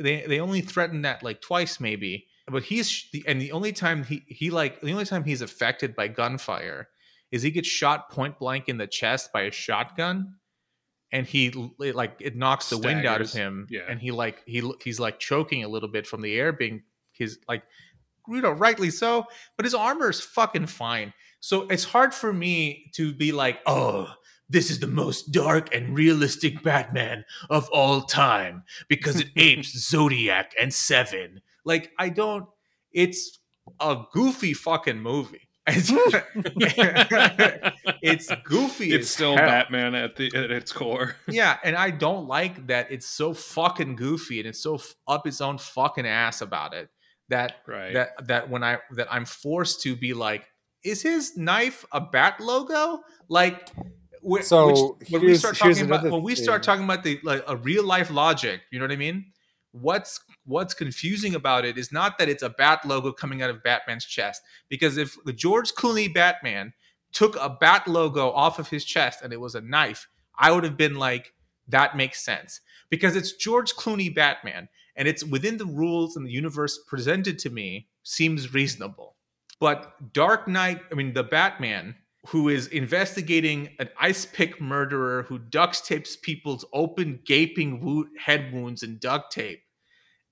they, 0.00 0.24
they 0.26 0.40
only 0.40 0.60
threatened 0.60 1.04
that 1.04 1.22
like 1.22 1.40
twice 1.40 1.78
maybe 1.78 2.26
but 2.50 2.62
he's 2.62 3.06
and 3.26 3.40
the 3.40 3.52
only 3.52 3.72
time 3.72 4.04
he 4.04 4.22
he 4.26 4.50
like 4.50 4.80
the 4.80 4.92
only 4.92 5.04
time 5.04 5.24
he's 5.24 5.42
affected 5.42 5.94
by 5.94 6.08
gunfire 6.08 6.88
is 7.30 7.42
he 7.42 7.50
gets 7.50 7.68
shot 7.68 8.10
point 8.10 8.38
blank 8.38 8.68
in 8.68 8.76
the 8.78 8.86
chest 8.86 9.32
by 9.32 9.42
a 9.42 9.50
shotgun 9.50 10.34
and 11.12 11.26
he 11.26 11.52
it, 11.80 11.94
like 11.94 12.14
it 12.20 12.36
knocks 12.36 12.70
the 12.70 12.78
wind 12.78 13.06
out 13.06 13.20
of 13.20 13.32
him 13.32 13.66
Yeah. 13.70 13.82
and 13.88 14.00
he 14.00 14.10
like 14.10 14.42
he 14.46 14.68
he's 14.82 15.00
like 15.00 15.18
choking 15.18 15.64
a 15.64 15.68
little 15.68 15.88
bit 15.88 16.06
from 16.06 16.22
the 16.22 16.34
air 16.38 16.52
being 16.52 16.82
his 17.12 17.38
like 17.48 17.62
you 18.28 18.40
know 18.40 18.50
rightly 18.52 18.90
so 18.90 19.26
but 19.56 19.64
his 19.64 19.74
armor 19.74 20.10
is 20.10 20.20
fucking 20.20 20.66
fine 20.66 21.12
so 21.40 21.62
it's 21.68 21.84
hard 21.84 22.12
for 22.14 22.32
me 22.32 22.90
to 22.94 23.12
be 23.14 23.32
like 23.32 23.60
oh 23.66 24.08
this 24.52 24.68
is 24.68 24.80
the 24.80 24.86
most 24.88 25.30
dark 25.30 25.72
and 25.72 25.94
realistic 25.96 26.60
Batman 26.64 27.24
of 27.50 27.68
all 27.70 28.00
time 28.02 28.64
because 28.88 29.20
it 29.20 29.28
apes 29.36 29.78
Zodiac 29.78 30.52
and 30.60 30.74
Seven. 30.74 31.40
Like, 31.64 31.90
I 31.98 32.08
don't, 32.08 32.46
it's 32.92 33.38
a 33.78 34.02
goofy 34.12 34.52
fucking 34.54 35.00
movie. 35.00 35.40
It's, 35.72 35.92
it's 38.02 38.28
goofy. 38.44 38.92
it's 38.92 39.06
as 39.06 39.10
still 39.10 39.36
hell. 39.36 39.46
Batman 39.46 39.94
at 39.94 40.16
the 40.16 40.26
at 40.34 40.50
its 40.50 40.72
core. 40.72 41.16
Yeah, 41.28 41.58
and 41.62 41.76
I 41.76 41.90
don't 41.90 42.26
like 42.26 42.66
that 42.68 42.90
it's 42.90 43.06
so 43.06 43.34
fucking 43.34 43.96
goofy 43.96 44.40
and 44.40 44.48
it's 44.48 44.60
so 44.60 44.76
f- 44.76 44.94
up 45.06 45.26
its 45.26 45.40
own 45.40 45.58
fucking 45.58 46.06
ass 46.06 46.40
about 46.40 46.74
it 46.74 46.88
that 47.28 47.56
Right. 47.66 47.94
that 47.94 48.26
that 48.26 48.50
when 48.50 48.64
I 48.64 48.78
that 48.96 49.08
I'm 49.12 49.24
forced 49.24 49.82
to 49.82 49.94
be 49.94 50.14
like, 50.14 50.44
is 50.82 51.02
his 51.02 51.36
knife 51.36 51.84
a 51.92 52.00
bat 52.00 52.40
logo? 52.40 53.00
Like, 53.28 53.68
wh- 54.28 54.42
So, 54.42 54.96
which, 54.98 55.10
when 55.10 55.22
we 55.22 55.34
start 55.36 55.56
here's 55.58 55.78
talking 55.78 55.86
about 55.92 56.10
when 56.10 56.22
we 56.22 56.34
start 56.34 56.62
thing. 56.64 56.66
talking 56.66 56.84
about 56.84 57.04
the 57.04 57.20
like 57.22 57.44
a 57.46 57.56
real 57.56 57.84
life 57.84 58.10
logic, 58.10 58.62
you 58.72 58.78
know 58.80 58.84
what 58.86 58.92
I 58.92 58.96
mean? 58.96 59.26
What's 59.72 60.18
what's 60.44 60.74
confusing 60.74 61.34
about 61.34 61.64
it 61.64 61.78
is 61.78 61.92
not 61.92 62.18
that 62.18 62.28
it's 62.28 62.42
a 62.42 62.50
bat 62.50 62.84
logo 62.84 63.12
coming 63.12 63.42
out 63.42 63.50
of 63.50 63.62
Batman's 63.62 64.04
chest, 64.04 64.42
because 64.68 64.96
if 64.96 65.16
the 65.24 65.32
George 65.32 65.72
Clooney 65.74 66.12
Batman 66.12 66.72
took 67.12 67.36
a 67.36 67.50
bat 67.50 67.86
logo 67.88 68.30
off 68.30 68.58
of 68.58 68.68
his 68.68 68.84
chest 68.84 69.20
and 69.22 69.32
it 69.32 69.40
was 69.40 69.54
a 69.54 69.60
knife, 69.60 70.08
I 70.38 70.52
would 70.52 70.64
have 70.64 70.76
been 70.76 70.94
like, 70.94 71.32
that 71.68 71.96
makes 71.96 72.24
sense 72.24 72.60
because 72.88 73.14
it's 73.16 73.32
George 73.32 73.74
Clooney 73.74 74.12
Batman 74.12 74.68
and 74.96 75.06
it's 75.06 75.24
within 75.24 75.56
the 75.56 75.66
rules 75.66 76.16
and 76.16 76.26
the 76.26 76.32
universe 76.32 76.78
presented 76.86 77.38
to 77.40 77.50
me 77.50 77.88
seems 78.02 78.52
reasonable. 78.52 79.16
But 79.60 80.12
Dark 80.12 80.48
Knight, 80.48 80.80
I 80.90 80.94
mean, 80.94 81.12
the 81.12 81.22
Batman 81.22 81.94
who 82.26 82.48
is 82.48 82.66
investigating 82.66 83.70
an 83.78 83.88
ice 83.98 84.26
pick 84.26 84.60
murderer 84.60 85.22
who 85.24 85.38
duct 85.38 85.84
tapes 85.86 86.16
people's 86.16 86.64
open 86.72 87.20
gaping 87.24 87.80
wo- 87.82 88.06
head 88.18 88.52
wounds 88.52 88.82
in 88.82 88.98
duct 88.98 89.32
tape 89.32 89.62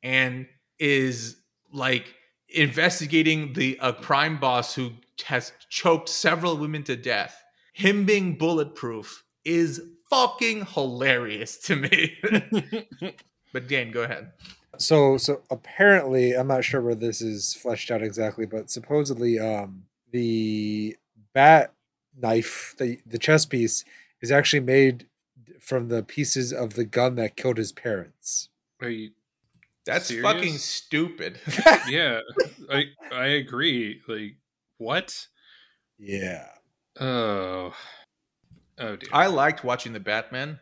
and 0.02 0.46
is 0.78 1.36
like 1.72 2.14
investigating 2.48 3.52
the 3.52 3.78
a 3.80 3.92
crime 3.92 4.38
boss 4.38 4.74
who 4.74 4.92
has 5.26 5.52
choked 5.68 6.08
several 6.08 6.56
women 6.56 6.82
to 6.84 6.96
death. 6.96 7.42
Him 7.72 8.04
being 8.04 8.36
bulletproof 8.36 9.24
is 9.44 9.82
fucking 10.10 10.66
hilarious 10.66 11.58
to 11.58 11.76
me. 11.76 12.18
But 13.50 13.66
dan 13.66 13.92
go 13.92 14.02
ahead. 14.02 14.32
So 14.76 15.16
so 15.16 15.40
apparently 15.50 16.34
i'm 16.34 16.46
not 16.46 16.64
sure 16.64 16.82
where 16.82 16.94
this 16.94 17.22
is 17.22 17.54
fleshed 17.54 17.90
out 17.90 18.02
exactly 18.02 18.44
but 18.44 18.70
supposedly 18.70 19.38
um 19.38 19.84
the 20.12 20.96
bat 21.32 21.72
knife 22.14 22.74
the 22.78 23.00
the 23.06 23.18
chest 23.18 23.48
piece 23.48 23.84
is 24.20 24.30
actually 24.30 24.60
made 24.60 25.06
from 25.60 25.88
the 25.88 26.02
pieces 26.02 26.52
of 26.52 26.74
the 26.74 26.84
gun 26.84 27.16
that 27.16 27.36
killed 27.36 27.58
his 27.58 27.72
parents. 27.72 28.48
Are 28.80 28.88
you? 28.88 29.10
That's 29.88 30.06
Serious? 30.06 30.22
fucking 30.22 30.58
stupid 30.58 31.40
Yeah, 31.88 32.20
I 32.70 32.84
I 33.10 33.26
agree. 33.26 34.00
Like 34.06 34.36
what? 34.78 35.26
yeah 35.98 36.46
Oh, 37.00 37.72
oh 38.78 38.96
dear. 38.96 39.08
I 39.12 39.26
liked 39.26 39.64
watching 39.64 39.92
the 39.92 40.00
Batman. 40.00 40.58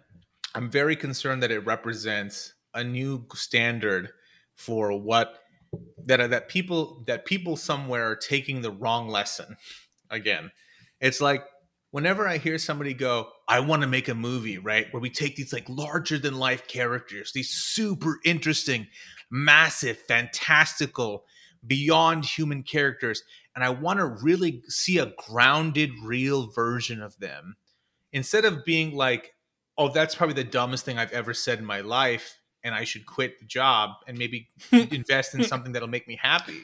I'm 0.54 0.70
very 0.70 0.96
concerned 0.96 1.42
that 1.42 1.50
it 1.50 1.60
represents 1.60 2.52
a 2.74 2.84
new 2.84 3.26
standard 3.34 4.10
for 4.54 4.98
what 4.98 5.38
that 6.04 6.30
that 6.30 6.48
people 6.48 7.04
that 7.06 7.24
people 7.24 7.56
somewhere 7.56 8.10
are 8.10 8.16
taking 8.16 8.60
the 8.60 8.70
wrong 8.70 9.08
lesson. 9.08 9.56
Again, 10.10 10.50
it's 11.00 11.20
like 11.20 11.44
whenever 11.90 12.28
I 12.28 12.38
hear 12.38 12.58
somebody 12.58 12.94
go, 12.94 13.30
"I 13.48 13.60
want 13.60 13.82
to 13.82 13.88
make 13.88 14.08
a 14.08 14.14
movie," 14.14 14.58
right, 14.58 14.86
where 14.92 15.00
we 15.00 15.10
take 15.10 15.36
these 15.36 15.52
like 15.52 15.68
larger 15.68 16.18
than 16.18 16.38
life 16.38 16.68
characters, 16.68 17.32
these 17.32 17.50
super 17.50 18.20
interesting, 18.24 18.86
massive, 19.30 19.98
fantastical, 19.98 21.24
beyond 21.66 22.24
human 22.24 22.62
characters, 22.62 23.22
and 23.54 23.64
I 23.64 23.70
want 23.70 23.98
to 23.98 24.06
really 24.06 24.62
see 24.68 24.98
a 24.98 25.12
grounded, 25.28 25.90
real 26.02 26.50
version 26.50 27.02
of 27.02 27.18
them 27.18 27.56
instead 28.12 28.44
of 28.44 28.64
being 28.64 28.94
like, 28.94 29.32
oh, 29.78 29.88
that's 29.88 30.14
probably 30.14 30.34
the 30.34 30.44
dumbest 30.44 30.84
thing 30.84 30.98
I've 30.98 31.12
ever 31.12 31.34
said 31.34 31.58
in 31.58 31.64
my 31.64 31.80
life, 31.80 32.38
and 32.64 32.74
I 32.74 32.84
should 32.84 33.06
quit 33.06 33.38
the 33.38 33.46
job 33.46 33.90
and 34.06 34.18
maybe 34.18 34.48
invest 34.72 35.34
in 35.34 35.44
something 35.44 35.72
that'll 35.72 35.88
make 35.88 36.08
me 36.08 36.18
happy. 36.20 36.62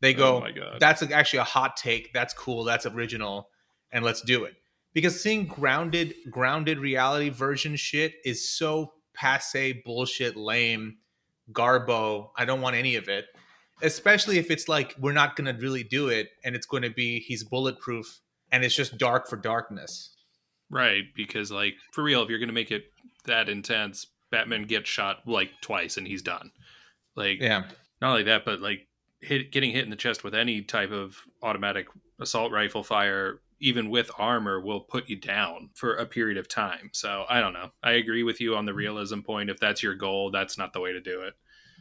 They 0.00 0.14
oh 0.14 0.18
go, 0.18 0.46
oh 0.46 0.76
that's 0.78 1.02
actually 1.02 1.40
a 1.40 1.44
hot 1.44 1.76
take. 1.76 2.12
That's 2.12 2.34
cool. 2.34 2.64
That's 2.64 2.86
original, 2.86 3.48
and 3.90 4.04
let's 4.04 4.20
do 4.20 4.44
it. 4.44 4.54
Because 4.94 5.20
seeing 5.20 5.46
grounded, 5.46 6.14
grounded 6.30 6.78
reality 6.78 7.28
version 7.28 7.76
shit 7.76 8.14
is 8.24 8.48
so 8.48 8.92
passe, 9.14 9.82
bullshit, 9.84 10.36
lame, 10.36 10.96
garbo. 11.52 12.30
I 12.36 12.44
don't 12.44 12.60
want 12.60 12.76
any 12.76 12.96
of 12.96 13.08
it. 13.08 13.26
Especially 13.82 14.38
if 14.38 14.50
it's 14.50 14.68
like 14.68 14.94
we're 14.98 15.12
not 15.12 15.36
going 15.36 15.54
to 15.54 15.60
really 15.60 15.82
do 15.84 16.08
it, 16.08 16.28
and 16.44 16.56
it's 16.56 16.66
going 16.66 16.82
to 16.82 16.90
be 16.90 17.20
he's 17.20 17.44
bulletproof, 17.44 18.20
and 18.50 18.64
it's 18.64 18.74
just 18.74 18.96
dark 18.96 19.28
for 19.28 19.36
darkness. 19.36 20.16
Right, 20.70 21.04
because 21.14 21.52
like 21.52 21.74
for 21.92 22.02
real, 22.02 22.22
if 22.22 22.28
you're 22.28 22.40
gonna 22.40 22.52
make 22.52 22.72
it 22.72 22.86
that 23.24 23.48
intense, 23.48 24.06
Batman 24.32 24.62
gets 24.64 24.88
shot 24.90 25.18
like 25.26 25.50
twice 25.60 25.96
and 25.96 26.08
he's 26.08 26.22
done. 26.22 26.50
Like 27.14 27.40
Yeah. 27.40 27.64
not 28.00 28.10
only 28.10 28.24
that, 28.24 28.44
but 28.44 28.60
like 28.60 28.88
hit 29.20 29.52
getting 29.52 29.70
hit 29.70 29.84
in 29.84 29.90
the 29.90 29.96
chest 29.96 30.24
with 30.24 30.34
any 30.34 30.62
type 30.62 30.90
of 30.90 31.18
automatic 31.42 31.86
assault 32.18 32.50
rifle 32.50 32.82
fire, 32.82 33.40
even 33.60 33.88
with 33.90 34.10
armor, 34.18 34.60
will 34.60 34.80
put 34.80 35.08
you 35.08 35.16
down 35.16 35.70
for 35.74 35.94
a 35.94 36.06
period 36.06 36.36
of 36.38 36.48
time. 36.48 36.90
So 36.92 37.24
I 37.28 37.40
don't 37.40 37.52
know. 37.52 37.70
I 37.82 37.92
agree 37.92 38.22
with 38.22 38.40
you 38.40 38.54
on 38.56 38.66
the 38.66 38.74
realism 38.74 39.20
point. 39.20 39.50
If 39.50 39.58
that's 39.60 39.82
your 39.82 39.94
goal, 39.94 40.30
that's 40.30 40.58
not 40.58 40.72
the 40.72 40.80
way 40.80 40.92
to 40.92 41.00
do 41.00 41.22
it. 41.22 41.34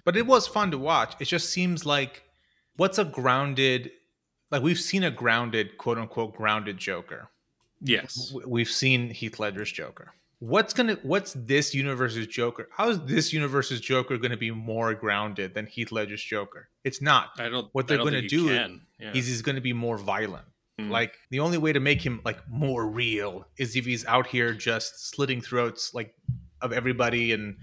but 0.05 0.15
it 0.15 0.25
was 0.25 0.47
fun 0.47 0.71
to 0.71 0.77
watch. 0.77 1.15
It 1.19 1.25
just 1.25 1.49
seems 1.49 1.85
like 1.85 2.23
what's 2.77 2.97
a 2.99 3.05
grounded, 3.05 3.91
like 4.51 4.61
we've 4.61 4.79
seen 4.79 5.03
a 5.03 5.11
grounded, 5.11 5.77
quote 5.77 5.97
unquote, 5.97 6.35
grounded 6.35 6.77
Joker. 6.77 7.29
Yes. 7.81 8.33
We've 8.45 8.69
seen 8.69 9.09
Heath 9.09 9.39
Ledger's 9.39 9.71
Joker. 9.71 10.13
What's 10.39 10.73
gonna, 10.73 10.97
what's 11.01 11.33
this 11.33 11.73
universe's 11.73 12.27
Joker? 12.27 12.67
How 12.71 12.89
is 12.89 12.99
this 13.01 13.33
universe's 13.33 13.79
Joker 13.81 14.17
gonna 14.17 14.37
be 14.37 14.51
more 14.51 14.93
grounded 14.93 15.53
than 15.53 15.65
Heath 15.65 15.91
Ledger's 15.91 16.23
Joker? 16.23 16.69
It's 16.83 17.01
not. 17.01 17.29
I 17.37 17.49
don't 17.49 17.69
What 17.73 17.87
they're 17.87 17.97
don't 17.97 18.07
gonna 18.07 18.27
do. 18.27 18.79
Yeah. 18.99 19.11
He's, 19.13 19.27
he's 19.27 19.41
gonna 19.41 19.61
be 19.61 19.73
more 19.73 19.97
violent. 19.97 20.45
Mm. 20.79 20.89
Like 20.89 21.17
the 21.29 21.39
only 21.39 21.57
way 21.57 21.73
to 21.73 21.79
make 21.79 22.01
him 22.01 22.21
like 22.25 22.39
more 22.49 22.85
real 22.85 23.47
is 23.57 23.75
if 23.75 23.85
he's 23.85 24.05
out 24.05 24.27
here 24.27 24.53
just 24.53 25.09
slitting 25.09 25.41
throats 25.41 25.93
like 25.93 26.13
of 26.61 26.73
everybody 26.73 27.31
and 27.31 27.57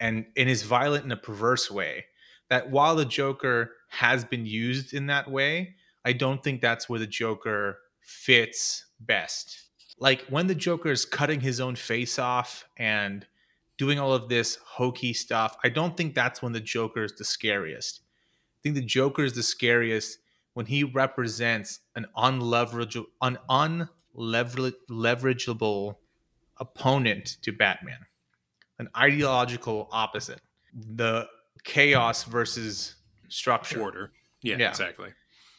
and 0.00 0.26
and 0.36 0.48
is 0.48 0.62
violent 0.62 1.04
in 1.04 1.12
a 1.12 1.16
perverse 1.16 1.70
way. 1.70 2.06
That 2.50 2.70
while 2.70 2.96
the 2.96 3.04
Joker 3.04 3.72
has 3.88 4.24
been 4.24 4.46
used 4.46 4.94
in 4.94 5.06
that 5.06 5.30
way, 5.30 5.74
I 6.04 6.14
don't 6.14 6.42
think 6.42 6.60
that's 6.60 6.88
where 6.88 6.98
the 6.98 7.06
Joker 7.06 7.78
fits 8.00 8.86
best. 9.00 9.64
Like 9.98 10.22
when 10.30 10.46
the 10.46 10.54
Joker 10.54 10.90
is 10.90 11.04
cutting 11.04 11.40
his 11.40 11.60
own 11.60 11.76
face 11.76 12.18
off 12.18 12.66
and 12.78 13.26
doing 13.76 13.98
all 13.98 14.12
of 14.12 14.28
this 14.28 14.58
hokey 14.64 15.12
stuff, 15.12 15.56
I 15.62 15.68
don't 15.68 15.96
think 15.96 16.14
that's 16.14 16.40
when 16.40 16.52
the 16.52 16.60
Joker 16.60 17.04
is 17.04 17.12
the 17.12 17.24
scariest. 17.24 18.00
I 18.00 18.58
think 18.62 18.74
the 18.74 18.82
Joker 18.82 19.24
is 19.24 19.34
the 19.34 19.42
scariest 19.42 20.18
when 20.58 20.66
he 20.66 20.82
represents 20.82 21.78
an 21.94 22.04
unleverageable, 22.16 23.06
an 23.22 23.38
unleverageable 23.48 25.94
opponent 26.58 27.36
to 27.42 27.52
Batman, 27.52 28.00
an 28.80 28.88
ideological 28.96 29.88
opposite, 29.92 30.40
the 30.74 31.28
chaos 31.62 32.24
versus 32.24 32.96
structure. 33.28 33.80
order. 33.80 34.10
Yeah, 34.42 34.56
Yeah. 34.58 34.70
exactly. 34.70 35.10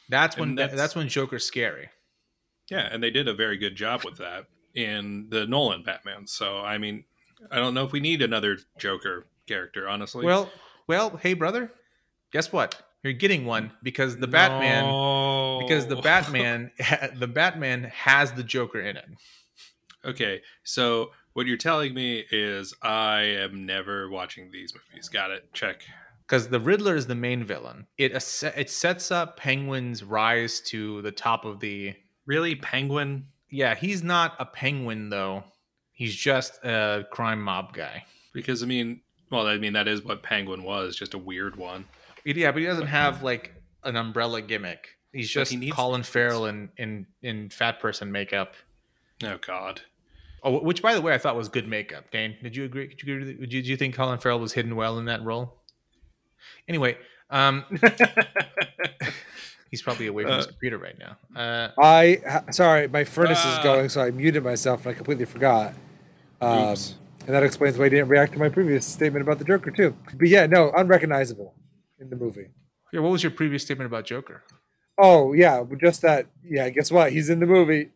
That's 0.10 0.36
when 0.36 0.56
that's, 0.56 0.74
that's- 0.74 0.96
when 0.98 1.08
Joker's 1.08 1.46
scary. 1.46 1.88
Yeah, 2.70 2.90
and 2.92 3.02
they 3.02 3.10
did 3.10 3.30
a 3.30 3.34
very 3.34 3.56
good 3.56 3.78
job 3.78 4.04
with 4.04 4.18
that 4.18 4.48
in 4.76 5.30
the 5.30 5.48
Nolan 5.48 5.82
Batman. 5.82 6.28
So 6.28 6.58
I 6.58 6.78
mean, 6.78 7.06
I 7.50 7.56
don't 7.56 7.74
know 7.74 7.86
if 7.86 7.94
we 7.94 8.02
need 8.02 8.22
another 8.22 8.58
Joker 8.78 9.28
character, 9.48 9.88
honestly. 9.88 10.26
Well, 10.26 10.52
well, 10.88 11.16
hey 11.16 11.36
brother, 11.36 11.72
guess 12.34 12.52
what? 12.52 12.82
You're 13.04 13.14
getting 13.14 13.46
one 13.46 13.72
because 13.82 14.18
the 14.18 14.28
Batman 14.28 14.84
No. 14.86 15.60
because 15.62 15.88
the 15.88 15.96
Batman 15.98 16.72
the 17.18 17.28
Batman 17.28 17.84
has 17.86 18.34
the 18.34 18.44
Joker 18.44 18.80
in 18.82 18.98
it. 18.98 19.06
okay, 20.06 20.42
so 20.64 21.12
what 21.34 21.46
you're 21.46 21.58
telling 21.58 21.94
me 21.94 22.26
is 22.32 22.74
I 22.82 23.22
am 23.22 23.66
never 23.66 24.10
watching 24.10 24.52
these 24.52 24.74
movies. 24.74 25.08
Got 25.10 25.32
it. 25.32 25.54
Check. 25.54 25.82
because 26.28 26.50
the 26.50 26.60
Riddler 26.60 26.96
is 26.96 27.08
the 27.08 27.16
main 27.16 27.44
villain. 27.46 27.88
It 27.98 28.12
it 28.56 28.70
sets 28.70 29.12
up 29.12 29.38
Penguin's 29.38 30.04
rise 30.04 30.60
to 30.62 31.02
the 31.02 31.12
top 31.12 31.46
of 31.46 31.60
the. 31.60 31.94
Really, 32.26 32.56
Penguin? 32.56 33.28
Yeah, 33.50 33.74
he's 33.76 34.04
not 34.04 34.36
a 34.40 34.46
penguin 34.46 35.10
though. 35.10 35.44
He's 35.94 36.16
just 36.16 36.64
a 36.64 37.06
crime 37.12 37.42
mob 37.42 37.74
guy. 37.74 38.06
Because 38.34 38.62
I 38.62 38.68
mean, 38.68 39.02
well, 39.32 39.48
I 39.48 39.58
mean 39.58 39.74
that 39.74 39.88
is 39.88 40.04
what 40.04 40.22
Penguin 40.22 40.64
was, 40.64 40.96
just 40.96 41.14
a 41.14 41.18
weird 41.18 41.56
one. 41.56 41.86
Yeah, 42.26 42.52
but 42.52 42.60
he 42.62 42.66
doesn't 42.66 42.88
have 42.88 43.24
like 43.24 43.54
an 43.84 43.96
umbrella 43.96 44.42
gimmick. 44.42 44.88
He's 45.14 45.30
just 45.30 45.52
he 45.52 45.58
needs- 45.58 45.76
Colin 45.76 46.04
Farrell 46.04 46.46
in, 46.46 46.70
in 46.78 47.06
in 47.22 47.50
fat 47.50 47.80
person 47.80 48.12
makeup. 48.12 48.54
Oh 49.24 49.38
God. 49.46 49.82
Oh, 50.44 50.62
which 50.64 50.82
by 50.82 50.94
the 50.94 51.02
way, 51.02 51.14
I 51.14 51.18
thought 51.18 51.36
was 51.36 51.50
good 51.50 51.68
makeup. 51.68 52.12
Dane, 52.12 52.36
did 52.42 52.56
you 52.56 52.64
agree? 52.66 52.88
Did 52.88 53.04
you 53.04 53.16
agree? 53.16 53.34
Did 53.34 53.42
you, 53.54 53.62
did 53.62 53.68
you 53.68 53.78
think 53.78 53.96
Colin 53.96 54.20
Farrell 54.20 54.40
was 54.40 54.54
hidden 54.54 54.76
well 54.76 54.98
in 55.00 55.06
that 55.06 55.24
role? 55.24 55.56
Anyway, 56.70 56.98
um, 57.30 57.66
he's 59.72 59.82
probably 59.82 60.08
away 60.08 60.24
from 60.24 60.34
his 60.34 60.46
Uh, 60.46 60.50
computer 60.50 60.78
right 60.78 60.96
now. 60.98 61.18
Uh, 61.36 61.70
I 61.82 62.42
sorry, 62.52 62.88
my 62.88 63.04
furnace 63.04 63.40
is 63.40 63.46
Ah. 63.46 63.64
going, 63.64 63.90
so 63.90 64.02
I 64.02 64.12
muted 64.12 64.44
myself 64.44 64.86
and 64.86 64.94
I 64.94 64.96
completely 64.96 65.26
forgot. 65.26 65.74
Um, 66.42 66.76
and 67.28 67.36
that 67.36 67.44
explains 67.44 67.78
why 67.78 67.86
I 67.86 67.90
didn't 67.90 68.08
react 68.08 68.34
to 68.34 68.40
my 68.40 68.50
previous 68.50 68.86
statement 68.86 69.24
about 69.24 69.40
the 69.40 69.46
Joker 69.46 69.72
too. 69.72 69.96
But 70.16 70.30
yeah, 70.30 70.46
no, 70.46 70.72
unrecognizable 70.76 71.54
in 72.00 72.10
the 72.10 72.16
movie. 72.16 72.48
yeah, 72.94 73.00
what 73.02 73.12
was 73.12 73.24
your 73.24 73.32
previous 73.32 73.64
statement 73.64 73.86
about 73.88 74.06
Joker? 74.06 74.44
Oh 74.98 75.34
yeah, 75.34 75.64
just 75.80 76.02
that. 76.02 76.28
Yeah, 76.44 76.70
guess 76.70 76.92
what? 76.92 77.12
He's 77.12 77.30
in 77.30 77.40
the 77.40 77.46
movie. 77.46 77.90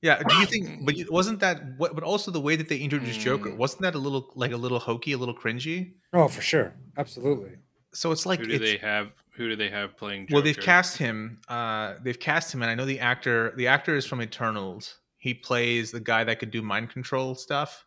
Yeah, 0.00 0.20
do 0.22 0.34
you 0.36 0.46
think? 0.46 0.84
But 0.84 0.94
wasn't 1.10 1.40
that? 1.40 1.60
What, 1.76 1.94
but 1.94 2.02
also 2.02 2.30
the 2.30 2.40
way 2.40 2.56
that 2.56 2.68
they 2.68 2.78
introduced 2.78 3.20
Joker 3.20 3.50
Mm. 3.50 3.56
wasn't 3.56 3.82
that 3.82 3.94
a 3.94 3.98
little 3.98 4.30
like 4.34 4.52
a 4.52 4.56
little 4.56 4.78
hokey, 4.78 5.12
a 5.12 5.18
little 5.18 5.34
cringy? 5.34 5.92
Oh, 6.12 6.28
for 6.28 6.40
sure, 6.42 6.74
absolutely. 6.96 7.52
So 7.92 8.10
it's 8.12 8.24
like 8.26 8.40
who 8.40 8.46
do 8.46 8.54
it's, 8.54 8.64
they 8.64 8.76
have? 8.78 9.12
Who 9.36 9.48
do 9.48 9.56
they 9.56 9.68
have 9.68 9.96
playing? 9.96 10.26
Joker? 10.26 10.34
well, 10.34 10.42
they've 10.42 10.58
cast 10.58 10.96
him. 10.96 11.38
Uh, 11.48 11.94
they've 12.02 12.18
cast 12.18 12.52
him, 12.54 12.62
and 12.62 12.70
I 12.70 12.74
know 12.74 12.84
the 12.86 12.98
actor. 13.00 13.52
The 13.56 13.66
actor 13.68 13.94
is 13.94 14.04
from 14.06 14.20
Eternals. 14.22 14.96
He 15.18 15.34
plays 15.34 15.90
the 15.92 16.00
guy 16.00 16.24
that 16.24 16.38
could 16.40 16.50
do 16.50 16.62
mind 16.62 16.90
control 16.90 17.34
stuff. 17.36 17.84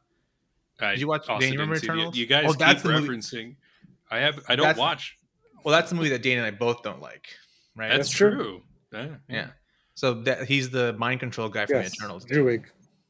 I 0.79 0.91
Did 0.91 1.01
you 1.01 1.07
watch- 1.07 1.27
also 1.27 1.41
Dan, 1.41 1.53
you 1.53 1.59
remember 1.59 1.75
see 1.79 1.87
the- 1.87 1.93
Eternals? 1.93 2.15
You 2.17 2.25
guys 2.27 2.45
Oh, 2.47 2.53
that's 2.53 2.81
keep 2.81 2.91
the 2.91 3.01
movie- 3.01 3.09
referencing. 3.09 3.55
I 4.09 4.19
have. 4.19 4.39
I 4.47 4.55
don't 4.55 4.63
That's- 4.67 4.77
watch. 4.79 5.17
Well, 5.65 5.73
that's 5.73 5.89
the 5.89 5.95
movie 5.95 6.09
that 6.09 6.21
Dana 6.21 6.43
and 6.45 6.55
I 6.55 6.57
both 6.57 6.83
don't 6.83 7.01
like, 7.01 7.27
right? 7.75 7.87
That's, 7.89 8.07
That's 8.07 8.11
true. 8.11 8.31
true. 8.35 8.61
Yeah. 8.93 9.07
yeah. 9.27 9.47
So 9.95 10.13
that 10.23 10.45
he's 10.47 10.69
the 10.69 10.93
mind 10.93 11.19
control 11.19 11.49
guy 11.49 11.65
from 11.65 11.77
Yes, 11.77 11.89
the 11.91 11.95
Eternals. 11.97 12.25
Druig. 12.25 12.65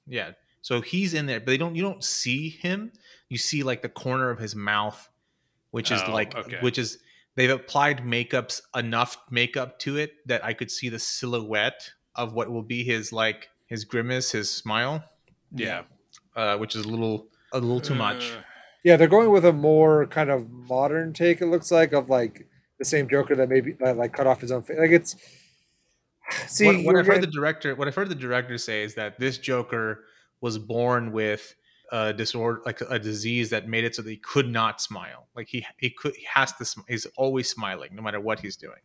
Yeah. 0.08 0.32
So 0.62 0.82
he's 0.82 1.14
in 1.14 1.26
there, 1.28 1.40
but 1.40 1.48
they 1.48 1.58
don't. 1.58 1.76
You 1.76 1.84
don't 1.84 2.04
see 2.04 2.50
him. 2.50 2.92
You 3.30 3.38
see 3.38 3.62
like 3.64 3.82
the 3.82 3.90
corner 3.90 4.30
of 4.30 4.40
his 4.40 4.56
mouth, 4.56 5.10
which 5.72 5.92
is 5.92 6.02
Oh, 6.08 6.12
like, 6.12 6.34
okay. 6.36 6.58
which 6.62 6.78
is 6.80 6.98
they've 7.36 7.50
applied 7.52 8.00
makeups 8.04 8.62
enough 8.76 9.18
makeup 9.30 9.78
to 9.80 9.98
it 9.98 10.14
that 10.28 10.44
I 10.46 10.54
could 10.54 10.72
see 10.72 10.90
the 10.90 11.00
silhouette 11.00 11.92
of 12.16 12.34
what 12.34 12.50
will 12.50 12.64
be 12.64 12.84
his 12.84 13.12
like 13.12 13.50
his 13.68 13.84
grimace, 13.84 14.32
his 14.32 14.50
smile, 14.50 15.04
Yeah. 15.52 15.84
uh, 16.36 16.58
which 16.58 16.76
is 16.76 16.86
a 16.86 16.88
little 16.88 17.28
a 17.52 17.60
little 17.60 17.82
too 17.82 17.96
much. 17.96 18.32
Uh, 18.32 18.42
Yeah, 18.86 18.98
they're 18.98 19.08
going 19.08 19.32
with 19.32 19.44
a 19.46 19.52
more 19.52 20.06
kind 20.06 20.30
of 20.30 20.48
modern 20.52 21.12
take. 21.12 21.42
It 21.42 21.48
looks 21.48 21.72
like 21.72 21.92
of 21.92 22.08
like 22.08 22.48
the 22.78 22.86
same 22.86 23.10
Joker 23.10 23.36
that 23.36 23.50
maybe 23.50 23.72
that, 23.80 23.98
like 23.98 24.14
cut 24.14 24.28
off 24.28 24.42
his 24.42 24.52
own 24.52 24.62
face. 24.62 24.78
Like 24.78 24.92
it's 24.92 25.16
see 26.48 26.68
what, 26.68 26.86
what 26.86 26.96
I've 26.96 27.08
heard 27.08 27.24
the 27.24 27.28
director, 27.28 27.74
what 27.76 27.88
I've 27.88 27.96
heard 27.96 28.10
the 28.10 28.14
director 28.16 28.60
say 28.60 28.84
is 28.84 28.94
that 28.94 29.20
this 29.20 29.40
Joker 29.40 30.04
was 30.40 30.60
born 30.60 31.12
with 31.12 31.56
a 31.92 32.14
disorder, 32.14 32.62
like 32.64 32.80
a 32.82 33.00
disease 33.00 33.50
that 33.50 33.68
made 33.68 33.86
it 33.86 33.96
so 33.96 34.04
that 34.04 34.10
he 34.12 34.18
could 34.18 34.50
not 34.50 34.80
smile. 34.80 35.30
Like 35.36 35.48
he 35.48 35.66
he 35.80 35.90
could 35.90 36.16
he 36.16 36.26
has 36.32 36.54
to. 36.54 36.66
sm- 36.66 36.82
He's 36.88 37.08
always 37.18 37.50
smiling, 37.50 37.90
no 37.96 38.04
matter 38.04 38.20
what 38.20 38.40
he's 38.40 38.56
doing. 38.56 38.82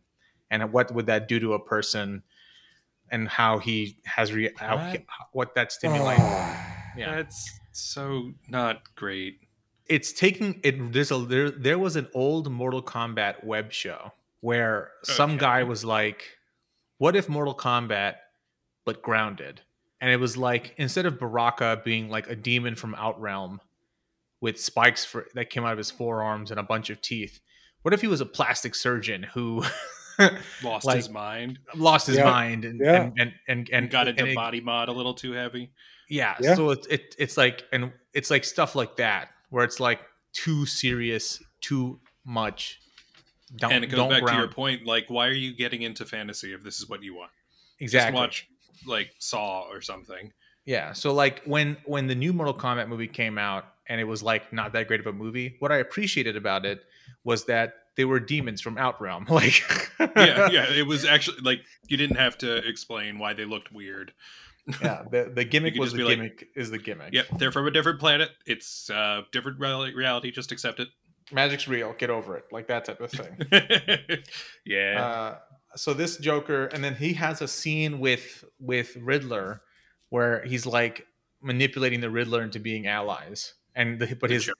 And 0.49 0.73
what 0.73 0.91
would 0.95 1.05
that 1.05 1.27
do 1.27 1.39
to 1.39 1.53
a 1.53 1.59
person? 1.63 2.23
And 3.11 3.27
how 3.27 3.59
he 3.59 3.97
has 4.05 4.33
re- 4.33 4.51
how 4.55 4.77
he- 4.77 4.97
What? 4.97 5.05
what 5.31 5.55
that 5.55 5.71
stimulates. 5.77 6.21
Ah. 6.23 6.75
yeah, 6.97 7.15
That's 7.17 7.59
so 7.71 8.31
not 8.49 8.81
great. 8.95 9.39
It's 9.91 10.11
taking 10.13 10.59
it. 10.63 10.91
There's 10.93 11.11
a 11.11 11.17
there 11.19 11.51
there 11.51 11.77
was 11.77 11.95
an 11.97 12.07
old 12.13 12.49
Mortal 12.51 12.81
Kombat 12.81 13.43
web 13.43 13.71
show 13.71 14.13
where 14.39 14.91
some 15.03 15.31
Okay. 15.31 15.39
guy 15.39 15.63
was 15.63 15.83
like, 15.85 16.37
"What 16.97 17.15
if 17.15 17.27
Mortal 17.29 17.53
Kombat, 17.55 18.15
but 18.85 19.01
grounded?" 19.01 19.61
And 19.99 20.09
it 20.09 20.17
was 20.19 20.35
like 20.37 20.73
instead 20.77 21.05
of 21.05 21.19
Baraka 21.19 21.81
being 21.85 22.09
like 22.09 22.27
a 22.29 22.35
demon 22.35 22.75
from 22.75 22.95
Outrealm 22.95 23.59
with 24.39 24.59
spikes 24.59 25.05
for, 25.05 25.27
that 25.35 25.49
came 25.51 25.63
out 25.65 25.73
of 25.73 25.77
his 25.77 25.91
forearms 25.91 26.49
and 26.49 26.59
a 26.59 26.63
bunch 26.63 26.89
of 26.89 26.99
teeth, 27.01 27.39
what 27.83 27.93
if 27.93 28.01
he 28.01 28.07
was 28.07 28.21
a 28.21 28.25
plastic 28.25 28.73
surgeon 28.73 29.23
who 29.23 29.63
Lost 30.63 30.85
Like- 30.85 30.97
his 30.97 31.09
mind 31.09 31.57
lost 31.75 32.05
his 32.07 32.17
Yeah. 32.17 32.25
mind 32.25 32.65
and, 32.65 32.79
Yeah. 32.79 33.03
and, 33.03 33.13
and 33.19 33.33
and 33.47 33.69
and 33.71 33.89
got 33.89 34.07
and 34.07 34.19
into 34.19 34.31
it- 34.31 34.35
body 34.35 34.61
mod 34.61 34.87
a 34.89 34.91
little 34.91 35.13
too 35.15 35.31
heavy. 35.31 35.71
yeah, 36.09 36.35
Yeah. 36.39 36.55
so 36.55 36.69
it's 36.71 36.87
it, 36.87 37.15
it's 37.17 37.37
like 37.37 37.63
and 37.71 37.91
it's 38.13 38.29
like 38.29 38.43
stuff 38.43 38.75
like 38.75 38.95
that 38.97 39.29
where 39.51 39.63
it's 39.63 39.79
like 39.79 39.99
too 40.33 40.65
serious, 40.65 41.41
too 41.61 41.99
much. 42.25 42.79
Don't, 43.55 43.71
and 43.71 43.83
it 43.83 43.87
goes 43.87 44.09
back 44.09 44.25
to 44.25 44.33
your 44.33 44.47
point, 44.47 44.85
like, 44.85 45.09
why 45.09 45.27
are 45.27 45.33
you 45.33 45.53
getting 45.53 45.83
into 45.83 46.05
fantasy 46.05 46.53
if 46.53 46.63
this 46.63 46.79
is 46.79 46.89
what 46.89 47.03
you 47.03 47.15
want? 47.15 47.31
exactly. 47.81 48.11
Just 48.11 48.21
watch 48.21 48.47
like 48.85 49.11
Saw 49.19 49.63
or 49.69 49.81
something. 49.81 50.31
Yeah. 50.65 50.93
So 50.93 51.13
like 51.13 51.41
when 51.45 51.77
when 51.85 52.07
the 52.07 52.15
new 52.15 52.33
Mortal 52.33 52.53
Kombat 52.53 52.87
movie 52.87 53.07
came 53.07 53.37
out 53.37 53.65
and 53.87 53.99
it 53.99 54.05
was 54.05 54.23
like 54.23 54.53
not 54.53 54.73
that 54.73 54.87
great 54.87 54.99
of 54.99 55.07
a 55.07 55.13
movie, 55.13 55.55
what 55.59 55.71
I 55.71 55.77
appreciated 55.77 56.35
about 56.35 56.65
it 56.65 56.83
was 57.23 57.45
that 57.45 57.73
they 57.97 58.05
were 58.05 58.19
demons 58.19 58.61
from 58.61 58.75
Outrealm. 58.77 59.27
Like 59.29 59.63
Yeah, 60.15 60.49
yeah. 60.51 60.71
It 60.71 60.87
was 60.87 61.03
actually 61.03 61.41
like 61.41 61.61
you 61.87 61.97
didn't 61.97 62.17
have 62.17 62.37
to 62.39 62.57
explain 62.67 63.19
why 63.19 63.33
they 63.33 63.45
looked 63.45 63.71
weird. 63.71 64.13
Yeah. 64.81 65.03
The 65.09 65.31
the 65.33 65.43
gimmick 65.51 65.75
was 65.75 65.91
the 65.93 65.97
be 65.97 66.15
like, 66.15 66.47
is 66.55 66.71
the 66.71 66.77
gimmick. 66.77 67.13
Yep, 67.13 67.37
they're 67.37 67.51
from 67.51 67.67
a 67.67 67.71
different 67.71 67.99
planet. 67.99 68.29
It's 68.45 68.89
uh 68.89 69.23
different 69.31 69.59
reality. 69.59 70.31
Just 70.31 70.51
accept 70.51 70.79
it. 70.79 70.89
Magic's 71.31 71.67
real. 71.67 71.93
Get 71.93 72.09
over 72.09 72.37
it. 72.37 72.45
Like 72.51 72.67
that 72.67 72.85
type 72.85 72.99
of 72.99 73.11
thing. 73.11 73.37
yeah. 74.65 75.01
Uh, 75.01 75.37
so 75.75 75.93
this 75.93 76.17
Joker, 76.17 76.65
and 76.67 76.83
then 76.83 76.95
he 76.95 77.13
has 77.13 77.41
a 77.41 77.47
scene 77.47 77.99
with 77.99 78.43
with 78.59 78.95
Riddler, 78.97 79.61
where 80.09 80.43
he's 80.43 80.65
like 80.65 81.07
manipulating 81.41 82.01
the 82.01 82.09
Riddler 82.09 82.43
into 82.43 82.59
being 82.59 82.87
allies, 82.87 83.53
and 83.75 83.99
the, 83.99 84.15
but 84.15 84.29
The 84.29 84.35
his 84.35 84.51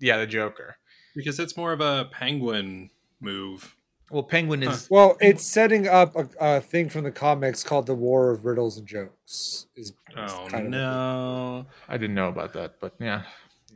yeah, 0.00 0.16
the 0.18 0.26
Joker. 0.26 0.76
because 1.14 1.38
it's 1.38 1.56
more 1.56 1.72
of 1.72 1.80
a 1.80 2.08
penguin 2.12 2.90
move. 3.20 3.76
Well, 4.10 4.22
Penguin 4.22 4.62
is 4.62 4.88
Well, 4.90 5.16
it's 5.20 5.44
setting 5.44 5.86
up 5.86 6.16
a, 6.16 6.28
a 6.40 6.60
thing 6.60 6.88
from 6.88 7.04
the 7.04 7.10
comics 7.10 7.62
called 7.62 7.86
the 7.86 7.94
War 7.94 8.30
of 8.30 8.44
Riddles 8.44 8.78
and 8.78 8.86
Jokes. 8.86 9.66
Is, 9.76 9.76
is 9.76 9.92
Oh 10.16 10.46
kind 10.48 10.66
of- 10.66 10.70
no. 10.70 11.66
I 11.88 11.96
didn't 11.98 12.14
know 12.14 12.28
about 12.28 12.54
that, 12.54 12.80
but 12.80 12.94
yeah, 12.98 13.24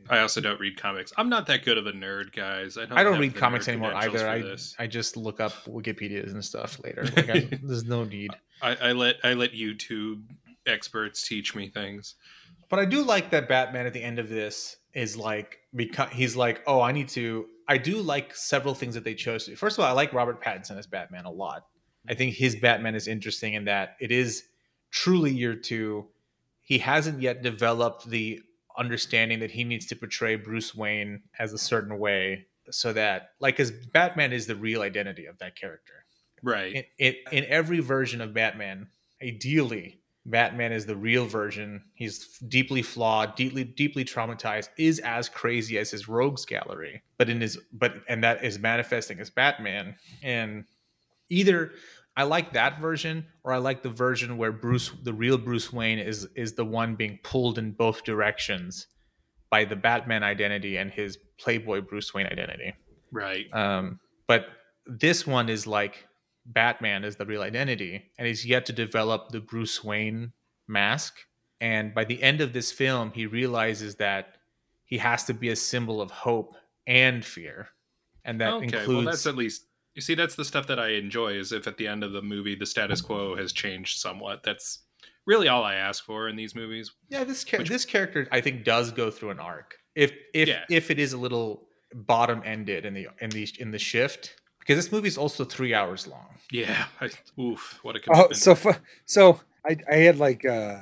I 0.08 0.18
also 0.20 0.40
don't 0.40 0.58
read 0.58 0.76
comics. 0.80 1.12
I'm 1.16 1.28
not 1.28 1.46
that 1.46 1.64
good 1.64 1.78
of 1.78 1.86
a 1.86 1.92
nerd, 1.92 2.34
guys. 2.34 2.76
I 2.76 2.86
don't, 2.86 2.98
I 2.98 3.04
don't 3.04 3.20
read 3.20 3.34
comics 3.34 3.68
anymore 3.68 3.94
either. 3.94 4.26
I 4.28 4.40
this. 4.40 4.74
I 4.78 4.86
just 4.86 5.16
look 5.16 5.38
up 5.40 5.52
Wikipedia's 5.66 6.32
and 6.32 6.44
stuff 6.44 6.80
later. 6.82 7.04
Like 7.16 7.30
I, 7.30 7.48
there's 7.62 7.84
no 7.84 8.04
need. 8.04 8.30
I, 8.60 8.74
I 8.76 8.92
let 8.92 9.16
I 9.22 9.34
let 9.34 9.52
YouTube 9.52 10.22
experts 10.66 11.26
teach 11.26 11.54
me 11.54 11.68
things. 11.68 12.14
But 12.68 12.78
I 12.78 12.84
do 12.86 13.02
like 13.02 13.30
that 13.30 13.48
Batman 13.48 13.86
at 13.86 13.92
the 13.92 14.02
end 14.02 14.18
of 14.18 14.28
this 14.30 14.76
is 14.94 15.16
like 15.16 15.58
because 15.74 16.10
he's 16.10 16.36
like, 16.36 16.62
oh, 16.66 16.80
I 16.80 16.92
need 16.92 17.08
to. 17.10 17.46
I 17.68 17.78
do 17.78 17.96
like 18.02 18.34
several 18.34 18.74
things 18.74 18.94
that 18.94 19.04
they 19.04 19.14
chose 19.14 19.46
to. 19.46 19.56
First 19.56 19.78
of 19.78 19.84
all, 19.84 19.90
I 19.90 19.92
like 19.92 20.12
Robert 20.12 20.42
Pattinson 20.42 20.78
as 20.78 20.86
Batman 20.86 21.24
a 21.24 21.30
lot. 21.30 21.66
I 22.08 22.14
think 22.14 22.34
his 22.34 22.56
Batman 22.56 22.94
is 22.94 23.06
interesting 23.06 23.54
in 23.54 23.64
that 23.66 23.96
it 24.00 24.10
is 24.10 24.44
truly 24.90 25.32
year 25.32 25.54
two. 25.54 26.08
He 26.60 26.78
hasn't 26.78 27.20
yet 27.20 27.42
developed 27.42 28.08
the 28.08 28.40
understanding 28.76 29.40
that 29.40 29.50
he 29.50 29.64
needs 29.64 29.86
to 29.86 29.96
portray 29.96 30.36
Bruce 30.36 30.74
Wayne 30.74 31.22
as 31.38 31.52
a 31.52 31.58
certain 31.58 31.98
way, 31.98 32.46
so 32.70 32.92
that 32.92 33.30
like, 33.40 33.56
because 33.56 33.70
Batman 33.70 34.32
is 34.32 34.46
the 34.46 34.56
real 34.56 34.82
identity 34.82 35.26
of 35.26 35.38
that 35.38 35.56
character 35.56 36.04
Right. 36.42 36.74
in, 36.74 36.84
in, 36.98 37.14
in 37.30 37.44
every 37.44 37.80
version 37.80 38.20
of 38.20 38.34
Batman, 38.34 38.88
ideally, 39.22 40.00
Batman 40.24 40.72
is 40.72 40.86
the 40.86 40.96
real 40.96 41.26
version. 41.26 41.82
He's 41.94 42.38
deeply 42.48 42.82
flawed, 42.82 43.34
deeply 43.34 43.64
deeply 43.64 44.04
traumatized, 44.04 44.68
is 44.78 45.00
as 45.00 45.28
crazy 45.28 45.78
as 45.78 45.90
his 45.90 46.08
rogues 46.08 46.44
gallery, 46.44 47.02
but 47.18 47.28
in 47.28 47.40
his 47.40 47.58
but 47.72 47.94
and 48.08 48.22
that 48.22 48.44
is 48.44 48.58
manifesting 48.58 49.18
as 49.18 49.30
Batman. 49.30 49.96
And 50.22 50.64
either 51.28 51.72
I 52.16 52.24
like 52.24 52.52
that 52.52 52.80
version 52.80 53.26
or 53.42 53.52
I 53.52 53.56
like 53.56 53.82
the 53.82 53.88
version 53.88 54.36
where 54.36 54.52
Bruce 54.52 54.92
the 55.02 55.12
real 55.12 55.38
Bruce 55.38 55.72
Wayne 55.72 55.98
is 55.98 56.28
is 56.36 56.52
the 56.52 56.64
one 56.64 56.94
being 56.94 57.18
pulled 57.24 57.58
in 57.58 57.72
both 57.72 58.04
directions 58.04 58.86
by 59.50 59.64
the 59.64 59.76
Batman 59.76 60.22
identity 60.22 60.76
and 60.76 60.90
his 60.90 61.18
Playboy 61.38 61.80
Bruce 61.82 62.14
Wayne 62.14 62.26
identity. 62.26 62.74
right. 63.10 63.52
Um, 63.52 63.98
but 64.28 64.46
this 64.86 65.26
one 65.26 65.48
is 65.48 65.66
like 65.66 66.06
Batman 66.46 67.04
is 67.04 67.16
the 67.16 67.26
real 67.26 67.42
identity, 67.42 68.10
and 68.18 68.26
he's 68.26 68.44
yet 68.44 68.66
to 68.66 68.72
develop 68.72 69.28
the 69.28 69.40
Bruce 69.40 69.82
Wayne 69.84 70.32
mask. 70.68 71.14
And 71.60 71.94
by 71.94 72.04
the 72.04 72.20
end 72.22 72.40
of 72.40 72.52
this 72.52 72.72
film, 72.72 73.12
he 73.14 73.26
realizes 73.26 73.96
that 73.96 74.36
he 74.84 74.98
has 74.98 75.24
to 75.24 75.34
be 75.34 75.50
a 75.50 75.56
symbol 75.56 76.00
of 76.00 76.10
hope 76.10 76.56
and 76.86 77.24
fear, 77.24 77.68
and 78.24 78.40
that 78.40 78.52
okay. 78.54 78.64
includes. 78.64 78.88
Well, 78.88 79.02
that's 79.02 79.26
at 79.26 79.36
least. 79.36 79.66
You 79.94 80.02
see, 80.02 80.14
that's 80.14 80.34
the 80.34 80.44
stuff 80.44 80.66
that 80.68 80.80
I 80.80 80.88
enjoy. 80.94 81.34
Is 81.34 81.52
if 81.52 81.66
at 81.66 81.76
the 81.76 81.86
end 81.86 82.02
of 82.02 82.12
the 82.12 82.22
movie 82.22 82.54
the 82.56 82.66
status 82.66 83.00
quo 83.00 83.36
has 83.36 83.52
changed 83.52 84.00
somewhat. 84.00 84.42
That's 84.42 84.80
really 85.26 85.48
all 85.48 85.62
I 85.62 85.74
ask 85.74 86.04
for 86.04 86.28
in 86.28 86.34
these 86.36 86.54
movies. 86.54 86.90
yeah, 87.08 87.24
this 87.24 87.44
char- 87.44 87.60
which- 87.60 87.68
this 87.68 87.84
character 87.84 88.26
I 88.32 88.40
think 88.40 88.64
does 88.64 88.90
go 88.90 89.10
through 89.10 89.30
an 89.30 89.38
arc. 89.38 89.76
If 89.94 90.12
if 90.34 90.48
Yeah. 90.48 90.64
if 90.68 90.90
it 90.90 90.98
is 90.98 91.12
a 91.12 91.18
little 91.18 91.68
bottom 91.94 92.42
ended 92.44 92.84
in 92.86 92.94
the 92.94 93.08
in 93.20 93.30
the 93.30 93.48
in 93.58 93.70
the 93.70 93.78
shift, 93.78 94.34
because 94.62 94.76
this 94.82 94.90
movie 94.92 95.08
is 95.08 95.18
also 95.18 95.44
three 95.44 95.74
hours 95.74 96.06
long. 96.06 96.38
Yeah. 96.50 96.86
I, 97.00 97.10
oof. 97.40 97.78
What 97.82 97.96
a 97.96 98.00
Oh, 98.12 98.32
so 98.32 98.54
fu- 98.54 98.80
so 99.04 99.40
I 99.66 99.76
I 99.90 99.96
had 99.96 100.18
like 100.18 100.44
uh 100.44 100.78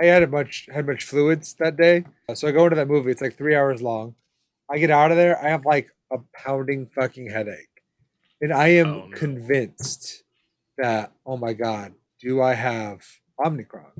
I 0.00 0.06
had 0.06 0.22
a 0.22 0.26
much 0.26 0.68
had 0.72 0.86
much 0.86 1.04
fluids 1.04 1.54
that 1.60 1.76
day. 1.76 2.04
So 2.34 2.48
I 2.48 2.52
go 2.52 2.64
into 2.64 2.76
that 2.76 2.88
movie. 2.88 3.10
It's 3.10 3.20
like 3.22 3.36
three 3.36 3.54
hours 3.54 3.80
long. 3.82 4.14
I 4.70 4.78
get 4.78 4.90
out 4.90 5.10
of 5.10 5.16
there. 5.16 5.38
I 5.44 5.48
have 5.50 5.64
like 5.64 5.88
a 6.12 6.18
pounding 6.34 6.86
fucking 6.86 7.30
headache, 7.30 7.82
and 8.40 8.52
I 8.52 8.68
am 8.68 8.86
Oh, 8.88 9.06
no. 9.06 9.16
convinced 9.16 10.22
that 10.78 11.12
oh 11.24 11.36
my 11.36 11.52
god, 11.52 11.94
do 12.20 12.40
I 12.42 12.54
have 12.54 13.02
Omicron? 13.44 13.92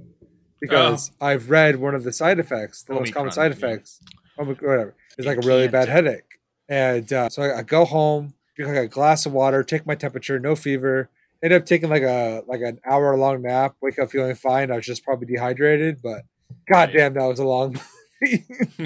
Because 0.61 1.11
I've 1.21 1.51
read 1.51 1.77
one 1.77 1.95
of 1.95 2.05
the 2.05 2.13
side 2.13 2.39
effects, 2.39 2.83
the 2.83 2.95
most 2.95 3.13
common 3.13 3.29
Omicron, 3.29 3.33
side 3.33 3.51
yeah. 3.53 3.57
effects, 3.69 4.01
Omic- 4.39 4.63
whatever, 4.63 4.95
is 5.19 5.27
like 5.27 5.39
a 5.45 5.47
really 5.47 5.69
bad 5.69 5.89
headache. 5.89 6.41
And 6.69 7.13
uh, 7.13 7.29
so 7.29 7.43
I, 7.43 7.59
I 7.59 7.63
go 7.63 7.85
home, 7.85 8.33
drink 8.55 8.75
like 8.75 8.85
a 8.85 8.89
glass 8.89 9.27
of 9.27 9.33
water, 9.33 9.63
take 9.63 9.87
my 9.87 9.95
temperature, 9.95 10.39
no 10.39 10.55
fever. 10.57 11.11
End 11.43 11.53
up 11.53 11.67
taking 11.67 11.91
like 11.91 12.03
a 12.03 12.43
like 12.47 12.61
an 12.63 12.81
hour 12.87 13.17
long 13.17 13.43
nap. 13.43 13.77
Wake 13.83 13.99
up 13.99 14.11
feeling 14.11 14.35
fine. 14.35 14.71
I 14.71 14.77
was 14.77 14.87
just 14.87 15.05
probably 15.05 15.27
dehydrated, 15.27 16.01
but 16.03 16.23
god 16.69 16.91
damn, 16.95 17.15
that 17.15 17.25
was 17.27 17.39
a 17.39 17.45
long. 17.45 17.79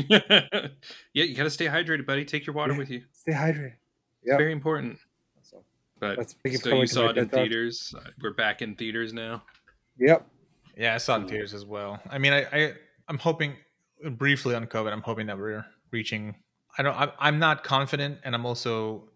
yeah, 0.08 0.68
you 1.12 1.34
got 1.36 1.44
to 1.44 1.50
stay 1.50 1.66
hydrated, 1.66 2.06
buddy. 2.06 2.24
Take 2.24 2.46
your 2.46 2.54
water 2.54 2.72
Yeah. 2.72 2.78
with 2.78 2.90
you. 2.90 3.02
Stay 3.12 3.32
hydrated. 3.32 3.74
Yeah, 4.24 4.36
very 4.36 4.52
important. 4.52 4.98
So, 5.42 5.62
But 6.00 6.16
That's- 6.16 6.34
you 6.44 6.56
so 6.58 6.74
you 6.74 6.86
saw 6.86 7.08
it 7.10 7.18
in 7.18 7.28
TED 7.28 7.38
theaters. 7.42 7.94
Uh, 7.96 8.10
We're 8.20 8.32
back 8.34 8.62
in 8.62 8.74
theaters 8.74 9.12
now. 9.12 9.42
yep. 9.98 10.26
Yeah, 10.76 10.94
I 10.94 10.98
saw 10.98 11.16
it 11.16 11.22
in 11.22 11.28
theaters 11.28 11.54
as 11.54 11.64
well. 11.64 12.00
I 12.10 12.18
mean, 12.18 12.32
I, 12.32 12.44
I 12.52 12.72
I'm 13.08 13.18
hoping 13.18 13.54
briefly 14.12 14.54
on 14.54 14.66
COVID. 14.66 14.92
I'm 14.92 15.02
hoping 15.02 15.26
that 15.26 15.38
we're 15.38 15.64
reaching. 15.90 16.36
I 16.76 16.82
don't. 16.82 16.96
I'm, 16.96 17.10
I'm 17.18 17.38
not 17.38 17.64
confident, 17.64 18.18
and 18.24 18.34
I'm 18.34 18.46
also. 18.46 19.08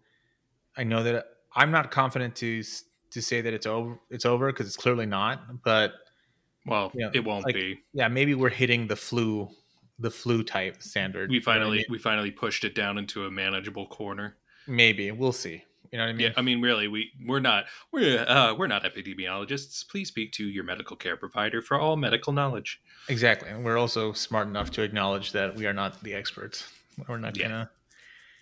I 0.77 0.83
know 0.83 1.03
that 1.03 1.25
I'm 1.55 1.71
not 1.71 1.91
confident 1.91 2.35
to 2.37 2.63
to 3.11 3.21
say 3.21 3.41
that 3.41 3.53
it's 3.53 3.65
over. 3.67 3.99
It's 4.09 4.25
over 4.25 4.51
because 4.51 4.65
it's 4.67 4.77
clearly 4.77 5.05
not. 5.05 5.63
But 5.63 5.93
Well, 6.65 6.91
Yeah, 6.95 7.09
it 7.13 7.23
won't 7.25 7.43
like- 7.45 7.55
be. 7.55 7.81
yeah, 7.93 8.07
maybe 8.07 8.33
we're 8.35 8.49
hitting 8.49 8.87
the 8.87 8.95
flu, 8.95 9.49
the 9.99 10.09
flu 10.09 10.43
type 10.43 10.81
standard. 10.81 11.29
We 11.29 11.35
You 11.35 11.41
know 11.41 11.51
I 11.51 11.55
finally 11.55 11.77
mean? 11.79 11.85
we 11.89 11.97
finally 11.99 12.31
pushed 12.31 12.63
it 12.63 12.73
down 12.73 12.97
into 12.97 13.25
a 13.25 13.31
manageable 13.31 13.85
corner. 13.87 14.37
maybe 14.65 15.11
we'll 15.11 15.33
see. 15.33 15.65
You 15.91 15.97
know 15.99 16.05
what 16.05 16.09
I 16.09 16.13
mean? 16.13 16.27
Yeah, 16.27 16.33
I 16.37 16.41
mean, 16.41 16.61
really, 16.61 16.87
we 16.87 17.11
we're 17.27 17.41
not 17.41 17.65
we're 17.91 18.25
uh, 18.27 18.53
we're 18.55 18.67
not 18.67 18.83
epidemiologists. 18.83 19.87
Please 19.87 20.07
speak 20.07 20.31
to 20.33 20.45
your 20.47 20.63
medical 20.63 20.95
care 20.95 21.17
provider 21.17 21.61
for 21.61 21.77
all 21.77 21.97
medical 21.97 22.31
knowledge. 22.33 22.81
Exactly. 23.09 23.49
And 23.49 23.63
we're 23.65 23.77
also 23.77 24.13
smart 24.13 24.47
enough 24.47 24.71
to 24.71 24.81
acknowledge 24.81 25.33
that 25.33 25.53
we 25.55 25.67
are 25.67 25.73
not 25.73 26.01
the 26.01 26.13
experts. 26.15 26.67
We're 27.07 27.17
not 27.17 27.35
Yeah. 27.37 27.43
gonna. 27.49 27.71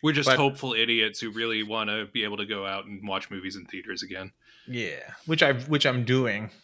We're 0.04 0.14
just 0.14 0.28
But- 0.30 0.38
hopeful 0.38 0.74
idiots 0.74 1.20
who 1.20 1.30
really 1.32 1.64
want 1.64 1.90
to 1.90 2.08
be 2.08 2.24
able 2.24 2.38
to 2.38 2.46
go 2.46 2.66
out 2.66 2.86
and 2.86 3.08
watch 3.08 3.30
movies 3.30 3.56
in 3.56 3.66
theaters 3.66 4.02
again. 4.04 4.32
Yeah, 4.68 5.14
which 5.26 5.44
I 5.44 5.54
which 5.54 5.86
I'm 5.86 6.04
doing. 6.06 6.50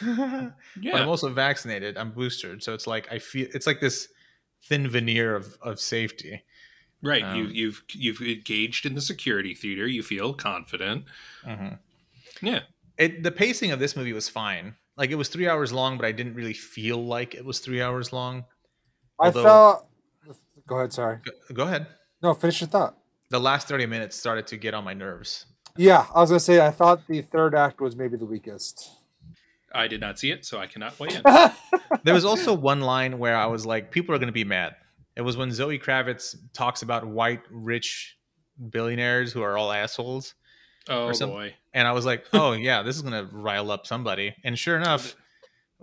But 0.00 0.54
Yeah, 0.80 0.96
I'm 0.96 1.08
also 1.08 1.28
vaccinated. 1.28 1.96
I'm 1.98 2.12
boosted, 2.12 2.62
so 2.62 2.72
it's 2.72 2.86
like 2.86 3.10
I 3.12 3.18
feel 3.18 3.48
it's 3.52 3.66
like 3.66 3.80
this 3.80 4.08
thin 4.64 4.88
veneer 4.88 5.34
of 5.34 5.56
of 5.60 5.80
safety. 5.80 6.42
right. 7.02 7.36
you 7.36 7.44
um, 7.44 7.50
you've 7.52 7.82
you've 7.92 8.20
engaged 8.20 8.86
in 8.86 8.94
the 8.94 9.00
security 9.00 9.54
theater. 9.54 9.86
You 9.86 10.02
feel 10.02 10.34
confident. 10.34 11.04
Yeah, 12.40 12.60
It 12.96 13.22
the 13.24 13.32
pacing 13.32 13.72
of 13.72 13.80
this 13.80 13.96
movie 13.96 14.12
was 14.12 14.28
fine. 14.28 14.76
Like 14.96 15.10
it 15.10 15.16
was 15.16 15.28
three 15.28 15.48
hours 15.48 15.72
long, 15.72 15.96
but 15.96 16.06
I 16.06 16.12
didn't 16.12 16.34
really 16.34 16.54
feel 16.54 17.04
like 17.04 17.34
it 17.34 17.44
was 17.44 17.58
three 17.60 17.82
hours 17.82 18.12
long. 18.12 18.44
Although- 19.18 19.40
I 19.40 19.44
felt. 19.44 19.84
Go 20.68 20.76
ahead. 20.78 20.92
Sorry. 20.92 21.18
Go, 21.24 21.32
go 21.54 21.62
ahead. 21.64 21.86
No, 22.22 22.34
finish 22.34 22.60
your 22.60 22.68
thought. 22.68 22.96
The 23.30 23.38
last 23.40 23.68
thirty 23.68 23.86
minutes 23.86 24.16
started 24.16 24.46
to 24.48 24.56
get 24.56 24.74
on 24.74 24.84
my 24.84 24.94
nerves. 24.94 25.46
Yeah, 25.76 26.06
I 26.14 26.20
was 26.20 26.30
gonna 26.30 26.40
say 26.40 26.64
I 26.64 26.70
thought 26.70 27.06
the 27.06 27.22
third 27.22 27.54
act 27.54 27.80
was 27.80 27.94
maybe 27.94 28.16
the 28.16 28.24
weakest. 28.26 28.90
I 29.72 29.86
did 29.86 30.00
not 30.00 30.18
see 30.18 30.30
it, 30.30 30.44
so 30.46 30.58
I 30.58 30.66
cannot 30.66 30.98
weigh 30.98 31.08
in. 31.14 31.22
There 32.04 32.14
was 32.14 32.24
also 32.24 32.54
one 32.54 32.80
line 32.80 33.18
where 33.18 33.36
I 33.36 33.46
was 33.46 33.66
like, 33.66 33.90
people 33.90 34.14
are 34.14 34.18
going 34.18 34.28
to 34.28 34.32
be 34.32 34.44
mad. 34.44 34.76
It 35.16 35.22
was 35.22 35.36
when 35.36 35.50
Zoe 35.52 35.78
Kravitz 35.78 36.36
talks 36.52 36.82
about 36.82 37.06
white 37.06 37.42
rich 37.50 38.16
billionaires 38.70 39.32
who 39.32 39.42
are 39.42 39.58
all 39.58 39.72
assholes. 39.72 40.34
Oh 40.88 41.12
some- 41.12 41.30
boy, 41.30 41.54
And 41.74 41.86
I 41.86 41.92
was 41.92 42.06
like, 42.06 42.24
oh, 42.32 42.52
yeah, 42.52 42.82
this 42.82 42.96
is 42.96 43.02
going 43.02 43.12
to 43.12 43.34
rile 43.34 43.70
up 43.70 43.86
somebody. 43.86 44.34
And 44.44 44.58
sure 44.58 44.76
enough, 44.76 45.16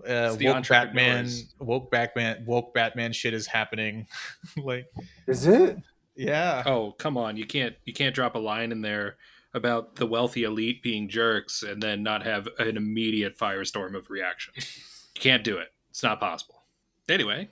uh, 0.08 0.34
the 0.36 0.48
woke 0.48 0.68
Batman, 0.68 1.30
woke 1.60 1.92
Batman, 1.92 2.44
woke 2.46 2.74
Batman 2.74 3.14
shit 3.14 3.34
is 3.34 3.46
happening. 3.48 4.08
like, 4.58 4.88
Is 5.28 5.46
it? 5.46 5.78
Yeah. 6.16 6.64
oh 6.66 6.92
come 6.94 7.18
on, 7.18 7.38
you 7.38 7.46
can't 7.46 7.76
you 7.86 7.94
can't 7.94 8.16
drop 8.16 8.36
a 8.36 8.40
line 8.40 8.72
in 8.72 8.82
there 8.82 9.18
about 9.54 9.96
the 9.96 10.06
wealthy 10.06 10.44
elite 10.44 10.84
being 10.84 11.08
jerks 11.08 11.64
and 11.64 11.82
then 11.82 12.04
not 12.04 12.24
have 12.24 12.48
an 12.60 12.76
immediate 12.76 13.38
firestorm 13.38 13.96
of 13.96 14.10
reaction. 14.10 14.54
You 14.56 15.22
can't 15.22 15.44
do 15.46 15.58
it. 15.58 15.70
It's 15.90 16.04
not 16.04 16.20
possible. 16.20 16.64
Anyway, 17.08 17.50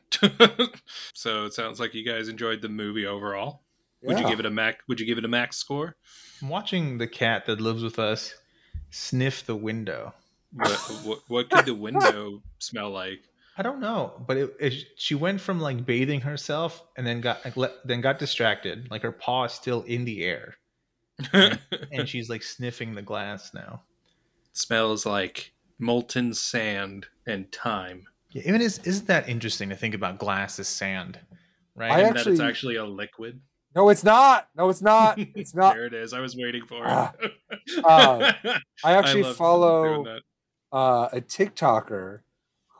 so 1.13 1.45
it 1.45 1.53
sounds 1.53 1.79
like 1.79 1.93
you 1.93 2.03
guys 2.03 2.27
enjoyed 2.27 2.61
the 2.61 2.69
movie 2.69 3.05
overall. 3.05 3.61
Would 4.01 4.19
you 4.19 4.27
give 4.27 4.39
it 4.39 4.45
a 4.45 4.51
mac? 4.51 4.79
Would 4.87 4.99
you 4.99 5.05
give 5.05 5.17
it 5.17 5.23
a 5.23 5.29
max 5.29 5.55
score? 5.57 5.95
I'm 6.41 6.49
watching 6.49 6.97
the 6.97 7.07
cat 7.07 7.45
that 7.45 7.61
lives 7.61 7.83
with 7.83 7.99
us 7.99 8.33
sniff 8.89 9.45
the 9.45 9.55
window. 9.55 10.13
What, 10.51 10.77
what, 11.03 11.19
what 11.27 11.49
could 11.49 11.65
the 11.65 11.73
window 11.73 12.41
smell 12.59 12.89
like? 12.89 13.21
I 13.57 13.61
don't 13.61 13.79
know, 13.79 14.13
but 14.27 14.37
it, 14.37 14.55
it, 14.59 14.73
she 14.97 15.13
went 15.15 15.39
from 15.39 15.59
like 15.59 15.85
bathing 15.85 16.21
herself 16.21 16.83
and 16.97 17.05
then 17.05 17.21
got 17.21 17.43
like, 17.45 17.55
le- 17.55 17.71
then 17.85 18.01
got 18.01 18.17
distracted. 18.19 18.89
Like 18.89 19.03
her 19.03 19.11
paw 19.11 19.43
is 19.45 19.51
still 19.53 19.83
in 19.83 20.05
the 20.05 20.23
air, 20.23 20.55
and 21.31 21.59
she's 22.09 22.29
like 22.29 22.41
sniffing 22.43 22.95
the 22.95 23.01
glass 23.01 23.53
now. 23.53 23.83
smells 24.53 25.05
like 25.05 25.51
molten 25.79 26.33
sand 26.33 27.05
and 27.27 27.51
time. 27.51 28.05
Yeah, 28.31 28.43
even 28.47 28.61
is 28.61 28.79
isn't 28.79 29.07
that 29.07 29.29
interesting 29.29 29.69
to 29.69 29.75
think 29.75 29.93
about 29.93 30.17
glass 30.17 30.57
as 30.59 30.67
sand, 30.67 31.19
right? 31.75 31.91
I 31.91 31.99
and 32.01 32.15
that 32.15 32.25
it's 32.27 32.39
actually- 32.39 32.47
actually 32.49 32.75
a 32.77 32.85
liquid. 32.85 33.39
No, 33.75 33.89
it's 33.89 34.03
not. 34.03 34.49
No, 34.55 34.69
it's 34.69 34.81
not. 34.83 35.17
It's 35.35 35.55
not. 35.55 35.73
there 35.75 35.85
it 35.87 35.95
is. 35.95 36.13
I 36.13 36.19
was 36.19 36.35
waiting 36.35 36.65
for 36.67 36.83
it. 36.85 37.31
Uh, 37.83 38.33
I 38.83 38.93
actually 38.93 39.23
love 39.23 39.35
follow- 39.35 40.03
doing 40.03 40.03
that. 40.15 40.21
uh, 40.77 41.09
a 41.13 41.21
TikToker 41.21 42.19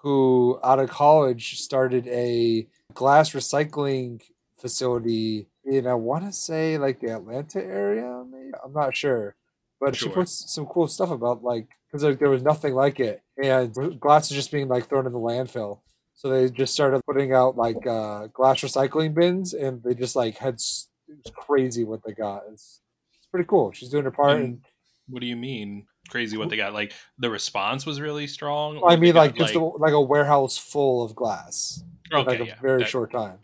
who, 0.04 0.60
out 0.64 0.80
of 0.80 0.89
college, 0.89 1.60
started 1.60 2.08
a 2.08 2.68
glass 2.93 3.32
recycling 3.32 4.22
facility 4.60 5.47
in 5.66 5.88
I 5.88 5.93
want 5.95 6.26
to 6.26 6.34
say 6.34 6.78
like 6.78 6.99
the 7.01 7.16
Atlanta 7.16 7.64
area. 7.64 8.24
Maybe 8.30 8.51
I'm 8.64 8.74
not 8.74 8.95
sure, 8.95 9.36
but 9.80 9.95
she 9.95 10.06
Sure. 10.06 10.14
puts 10.14 10.54
some 10.54 10.66
cool 10.68 10.88
stuff 10.88 11.10
about 11.12 11.43
like 11.43 11.68
because 11.88 12.04
like, 12.04 12.20
there 12.20 12.30
was 12.30 12.43
nothing 12.43 12.74
like 12.74 12.99
it, 12.99 13.22
and 13.41 13.74
glass 13.99 14.30
is 14.32 14.36
just 14.38 14.51
being 14.51 14.68
like 14.68 14.88
thrown 14.89 15.06
in 15.08 15.14
the 15.14 15.20
landfill. 15.20 15.82
So 16.16 16.30
they 16.30 16.49
just 16.49 16.74
started 16.74 17.01
putting 17.08 17.34
out 17.34 17.58
like 17.58 17.86
uh, 17.88 18.28
glass 18.28 18.60
recycling 18.62 19.14
bins, 19.16 19.54
and 19.54 19.82
they 19.84 19.95
just 19.95 20.16
like 20.16 20.38
had 20.38 20.56
s- 20.56 20.89
it 21.08 21.18
was 21.24 21.34
crazy 21.36 21.84
what 21.84 22.01
they 22.06 22.14
got. 22.14 22.43
It's, 22.51 22.82
it's 23.18 23.28
pretty 23.28 23.47
cool. 23.47 23.72
She's 23.72 23.89
doing 23.89 24.04
her 24.06 24.12
part, 24.12 24.38
And 24.38 24.43
and 24.45 24.62
What 25.08 25.22
do 25.22 25.28
you 25.28 25.36
mean? 25.36 25.88
Crazy 26.10 26.38
what 26.38 26.49
they 26.49 26.58
got? 26.58 26.74
Like 26.74 26.93
the 27.18 27.30
response 27.30 27.86
was 27.86 28.01
really 28.01 28.28
strong. 28.28 28.82
I 28.86 28.95
mean 28.97 29.16
like 29.16 29.36
just 29.36 29.56
a, 29.56 29.60
like 29.60 29.93
a 29.93 30.01
warehouse 30.01 30.58
full 30.58 31.04
of 31.04 31.16
glass. 31.16 31.84
in, 32.12 32.18
okay, 32.18 32.30
like 32.30 32.39
a 32.41 32.45
yeah, 32.45 32.60
very 32.62 32.84
that- 32.84 32.89
short 32.89 33.12
time. 33.12 33.39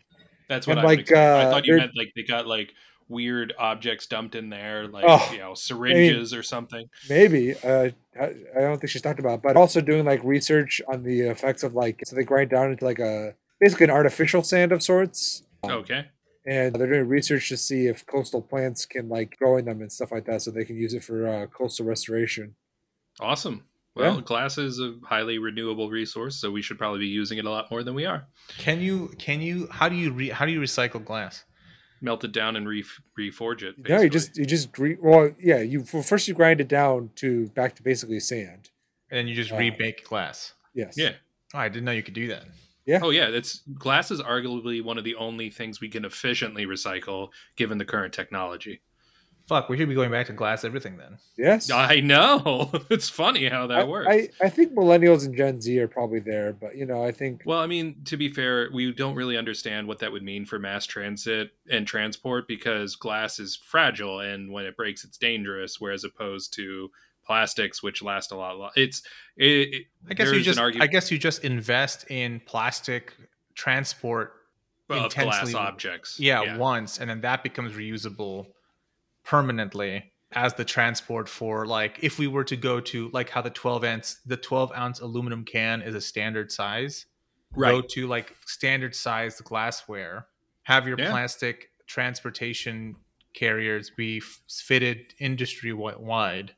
That's 0.48 0.66
what 0.66 0.78
and, 0.78 0.80
I 0.80 0.90
like, 0.90 0.98
expect. 1.00 1.18
I 1.18 1.42
uh, 1.44 1.50
thought 1.50 1.66
you 1.66 1.76
meant 1.76 1.92
like 1.96 2.12
they 2.16 2.24
got 2.24 2.46
like 2.46 2.74
weird 3.08 3.52
objects 3.58 4.06
dumped 4.06 4.34
in 4.34 4.50
there, 4.50 4.88
like 4.88 5.04
Oh, 5.06 5.30
you 5.32 5.38
know 5.38 5.54
syringes 5.54 6.34
or 6.34 6.42
something. 6.42 6.88
Maybe 7.08 7.54
uh, 7.54 7.90
I, 8.20 8.24
I 8.56 8.60
don't 8.60 8.80
think 8.80 8.90
she's 8.90 9.02
talked 9.02 9.20
about, 9.20 9.42
but 9.42 9.56
also 9.56 9.80
doing 9.80 10.04
like 10.04 10.22
research 10.24 10.82
on 10.88 11.04
the 11.04 11.22
effects 11.22 11.62
of 11.62 11.74
like 11.74 12.00
so 12.04 12.16
they 12.16 12.24
grind 12.24 12.50
down 12.50 12.72
into 12.72 12.84
like 12.84 12.98
a 12.98 13.34
basically 13.60 13.84
an 13.84 13.90
artificial 13.90 14.42
sand 14.42 14.72
of 14.72 14.82
sorts, 14.82 15.44
Okay, 15.64 16.06
and 16.46 16.74
they're 16.74 16.86
doing 16.90 17.08
research 17.08 17.48
to 17.50 17.56
see 17.56 17.86
if 17.86 18.06
coastal 18.06 18.42
plants 18.42 18.86
can 18.86 19.08
like 19.08 19.36
grow 19.38 19.56
in 19.58 19.64
them 19.66 19.80
and 19.80 19.92
stuff 19.92 20.10
like 20.12 20.24
that, 20.26 20.42
so 20.42 20.50
they 20.50 20.64
can 20.64 20.76
use 20.76 20.94
it 20.94 21.04
for 21.04 21.26
uh, 21.28 21.46
coastal 21.46 21.86
restoration. 21.86 22.54
awesome. 23.20 23.64
Well, 23.96 24.14
Yeah. 24.16 24.20
glass 24.22 24.56
is 24.56 24.78
a 24.78 24.94
highly 25.04 25.38
renewable 25.38 25.90
resource, 25.90 26.36
so 26.36 26.50
we 26.50 26.62
should 26.62 26.78
probably 26.78 27.00
be 27.00 27.08
using 27.08 27.38
it 27.38 27.44
a 27.44 27.50
lot 27.50 27.70
more 27.72 27.82
than 27.82 27.94
we 27.94 28.06
are. 28.06 28.26
Can 28.58 28.80
you 28.80 29.12
can 29.18 29.40
you 29.42 29.66
how 29.70 29.88
do 29.88 29.96
you 29.96 30.12
re, 30.12 30.28
how 30.30 30.46
do 30.46 30.52
you 30.52 30.60
recycle 30.60 31.04
glass? 31.04 31.44
Melt 32.00 32.22
it 32.24 32.32
down 32.32 32.56
and 32.56 32.66
re- 32.68 32.84
reforge 33.18 33.62
it. 33.62 33.74
Yeah, 33.78 33.82
basically. 33.98 34.04
you 34.04 34.10
just 34.10 34.36
you 34.38 34.46
just 34.46 34.72
gre- 34.72 35.00
well 35.02 35.32
yeah 35.40 35.58
you 35.60 35.84
well, 35.92 36.02
first 36.04 36.28
you 36.28 36.34
grind 36.34 36.60
it 36.60 36.68
down 36.68 37.10
to 37.16 37.48
back 37.48 37.74
to 37.76 37.82
basically 37.82 38.20
sand. 38.20 38.70
And 39.10 39.18
then 39.18 39.26
you 39.28 39.34
just 39.34 39.50
Uh, 39.52 39.56
rebake 39.56 40.04
glass. 40.04 40.54
Yes. 40.72 40.94
Yeah. 40.96 41.14
Oh, 41.52 41.58
I 41.58 41.68
didn't 41.68 41.84
know 41.84 41.92
you 41.92 42.04
could 42.04 42.14
do 42.14 42.28
that. 42.28 42.44
Oh 43.02 43.10
yeah, 43.10 43.28
it's 43.28 43.60
glass 43.78 44.10
is 44.10 44.20
arguably 44.20 44.82
one 44.82 44.98
of 44.98 45.04
the 45.04 45.14
only 45.16 45.50
things 45.50 45.80
we 45.80 45.88
can 45.88 46.04
efficiently 46.04 46.66
recycle 46.66 47.28
given 47.56 47.78
the 47.78 47.84
current 47.84 48.12
technology. 48.12 48.80
Fuck, 49.50 49.68
we 49.68 49.76
should 49.76 49.88
be 49.88 49.96
going 49.96 50.12
back 50.12 50.28
to 50.28 50.32
glass 50.32 50.64
everything 50.64 50.96
then. 50.96 51.18
Yes. 51.36 51.72
I 51.72 51.98
know. 51.98 52.70
it's 52.88 53.08
funny 53.08 53.48
how 53.48 53.66
that 53.66 53.80
I, 53.80 53.84
works. 53.84 54.06
I, 54.08 54.28
I 54.40 54.48
think 54.48 54.74
millennials 54.74 55.26
and 55.26 55.36
Gen 55.36 55.60
Z 55.60 55.76
are 55.80 55.88
probably 55.88 56.20
there, 56.20 56.52
but 56.52 56.76
you 56.76 56.86
know, 56.86 57.02
I 57.04 57.10
think 57.10 57.42
well, 57.44 57.58
I 57.58 57.66
mean, 57.66 57.96
to 58.04 58.16
be 58.16 58.28
fair, 58.28 58.70
we 58.72 58.92
don't 58.92 59.16
really 59.16 59.36
understand 59.36 59.88
what 59.88 59.98
that 59.98 60.12
would 60.12 60.22
mean 60.22 60.46
for 60.46 60.60
mass 60.60 60.86
transit 60.86 61.50
and 61.68 61.84
transport 61.84 62.46
because 62.46 62.94
glass 62.94 63.40
is 63.40 63.56
fragile 63.56 64.20
and 64.20 64.52
when 64.52 64.66
it 64.66 64.76
breaks 64.76 65.02
it's 65.02 65.18
dangerous 65.18 65.80
whereas 65.80 66.04
opposed 66.04 66.54
to 66.54 66.88
plastics 67.30 67.80
which 67.80 68.02
last 68.02 68.32
a 68.32 68.36
lot 68.36 68.58
lo- 68.58 68.70
it's 68.74 69.02
it, 69.36 69.46
it- 69.74 69.86
I 70.10 70.14
guess 70.14 70.32
you 70.32 70.42
just 70.42 70.58
I 70.58 70.86
guess 70.88 71.10
you 71.12 71.18
just 71.18 71.44
invest 71.44 72.10
in 72.10 72.40
plastic 72.44 73.12
transport 73.54 74.32
of 74.88 75.14
glass 75.14 75.36
intensely- 75.38 75.54
objects. 75.54 76.18
yeah, 76.18 76.56
once 76.56 76.98
and 76.98 77.08
then 77.08 77.20
that 77.20 77.44
becomes 77.44 77.72
reusable 77.74 78.46
permanently 79.24 80.12
as 80.32 80.54
the 80.54 80.64
transport 80.64 81.28
for 81.28 81.66
like 81.66 81.98
if 82.02 82.18
we 82.18 82.26
were 82.26 82.44
to 82.44 82.56
go 82.56 82.80
to 82.80 83.08
like 83.12 83.28
how 83.30 83.40
the 83.42 83.50
12 83.50 83.84
ounce 83.84 84.20
the 84.26 84.36
12 84.36 84.72
ounce 84.76 85.00
aluminum 85.00 85.44
can 85.44 85.82
is 85.82 85.94
a 85.94 86.00
standard 86.00 86.50
size 86.50 87.06
right. 87.54 87.70
go 87.70 87.80
to 87.80 88.06
like 88.06 88.34
standard 88.46 88.94
sized 88.94 89.42
glassware 89.44 90.26
have 90.64 90.86
your 90.88 90.98
Yeah. 90.98 91.10
plastic 91.10 91.70
transportation 91.86 92.96
carriers 93.34 93.90
be 93.90 94.18
f- 94.18 94.40
fitted 94.48 95.14
industry 95.18 95.72
wide 95.72 96.54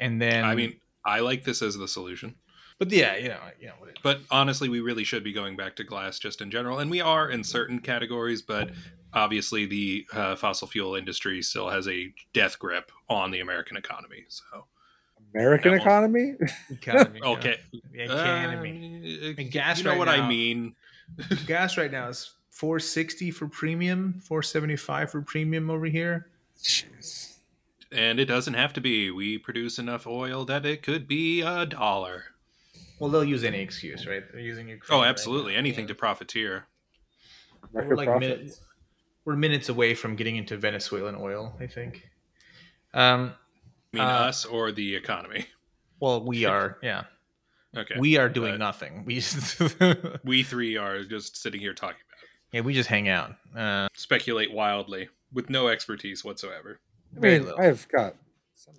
and 0.00 0.20
then 0.20 0.44
I 0.44 0.54
mean, 0.54 0.78
I 1.04 1.20
like 1.20 1.44
this 1.44 1.62
as 1.62 1.76
the 1.76 1.88
solution. 1.88 2.34
but 2.78 2.90
yeah 2.90 3.16
you 3.16 3.28
know 3.28 3.40
you 3.60 3.66
know 3.66 3.74
But 4.02 4.20
honestly, 4.30 4.68
we 4.68 4.80
really 4.80 5.04
should 5.04 5.24
be 5.24 5.32
going 5.32 5.56
back 5.56 5.76
to 5.76 5.84
glass 5.84 6.18
just 6.18 6.40
in 6.40 6.50
general, 6.50 6.78
and 6.78 6.90
we 6.90 7.00
are 7.00 7.30
in 7.30 7.42
certain 7.44 7.80
categories. 7.80 8.42
But 8.42 8.70
obviously, 9.12 9.66
the 9.66 10.06
uh, 10.12 10.36
fossil 10.36 10.68
fuel 10.68 10.94
industry 10.94 11.42
still 11.42 11.68
has 11.68 11.88
a 11.88 12.12
death 12.32 12.58
grip 12.58 12.92
on 13.08 13.30
the 13.30 13.40
American 13.40 13.76
economy. 13.76 14.24
So 14.28 14.66
American 15.34 15.74
economy. 15.74 16.34
economy, 16.70 17.20
okay, 17.24 17.56
economy. 17.94 19.34
Uh, 19.38 19.42
gas 19.50 19.78
you 19.78 19.84
know 19.84 19.90
right 19.90 19.98
what 19.98 20.04
now- 20.06 20.24
I 20.24 20.28
mean. 20.28 20.74
gas 21.46 21.76
right 21.78 21.90
now 21.90 22.08
is 22.08 22.30
460 22.50 23.30
for 23.30 23.48
premium 23.48 24.20
475 24.20 25.10
for 25.10 25.22
premium 25.22 25.70
over 25.70 25.86
here 25.86 26.26
Jeez. 26.62 27.37
And 27.92 28.18
it 28.20 28.26
doesn't 28.26 28.54
have 28.54 28.72
to 28.74 28.80
be. 28.80 29.10
We 29.10 29.38
produce 29.38 29.78
enough 29.78 30.06
oil 30.06 30.44
that 30.46 30.64
it 30.66 30.82
could 30.82 31.06
be 31.08 31.40
a 31.42 31.64
dollar. 31.66 32.24
Well, 32.98 33.10
they'll 33.10 33.24
use 33.24 33.44
any 33.44 33.60
excuse, 33.60 34.06
right? 34.06 34.22
They're 34.32 34.40
using 34.40 34.68
Ukraine. 34.68 35.00
Oh, 35.00 35.04
absolutely. 35.04 35.52
now. 35.52 35.58
Anything 35.58 35.84
Yeah. 35.84 35.88
to 35.88 35.94
profiteer. 35.94 36.66
We're 37.72 37.94
like 37.94 38.06
profits. 38.08 38.28
minutes. 38.36 38.60
We're 39.24 39.36
minutes 39.36 39.68
away 39.68 39.94
from 39.94 40.16
getting 40.16 40.36
into 40.36 40.56
Venezuelan 40.56 41.16
oil. 41.16 41.56
I 41.60 41.66
think. 41.66 42.08
Um. 42.94 43.34
I 43.94 43.96
mean, 43.96 44.02
Uh, 44.04 44.08
us 44.28 44.44
or 44.44 44.72
the 44.72 44.94
economy. 44.96 45.46
Well, 46.00 46.24
we 46.24 46.44
are. 46.44 46.78
Yeah. 46.80 47.04
Okay. 47.76 47.96
We 47.98 48.18
are 48.18 48.28
doing 48.28 48.52
But- 48.52 48.58
nothing. 48.60 49.04
We 49.04 49.16
just, 49.16 49.60
We 50.24 50.44
three 50.44 50.76
are 50.76 51.02
just 51.02 51.36
sitting 51.36 51.60
here 51.60 51.74
talking 51.74 52.00
about 52.08 52.22
it. 52.22 52.28
yeah, 52.52 52.60
we 52.60 52.72
just 52.72 52.88
hang 52.88 53.08
out. 53.08 53.34
Uh, 53.56 53.88
Speculate 53.94 54.52
wildly 54.52 55.08
with 55.32 55.50
no 55.50 55.66
expertise 55.66 56.22
whatsoever. 56.24 56.78
I 57.16 57.20
mean, 57.20 57.44
little. 57.44 57.60
I've 57.60 57.88
got 57.88 58.14
some. 58.54 58.74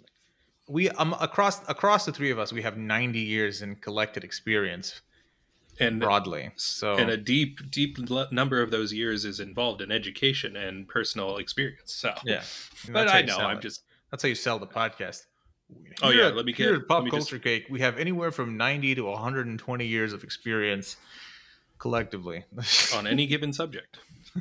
we 0.68 0.90
um 0.92 1.14
across 1.20 1.68
across 1.70 2.06
the 2.06 2.12
three 2.12 2.32
of 2.32 2.40
us, 2.40 2.54
we 2.54 2.62
have 2.62 2.78
ninety 2.78 3.20
years 3.22 3.62
in 3.62 3.76
collected 3.76 4.24
experience 4.24 5.02
And 5.80 6.00
broadly. 6.00 6.52
So 6.56 6.96
and 6.96 7.10
a 7.10 7.18
deep, 7.18 7.72
deep 7.72 7.98
number 8.32 8.62
of 8.62 8.70
those 8.72 8.92
years 8.94 9.26
is 9.26 9.40
involved 9.40 9.82
in 9.82 9.92
education 9.92 10.56
and 10.56 10.88
personal 10.88 11.38
experience. 11.38 11.94
So, 11.94 12.14
yeah, 12.26 12.44
but 12.88 12.94
That's 12.94 13.12
how 13.12 13.18
I 13.18 13.22
you 13.22 13.26
know 13.28 13.38
sell 13.38 13.48
I'm 13.48 13.58
it. 13.58 13.62
just 13.62 13.84
that's 14.12 14.24
how 14.24 14.30
you 14.30 14.36
sell 14.36 14.60
the 14.60 14.68
podcast. 14.68 15.26
Oh, 16.02 16.10
yeah, 16.10 16.28
let 16.30 16.46
me 16.46 16.54
here 16.54 16.72
get- 16.74 16.82
at 16.82 16.88
Pop 16.88 17.04
let 17.04 17.06
me 17.06 17.12
just- 17.12 17.30
Culture 17.30 17.44
Cake. 17.44 17.68
We 17.70 17.80
have 17.82 17.98
anywhere 18.00 18.32
from 18.32 18.58
ninety 18.58 18.96
to 18.96 19.04
one 19.06 19.22
hundred 19.22 19.48
and 19.48 19.58
twenty 19.60 19.86
years 19.86 20.14
of 20.14 20.24
experience 20.24 20.98
collectively. 21.78 22.44
on 22.96 23.08
any 23.08 23.26
given 23.28 23.54
subject. 23.54 24.00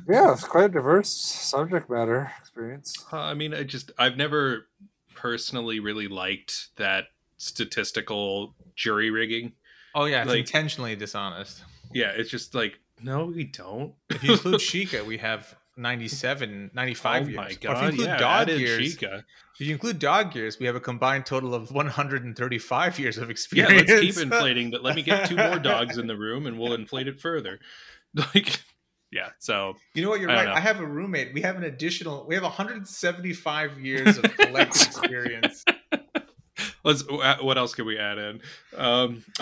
Yeah, 0.08 0.32
it's 0.32 0.44
quite 0.44 0.64
a 0.64 0.68
diverse 0.68 1.08
subject 1.10 1.88
matter 1.90 2.32
experience. 2.40 2.94
Uh, 3.12 3.18
I 3.20 3.34
mean, 3.34 3.54
I 3.54 3.62
just 3.64 3.90
I've 3.98 4.16
never 4.16 4.66
personally 5.14 5.80
really 5.80 6.08
liked 6.08 6.68
that 6.76 7.04
statistical 7.38 8.54
jury 8.76 9.10
rigging. 9.10 9.52
oh 9.94 10.04
yeah, 10.04 10.22
it's 10.22 10.28
Like- 10.30 10.38
intentionally 10.40 10.94
dishonest. 10.96 11.62
Yeah, 11.92 12.12
it's 12.14 12.30
just 12.30 12.54
like 12.54 12.78
no, 13.02 13.26
we 13.26 13.44
don't. 13.44 13.94
If 14.10 14.22
you 14.24 14.32
include 14.32 14.54
Sheikah, 14.60 15.06
we 15.06 15.18
have 15.18 15.54
97, 15.76 16.72
95 16.74 17.22
oh 17.22 17.26
years. 17.28 17.36
my 17.36 17.44
Or 17.44 17.48
if 17.48 17.62
you 17.62 17.70
include 17.88 18.06
Yeah, 18.08 18.16
dog 18.18 18.48
years, 18.48 18.92
Chica. 18.94 19.24
if 19.54 19.66
you 19.66 19.72
include 19.72 19.98
dog 20.00 20.34
years, 20.34 20.58
we 20.58 20.66
have 20.66 20.74
a 20.74 20.80
combined 20.80 21.24
total 21.24 21.54
of 21.54 21.70
135 21.70 22.98
years 22.98 23.16
of 23.18 23.30
experience. 23.30 23.72
Yeah, 23.72 23.78
experience. 23.80 24.06
let's 24.06 24.16
keep 24.18 24.32
inflating 24.32 24.70
But 24.72 24.82
Let 24.82 24.96
me 24.96 25.02
get 25.02 25.28
two 25.28 25.36
more 25.36 25.58
dogs 25.60 25.96
in 25.96 26.08
the 26.08 26.16
room, 26.16 26.46
and 26.46 26.58
we'll 26.58 26.74
inflate 26.74 27.08
it 27.08 27.20
further. 27.20 27.58
Like, 28.14 28.62
yeah. 29.10 29.30
So 29.38 29.74
You 29.94 30.02
know 30.02 30.10
what? 30.10 30.20
You're 30.20 30.30
I 30.30 30.44
right. 30.44 30.48
I 30.48 30.60
have 30.60 30.80
a 30.80 30.86
roommate. 30.86 31.32
We 31.34 31.42
have 31.42 31.56
an 31.56 31.64
additional. 31.64 32.26
We 32.26 32.34
have 32.34 32.44
175 32.44 33.80
years 33.80 34.18
of 34.18 34.24
collective 34.36 34.82
experience. 34.88 35.64
let's. 36.84 37.04
What 37.08 37.56
else 37.58 37.74
can 37.74 37.86
we 37.86 37.98
add 37.98 38.18
in? 38.18 38.40
Um, 38.76 39.24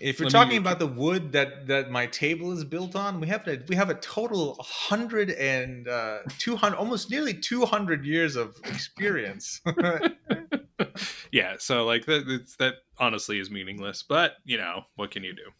If 0.00 0.20
you're 0.20 0.30
talking 0.30 0.52
me- 0.52 0.56
about 0.58 0.78
the 0.78 0.86
wood 0.86 1.32
that 1.32 1.66
that 1.68 1.90
my 1.90 2.06
table 2.06 2.52
is 2.52 2.64
built 2.64 2.94
on, 2.94 3.20
we 3.20 3.26
have 3.28 3.46
a 3.48 3.58
we 3.68 3.74
have 3.76 3.90
a 3.90 3.94
total 3.94 4.54
100 4.56 5.30
and 5.30 5.88
uh, 5.88 6.18
200, 6.38 6.76
almost 6.76 7.10
nearly 7.10 7.34
200 7.34 8.04
years 8.04 8.36
of 8.36 8.56
experience. 8.64 9.60
yeah. 11.32 11.56
So 11.58 11.84
like 11.84 12.06
that. 12.06 12.24
It's, 12.28 12.56
that 12.56 12.74
honestly 12.98 13.38
is 13.40 13.50
meaningless. 13.50 14.02
But 14.02 14.34
you 14.44 14.56
know, 14.58 14.82
what 14.96 15.10
can 15.10 15.24
you 15.24 15.34
do? 15.34 15.50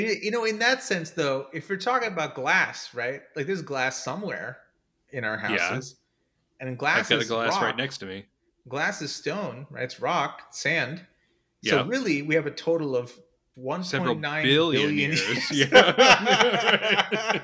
You 0.00 0.30
know, 0.30 0.44
in 0.44 0.58
that 0.60 0.82
sense, 0.82 1.10
though, 1.10 1.46
if 1.52 1.68
you're 1.68 1.78
talking 1.78 2.08
about 2.08 2.34
glass, 2.34 2.94
right? 2.94 3.22
Like 3.36 3.46
there's 3.46 3.62
glass 3.62 4.02
somewhere 4.02 4.58
in 5.10 5.24
our 5.24 5.34
Yeah. 5.36 5.58
houses, 5.58 5.96
and 6.60 6.76
glass 6.78 7.00
I've 7.00 7.08
got 7.08 7.16
a 7.16 7.20
is 7.22 7.28
glass 7.28 7.52
rock. 7.54 7.62
right 7.62 7.76
next 7.76 7.98
to 7.98 8.06
me. 8.06 8.26
Glass 8.68 9.00
is 9.02 9.14
stone, 9.14 9.66
right? 9.70 9.84
It's 9.84 10.00
rock, 10.00 10.42
sand. 10.52 11.04
Yeah. 11.62 11.70
So 11.72 11.84
really, 11.86 12.22
we 12.22 12.34
have 12.34 12.46
a 12.46 12.50
total 12.50 12.94
of 12.96 13.12
1.9 13.56 13.84
Several 13.84 14.14
billion 14.14 14.44
billion 14.44 14.94
years. 14.94 15.50
years. 15.50 15.50
Yeah. 15.72 17.40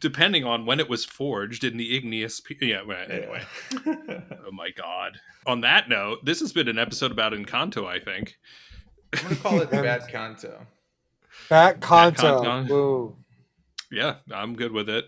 Depending 0.00 0.44
on 0.44 0.66
when 0.66 0.80
it 0.80 0.88
was 0.88 1.04
forged 1.04 1.64
in 1.64 1.76
the 1.76 1.96
igneous. 1.96 2.40
Pe- 2.40 2.54
yeah. 2.60 2.82
Well, 2.82 3.04
anyway. 3.08 3.42
Oh 4.46 4.50
my 4.52 4.70
god. 4.70 5.18
On 5.46 5.60
that 5.62 5.88
note, 5.88 6.24
this 6.24 6.40
has 6.40 6.52
been 6.52 6.68
an 6.68 6.78
episode 6.78 7.10
about 7.12 7.32
Encanto. 7.32 7.86
I 7.86 7.98
think. 8.00 8.36
I'm 9.14 9.22
gonna 9.24 9.36
call 9.36 9.60
it 9.60 9.70
Bad 9.70 10.08
Canto. 10.08 10.66
Bat 11.48 11.80
Conto. 11.80 12.42
Conto. 12.42 12.68
Boom. 12.68 13.24
Yeah, 13.90 14.16
I'm 14.32 14.54
good 14.56 14.72
with 14.72 14.88
it. 14.88 15.06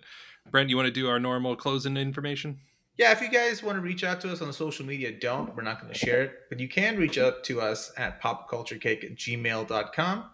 Brent, 0.50 0.70
you 0.70 0.76
want 0.76 0.86
to 0.86 0.92
do 0.92 1.08
our 1.08 1.18
normal 1.18 1.56
closing 1.56 1.96
information? 1.96 2.58
Yeah, 2.96 3.10
if 3.10 3.20
you 3.20 3.28
guys 3.30 3.62
want 3.62 3.76
to 3.76 3.80
reach 3.80 4.04
out 4.04 4.20
to 4.20 4.30
us 4.30 4.40
on 4.40 4.46
the 4.46 4.52
social 4.52 4.86
media, 4.86 5.10
don't. 5.10 5.54
We're 5.56 5.62
not 5.62 5.80
going 5.80 5.92
to 5.92 5.98
share 5.98 6.22
it. 6.22 6.32
But 6.48 6.60
you 6.60 6.68
can 6.68 6.96
reach 6.96 7.18
out 7.18 7.42
to 7.44 7.60
us 7.60 7.92
at 7.96 8.22
popculturecake 8.22 9.04
at 9.04 9.16
gmail.com. 9.16 10.24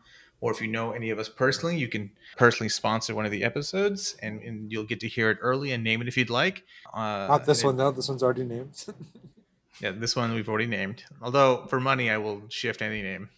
Or 0.43 0.51
if 0.51 0.61
you 0.61 0.69
know 0.69 0.93
any 0.93 1.11
of 1.11 1.19
us 1.19 1.29
personally, 1.29 1.77
you 1.77 1.89
can 1.89 2.11
personally 2.37 2.69
sponsor 2.71 3.15
one 3.15 3.25
of 3.27 3.31
the 3.31 3.45
episodes 3.45 4.17
and, 4.23 4.43
and 4.43 4.73
you'll 4.73 4.85
get 4.85 5.01
to 5.01 5.09
hear 5.09 5.31
it 5.31 5.39
early 5.43 5.73
and 5.73 5.85
name 5.85 6.01
it 6.01 6.09
if 6.09 6.17
you'd 6.17 6.31
like. 6.31 6.65
Uh, 6.95 7.27
Not 7.29 7.45
this 7.47 7.63
one 7.63 7.77
though. 7.77 7.91
This 7.91 8.09
one's 8.09 8.23
already 8.23 8.45
named. 8.45 8.85
Yeah, 9.81 9.93
this 9.93 10.15
one 10.15 10.35
we've 10.35 10.49
already 10.49 10.67
named. 10.67 11.05
Although 11.23 11.65
for 11.69 11.81
money, 11.81 12.11
I 12.11 12.19
will 12.19 12.43
shift 12.51 12.83
any 12.83 13.01
name. 13.01 13.31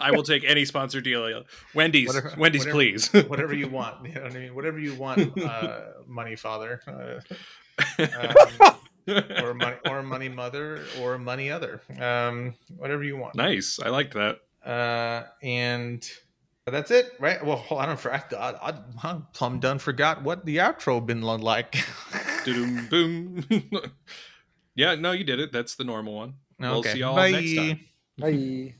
I 0.00 0.10
will 0.12 0.22
take 0.22 0.44
any 0.44 0.64
sponsor 0.64 1.00
deal. 1.00 1.44
Wendy's, 1.74 2.08
Whatever- 2.08 2.34
Wendy's, 2.38 2.60
whatever- 2.62 2.76
please. 2.76 3.08
Whatever 3.28 3.54
you 3.54 3.68
want. 3.68 4.06
You 4.06 4.14
know 4.14 4.22
what 4.22 4.32
I 4.32 4.38
mean? 4.38 4.54
Whatever 4.54 4.78
you 4.78 4.94
want, 4.94 5.38
uh, 5.42 5.80
money 6.06 6.36
father. 6.36 6.80
Uh, 6.86 7.20
um, 7.98 8.76
or 9.42 9.52
money 9.52 9.76
or 9.86 10.02
money 10.02 10.28
mother 10.28 10.84
or 11.00 11.18
money 11.18 11.50
other 11.50 11.80
um 12.00 12.54
whatever 12.78 13.02
you 13.04 13.16
want 13.18 13.34
nice. 13.34 13.78
I 13.84 13.88
like 13.90 14.14
that. 14.14 14.38
uh 14.64 15.24
and 15.42 16.08
that's 16.66 16.90
it 16.90 17.12
right 17.20 17.44
well 17.44 17.62
I, 17.70 17.94
forgot- 17.96 18.32
I, 18.32 18.52
I, 18.70 18.74
i'm 19.02 19.26
plumb 19.34 19.58
done 19.60 19.78
forgot 19.78 20.22
what 20.22 20.46
the 20.46 20.56
outro 20.58 21.04
been 21.04 21.20
like 21.20 21.84
Doom 22.46 22.86
boom. 22.88 23.44
yeah, 24.74 24.94
no, 24.94 25.12
you 25.12 25.24
did 25.24 25.40
it. 25.40 25.50
That's 25.52 25.74
the 25.74 25.84
normal 25.84 26.14
one. 26.14 26.34
We'll 26.58 26.78
Okay, 26.78 26.92
see 26.92 26.98
y'all 27.00 27.14
bye. 27.14 27.30
next 27.30 27.54
time. 27.54 27.80
Bye. 28.18 28.74